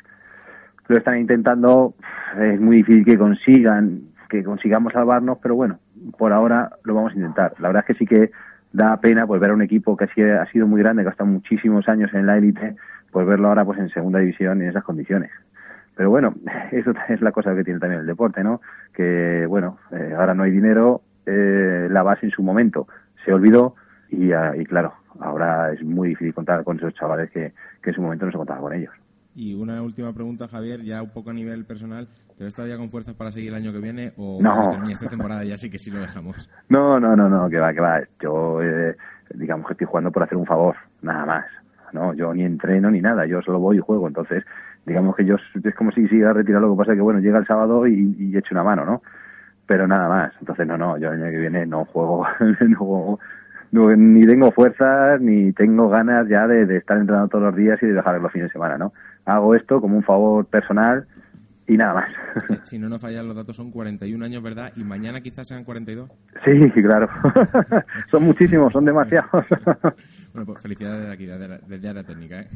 [0.87, 1.95] Lo están intentando,
[2.39, 5.79] es muy difícil que consigan, que consigamos salvarnos, pero bueno,
[6.17, 7.53] por ahora lo vamos a intentar.
[7.59, 8.31] La verdad es que sí que
[8.71, 11.29] da pena pues ver a un equipo que ha sido, muy grande, que ha estado
[11.29, 12.75] muchísimos años en la élite,
[13.11, 15.31] pues verlo ahora pues en segunda división en esas condiciones.
[15.95, 16.33] Pero bueno,
[16.71, 18.61] eso es la cosa que tiene también el deporte, ¿no?
[18.93, 22.87] Que bueno, eh, ahora no hay dinero, eh, la base en su momento
[23.23, 23.75] se olvidó
[24.09, 27.95] y, ah, y claro, ahora es muy difícil contar con esos chavales que, que en
[27.95, 28.93] su momento no se contaba con ellos.
[29.35, 32.07] Y una última pregunta, Javier, ya un poco a nivel personal.
[32.37, 34.71] ¿Te ves todavía con fuerzas para seguir el año que viene o No.
[34.89, 36.49] esta temporada ya sí que sí lo dejamos?
[36.69, 38.01] No, no, no, no, que va, que va.
[38.19, 38.95] Yo, eh,
[39.35, 41.45] digamos que estoy jugando por hacer un favor, nada más.
[41.91, 44.07] No, yo ni entreno ni nada, yo solo voy y juego.
[44.07, 44.43] Entonces,
[44.85, 46.65] digamos que yo es como si siga retirado.
[46.67, 49.03] Lo que pasa es que, bueno, llega el sábado y, y echo una mano, ¿no?
[49.67, 50.33] Pero nada más.
[50.39, 52.25] Entonces, no, no, yo el año que viene no juego,
[52.67, 53.19] no juego,
[53.71, 57.77] no, ni tengo fuerzas, ni tengo ganas ya de, de estar entrenando todos los días
[57.83, 58.91] y de dejar los fines de semana, ¿no?
[59.25, 61.05] Hago esto como un favor personal
[61.67, 62.09] y nada más.
[62.67, 64.71] Si no nos fallan los datos, son 41 años, ¿verdad?
[64.75, 66.09] Y mañana quizás sean 42.
[66.43, 67.07] Sí, claro.
[68.11, 69.45] son muchísimos, son demasiados.
[70.33, 72.47] Bueno, pues felicidades desde aquí, desde, la- desde área técnica, ¿eh?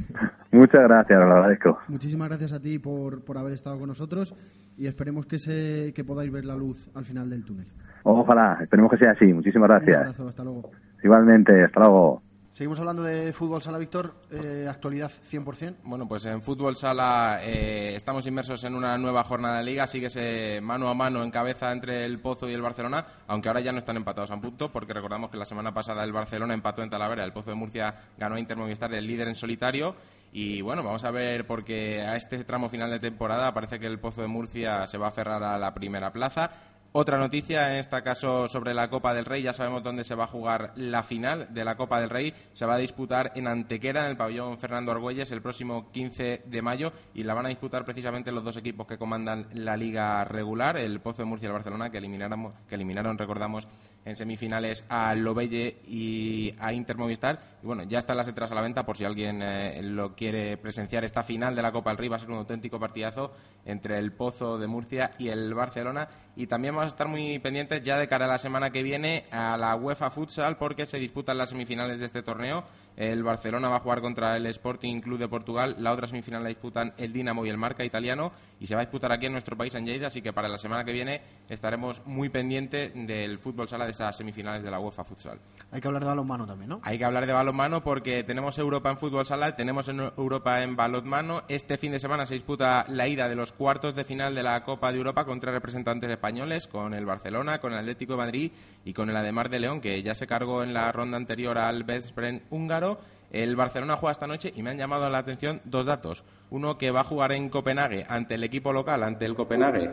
[0.51, 1.77] Muchas gracias, lo agradezco.
[1.89, 4.33] Muchísimas gracias a ti por, por haber estado con nosotros
[4.77, 7.67] y esperemos que, se, que podáis ver la luz al final del túnel.
[8.01, 9.25] Ojalá, esperemos que sea así.
[9.31, 9.97] Muchísimas Un gracias.
[9.99, 10.71] abrazo, hasta luego.
[11.03, 12.23] Igualmente, hasta luego.
[12.57, 14.15] Seguimos hablando de fútbol sala, Víctor.
[14.31, 15.75] Eh, actualidad 100%.
[15.83, 19.85] Bueno, pues en fútbol sala eh, estamos inmersos en una nueva jornada de liga.
[19.85, 23.61] Sigue ese mano a mano en cabeza entre el Pozo y el Barcelona, aunque ahora
[23.61, 26.55] ya no están empatados a un punto, porque recordamos que la semana pasada el Barcelona
[26.55, 29.93] empató en Talavera, el Pozo de Murcia ganó a Inter Movistar, el líder en solitario.
[30.33, 33.99] Y bueno, vamos a ver, porque a este tramo final de temporada parece que el
[33.99, 36.49] Pozo de Murcia se va a aferrar a la primera plaza.
[36.93, 40.23] Otra noticia, en este caso sobre la Copa del Rey, ya sabemos dónde se va
[40.23, 42.33] a jugar la final de la Copa del Rey.
[42.53, 46.61] Se va a disputar en Antequera, en el pabellón Fernando Argüelles, el próximo 15 de
[46.61, 50.77] mayo y la van a disputar precisamente los dos equipos que comandan la liga regular,
[50.77, 53.67] el Pozo de Murcia y el Barcelona, que eliminaron, que eliminaron recordamos,
[54.05, 57.39] en semifinales a Lobelle y a Inter Movistar.
[57.61, 60.57] Y bueno, ya están las entradas a la venta por si alguien eh, lo quiere
[60.57, 61.03] presenciar.
[61.03, 63.33] Esta final de la Copa del Rey va a ser un auténtico partidazo
[63.65, 66.07] entre el Pozo de Murcia y el Barcelona.
[66.39, 69.25] Y también vamos a estar muy pendientes ya de cara a la semana que viene
[69.31, 72.63] a la UEFA Futsal porque se disputan las semifinales de este torneo.
[72.95, 75.75] El Barcelona va a jugar contra el Sporting Club de Portugal.
[75.79, 78.31] La otra semifinal la disputan el Dinamo y el Marca italiano.
[78.59, 80.07] Y se va a disputar aquí en nuestro país, en Lleida.
[80.07, 84.15] Así que para la semana que viene estaremos muy pendientes del fútbol sala de esas
[84.15, 85.39] semifinales de la UEFA Futsal.
[85.71, 86.81] Hay que hablar de balonmano también, ¿no?
[86.83, 90.75] Hay que hablar de balonmano porque tenemos Europa en fútbol sala, tenemos en Europa en
[90.75, 91.43] balonmano.
[91.49, 94.63] Este fin de semana se disputa la ida de los cuartos de final de la
[94.63, 96.26] Copa de Europa con tres representantes españoles,
[96.67, 98.51] con el Barcelona, con el Atlético de Madrid
[98.83, 101.85] y con el Ademar de León, que ya se cargó en la ronda anterior al
[101.85, 102.99] Veszprém húngaro.
[103.31, 106.23] El Barcelona juega esta noche y me han llamado la atención dos datos.
[106.49, 109.89] Uno que va a jugar en Copenhague ante el equipo local, ante el Copenhague, eh,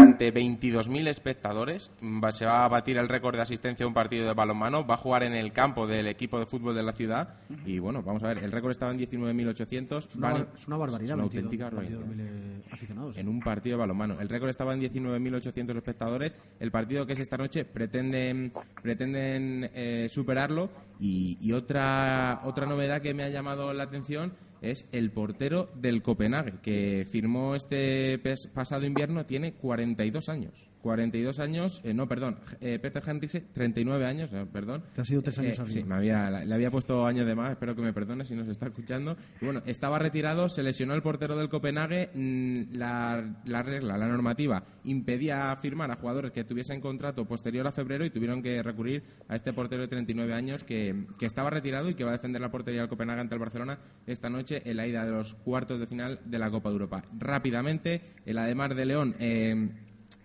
[0.00, 1.92] ante 22.000 espectadores.
[2.02, 4.84] Va- se va a batir el récord de asistencia a un partido de balonmano.
[4.84, 7.34] Va a jugar en el campo del equipo de fútbol de la ciudad.
[7.64, 10.08] Y bueno, vamos a ver, el récord estaba en 19.800.
[10.16, 13.16] Una Van- bar- es una barbaridad, Es una 22, auténtica barbaridad 22.000, eh, aficionados.
[13.16, 14.20] en un partido de balonmano.
[14.20, 16.34] El récord estaba en 19.800 espectadores.
[16.58, 18.52] El partido que es esta noche pretenden,
[18.82, 20.70] pretenden eh, superarlo.
[20.98, 26.60] Y, otra, otra novedad que me ha llamado la atención es el portero del Copenhague,
[26.62, 28.20] que firmó este
[28.54, 30.70] pasado invierno, tiene 42 años.
[30.84, 34.82] 42 años, eh, no, perdón, eh, Peter Henriksen, 39 años, eh, perdón.
[34.94, 35.64] Te ha sido tres años Eh.
[35.66, 38.48] Sí, me había, le había puesto años de más, espero que me perdone si nos
[38.48, 39.16] está escuchando.
[39.40, 44.08] Y bueno, estaba retirado, se lesionó el portero del Copenhague, mm, la, la regla, la
[44.08, 49.04] normativa, impedía firmar a jugadores que tuviesen contrato posterior a febrero y tuvieron que recurrir
[49.28, 52.42] a este portero de 39 años que, que estaba retirado y que va a defender
[52.42, 55.80] la portería del Copenhague ante el Barcelona esta noche en la ida de los cuartos
[55.80, 57.02] de final de la Copa de Europa.
[57.18, 59.14] Rápidamente, el Ademar de León...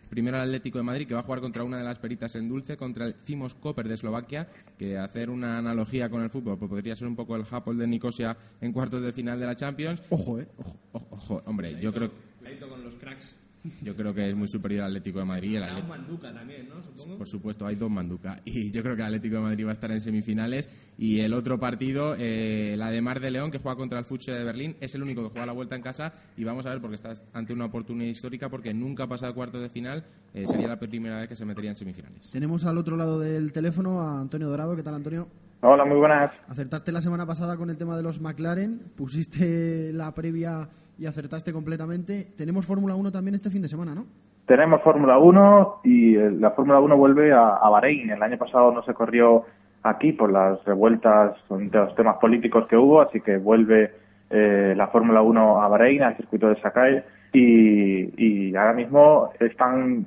[0.10, 2.49] Primero el Atlético de Madrid, que va a jugar contra una de las peritas en
[2.49, 6.69] dulce, contra el Cimos Koper de Eslovaquia, que hacer una analogía con el fútbol, pues
[6.69, 10.02] podría ser un poco el Hapoel de Nicosia en cuartos de final de la Champions.
[10.10, 10.48] Ojo, eh.
[10.94, 12.11] Ojo, ojo, hombre, yo creo,
[12.69, 13.40] con los cracks.
[13.84, 15.56] Yo creo que es muy superior al Atlético de Madrid.
[15.58, 16.82] El Atlet- Manduca también, ¿no?
[16.82, 17.18] Supongo.
[17.18, 18.40] por supuesto, hay dos Manduca.
[18.46, 20.70] Y yo creo que el Atlético de Madrid va a estar en semifinales.
[20.98, 24.32] Y el otro partido, eh, la de Mar de León, que juega contra el Futsche
[24.32, 26.12] de Berlín, es el único que juega la vuelta en casa.
[26.38, 29.62] Y vamos a ver, porque estás ante una oportunidad histórica, porque nunca ha pasado cuartos
[29.62, 30.04] de final.
[30.34, 32.32] eh, sería la primera vez que se metería en semifinales.
[32.32, 34.76] Tenemos al otro lado del teléfono a Antonio Dorado.
[34.76, 35.28] ¿Qué tal, Antonio?
[35.62, 36.32] Hola, muy buenas.
[36.48, 40.70] Acertaste la semana pasada con el tema de los McLaren, pusiste la previa
[41.00, 42.26] y acertaste completamente.
[42.38, 44.06] Tenemos Fórmula 1 también este fin de semana, ¿no?
[44.46, 48.10] Tenemos Fórmula 1 y eh, la Fórmula 1 vuelve a, a Bahrein.
[48.10, 49.46] El año pasado no se corrió
[49.84, 53.92] aquí por las revueltas, de los temas políticos que hubo, así que vuelve
[54.30, 60.06] eh, la Fórmula 1 a Bahrein, al circuito de Sakai, y, y ahora mismo están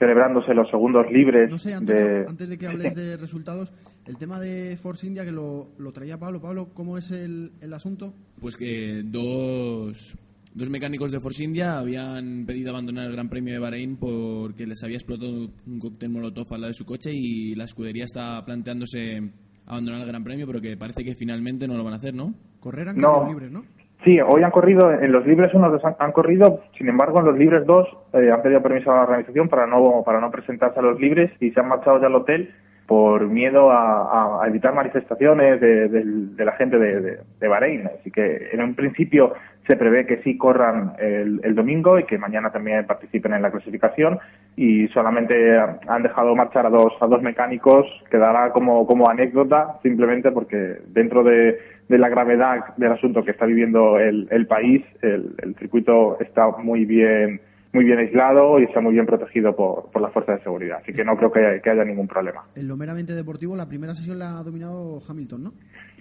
[0.00, 2.24] celebrándose los segundos libres No sé, Antonio, de...
[2.26, 3.72] antes de que hables de resultados,
[4.06, 6.40] el tema de Force India que lo, lo traía Pablo.
[6.40, 8.12] Pablo, ¿cómo es el, el asunto?
[8.40, 10.16] Pues que dos,
[10.54, 14.82] dos mecánicos de Force India habían pedido abandonar el Gran Premio de Bahrein porque les
[14.82, 15.30] había explotado
[15.66, 19.30] un cóctel molotov al lado de su coche y la escudería está planteándose
[19.66, 22.34] abandonar el Gran Premio, pero que parece que finalmente no lo van a hacer, ¿no?
[22.58, 23.28] Correr han No.
[23.28, 23.64] libres, ¿no?
[24.04, 27.36] Sí, hoy han corrido, en los libres unos dos han, corrido, sin embargo en los
[27.36, 30.82] libres dos eh, han pedido permiso a la organización para no, para no presentarse a
[30.82, 32.50] los libres y se han marchado ya al hotel
[32.86, 37.86] por miedo a, evitar manifestaciones de, la gente de, de, de Bahrein.
[37.86, 39.34] Así que en un principio
[39.68, 43.52] se prevé que sí corran el, el domingo y que mañana también participen en la
[43.52, 44.18] clasificación
[44.56, 45.56] y solamente
[45.86, 51.22] han dejado marchar a dos, a dos mecánicos, quedará como, como anécdota simplemente porque dentro
[51.22, 51.60] de,
[51.90, 56.48] de la gravedad del asunto que está viviendo el, el país, el, el circuito está
[56.62, 57.40] muy bien
[57.72, 60.78] muy bien aislado y está muy bien protegido por, por las fuerzas de seguridad.
[60.82, 62.42] Así que no creo que haya, que haya ningún problema.
[62.56, 65.52] En lo meramente deportivo, la primera sesión la ha dominado Hamilton, ¿no?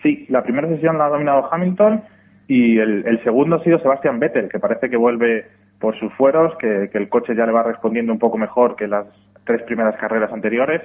[0.01, 2.03] Sí, la primera sesión la ha dominado Hamilton
[2.47, 5.45] y el, el segundo ha sido Sebastian Vettel, que parece que vuelve
[5.79, 8.87] por sus fueros, que, que el coche ya le va respondiendo un poco mejor que
[8.87, 9.05] las
[9.45, 10.81] tres primeras carreras anteriores.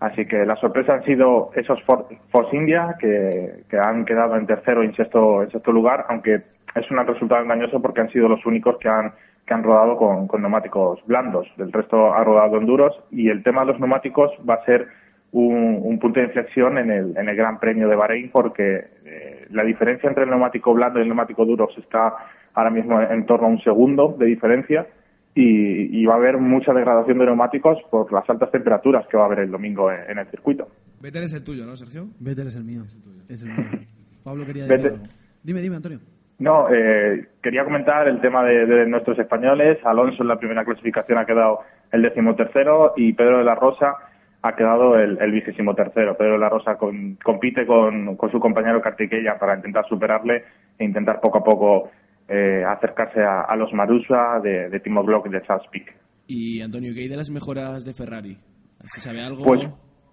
[0.00, 4.46] Así que la sorpresa han sido esos For- Force India, que, que han quedado en
[4.46, 6.42] tercero y en sexto, en sexto lugar, aunque
[6.74, 9.12] es un resultado engañoso porque han sido los únicos que han,
[9.44, 11.48] que han rodado con, con neumáticos blandos.
[11.58, 14.86] El resto ha rodado en duros y el tema de los neumáticos va a ser
[15.32, 19.46] un, un punto de inflexión en el, en el Gran Premio de Bahrein porque eh,
[19.50, 22.14] la diferencia entre el neumático blando y el neumático duro está
[22.54, 24.86] ahora mismo en torno a un segundo de diferencia
[25.34, 29.24] y, y va a haber mucha degradación de neumáticos por las altas temperaturas que va
[29.24, 30.68] a haber el domingo en, en el circuito.
[31.00, 32.06] Vettel es el tuyo, ¿no, Sergio?
[32.18, 32.82] Vettel es el mío.
[33.28, 33.66] Es el mío.
[34.24, 34.82] Pablo quería Vettel.
[34.82, 35.12] decir algo.
[35.42, 35.98] Dime, dime, Antonio.
[36.40, 39.78] No, eh, quería comentar el tema de, de nuestros españoles.
[39.84, 41.60] Alonso en la primera clasificación ha quedado
[41.90, 43.94] el decimotercero y Pedro de la Rosa
[44.42, 46.16] ha quedado el, el vigésimo tercero.
[46.16, 50.44] Pedro de la Rosa con- compite con, con su compañero Kartikeya para intentar superarle
[50.78, 51.90] e intentar poco a poco
[52.28, 55.94] eh, acercarse a, a los Marusa de, de Timo Glock y de Charles Pic.
[56.26, 58.36] Y Antonio, ¿qué hay de las mejoras de Ferrari?
[58.84, 59.44] ¿Se sabe algo?
[59.44, 59.66] Pues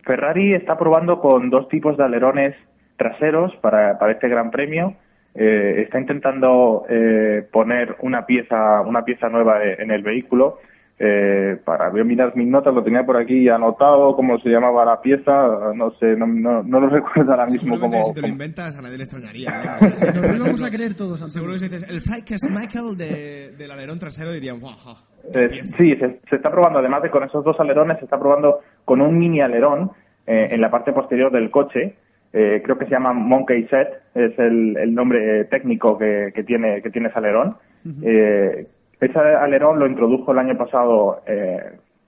[0.03, 2.55] Ferrari está probando con dos tipos de alerones
[2.97, 4.95] traseros para, para este Gran Premio.
[5.33, 10.59] Eh, está intentando eh, poner una pieza una pieza nueva e- en el vehículo.
[10.97, 14.85] Eh, para voy a mirar mis notas, lo tenía por aquí anotado, cómo se llamaba
[14.85, 18.01] la pieza, no sé, no, no, no lo recuerdo ahora mismo cómo.
[18.01, 19.49] si te lo inventas a nadie le extrañaría.
[19.81, 20.21] ¿no?
[20.21, 21.29] Nos lo íbamos a creer todos, Antonio.
[21.29, 24.93] Seguro que si dices el Flycast Michael de, del alerón trasero dirían, ja,
[25.33, 28.61] Eh, sí, se, se está probando, además de con esos dos alerones, se está probando
[28.85, 29.91] con un mini alerón
[30.27, 31.95] eh, en la parte posterior del coche.
[32.31, 36.43] Eh, creo que se llama Monkey Set, es el, el nombre eh, técnico que, que
[36.43, 37.57] tiene que tiene ese alerón.
[38.01, 38.67] Eh,
[38.99, 41.59] ese alerón lo introdujo el año pasado eh,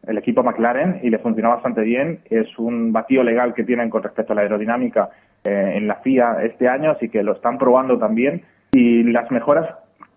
[0.07, 2.19] el equipo McLaren y le funcionó bastante bien.
[2.29, 5.09] Es un vacío legal que tienen con respecto a la aerodinámica
[5.43, 8.41] eh, en la FIA este año, así que lo están probando también.
[8.71, 9.67] Y las mejoras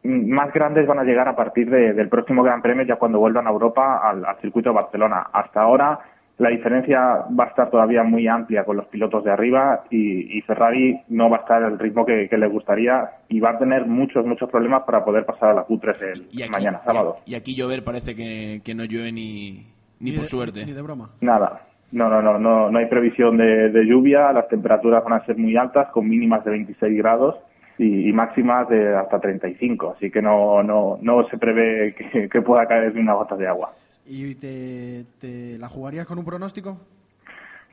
[0.04, 3.46] más grandes van a llegar a partir de- del próximo Gran Premio, ya cuando vuelvan
[3.46, 5.26] a Europa al circuito de Barcelona.
[5.32, 5.98] Hasta ahora
[6.40, 6.98] la diferencia
[7.38, 11.28] va a estar todavía muy amplia con los pilotos de arriba y, y Ferrari no
[11.28, 14.48] va a estar al ritmo que, que le gustaría y va a tener muchos, muchos
[14.48, 17.18] problemas para poder pasar a la Q3 el Y aquí, mañana, sábado.
[17.26, 19.66] Y aquí llover parece que, que no llueve ni,
[19.98, 20.64] Ni por suerte.
[20.64, 21.10] Ni de broma.
[21.20, 21.60] Nada.
[21.92, 24.32] No, no, no, no, no hay previsión de, de lluvia.
[24.32, 27.34] Las temperaturas van a ser muy altas, con mínimas de 26 grados
[27.76, 29.94] y, y máximas de hasta 35.
[29.96, 33.46] Así que no, no, no se prevé que, que pueda caer ni una gota de
[33.46, 33.74] agua.
[34.12, 36.76] ¿Y te, la jugarías con un pronóstico?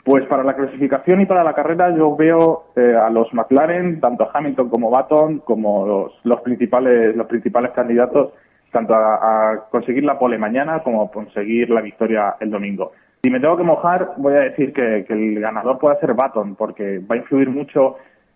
[0.05, 4.23] Pues para la clasificación y para la carrera yo veo eh, a los McLaren, tanto
[4.23, 8.33] a Hamilton como Baton, como los, principales los principales candidatos
[8.71, 12.91] tanto a, conseguir la pole mañana como a conseguir la victoria el domingo.
[13.23, 16.99] Si me tengo que mojar, voy a decir que, el ganador puede ser Baton, porque
[16.99, 17.95] va a influir mucho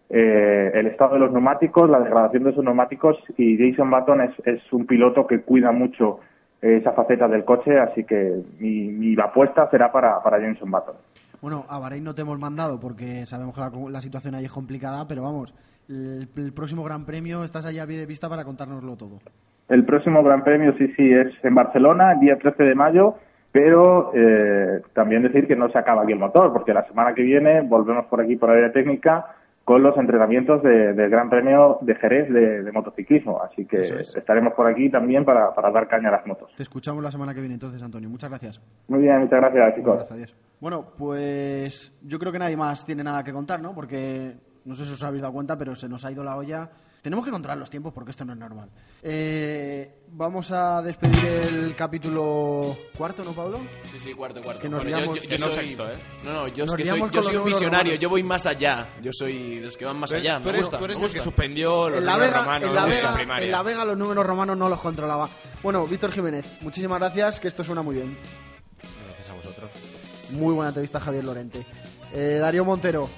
[0.10, 4.32] eh, el estado de los neumáticos, la degradación de esos neumáticos, y Jason Baton es,
[4.46, 6.22] es un piloto que cuida mucho
[6.62, 10.96] esa faceta del coche, así que mi, mi apuesta será para, para Jason Button.
[11.42, 14.52] Bueno, a Bahrein no te hemos mandado porque sabemos que la, la situación ahí es
[14.52, 15.56] complicada, pero vamos,
[15.90, 19.20] el, el próximo Gran Premio estás allá a pie de vista para contárnoslo todo.
[19.68, 23.16] El próximo Gran Premio, sí, sí, es en Barcelona, el día 13 de mayo,
[23.52, 27.24] pero eh, también decir que no se acaba aquí el motor, porque la semana que
[27.24, 29.26] viene volvemos por aquí por área técnica
[29.64, 33.42] con los entrenamientos de- del Gran Premio de Jerez de, de motociclismo.
[33.44, 34.16] Así que es.
[34.16, 36.52] estaremos por aquí también para, para dar caña a las motos.
[36.58, 38.10] Te escuchamos la semana que viene entonces, Antonio.
[38.10, 38.62] Muchas gracias.
[38.88, 39.96] Muy bien, muchas gracias, chicos.
[39.98, 40.36] Gracias, adiós.
[40.60, 43.74] Bueno, pues yo creo que nadie más tiene nada que contar, ¿no?
[43.74, 44.34] Porque
[44.66, 46.70] no sé si os habéis dado cuenta, pero se nos ha ido la olla.
[47.02, 48.70] Tenemos que controlar los tiempos porque esto no es normal.
[49.02, 53.60] Eh, vamos a despedir el capítulo cuarto, ¿no, Pablo?
[53.92, 54.62] Sí, sí, cuarto, cuarto.
[54.62, 55.96] Que nos Bueno, yo- liamos- yo- yo que no soy- sexto, ¿eh?
[56.24, 58.00] No, no, yo es Nos que soy, yo soy un visionario, romanos.
[58.02, 58.90] yo voy más allá.
[59.02, 60.38] Yo soy de los que van más allá.
[60.40, 61.24] me eres- gusta, tú eres me el que gusta.
[61.32, 63.46] suspendió los en la, números Vega, romanos en, la Vega, primaria.
[63.48, 65.28] en la Vega los números romanos no los controlaba.
[65.64, 68.16] Bueno, Víctor Jiménez, muchísimas gracias, que esto suena muy bien.
[69.08, 69.72] Gracias a vosotros.
[70.34, 71.66] Muy buena entrevista, Javier Lorente.
[72.14, 73.10] Eh, Darío Montero,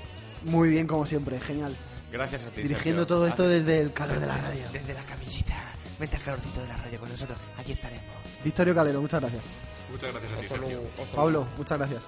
[0.44, 1.76] muy bien como siempre, genial.
[2.14, 3.08] Gracias a ti, Dirigiendo Sergio.
[3.08, 4.62] todo esto desde el calor de la radio.
[4.72, 5.56] Desde la camisita.
[6.00, 7.40] Vente al calorcito de la radio con nosotros.
[7.58, 8.06] Aquí estaremos.
[8.44, 9.44] Victorio Calero, muchas gracias.
[9.90, 10.82] Muchas gracias a ti, Sergio.
[11.16, 12.04] Pablo, muchas gracias.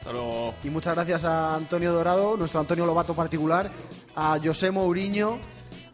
[0.00, 0.54] Hasta luego.
[0.64, 3.70] Y muchas gracias a Antonio Dorado, nuestro Antonio Lobato particular,
[4.16, 5.38] a José Mourinho,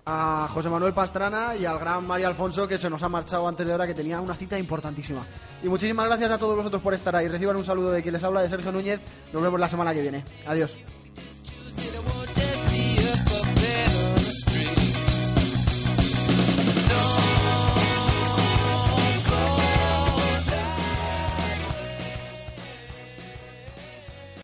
[0.06, 3.66] a José Manuel Pastrana y al gran Mario Alfonso que se nos ha marchado antes
[3.66, 5.22] de hora que tenía una cita importantísima.
[5.62, 7.28] Y muchísimas gracias a todos vosotros por estar ahí.
[7.28, 9.00] Reciban un saludo de quien les habla, de Sergio Núñez.
[9.34, 10.24] Nos vemos la semana que viene.
[10.46, 10.74] Adiós.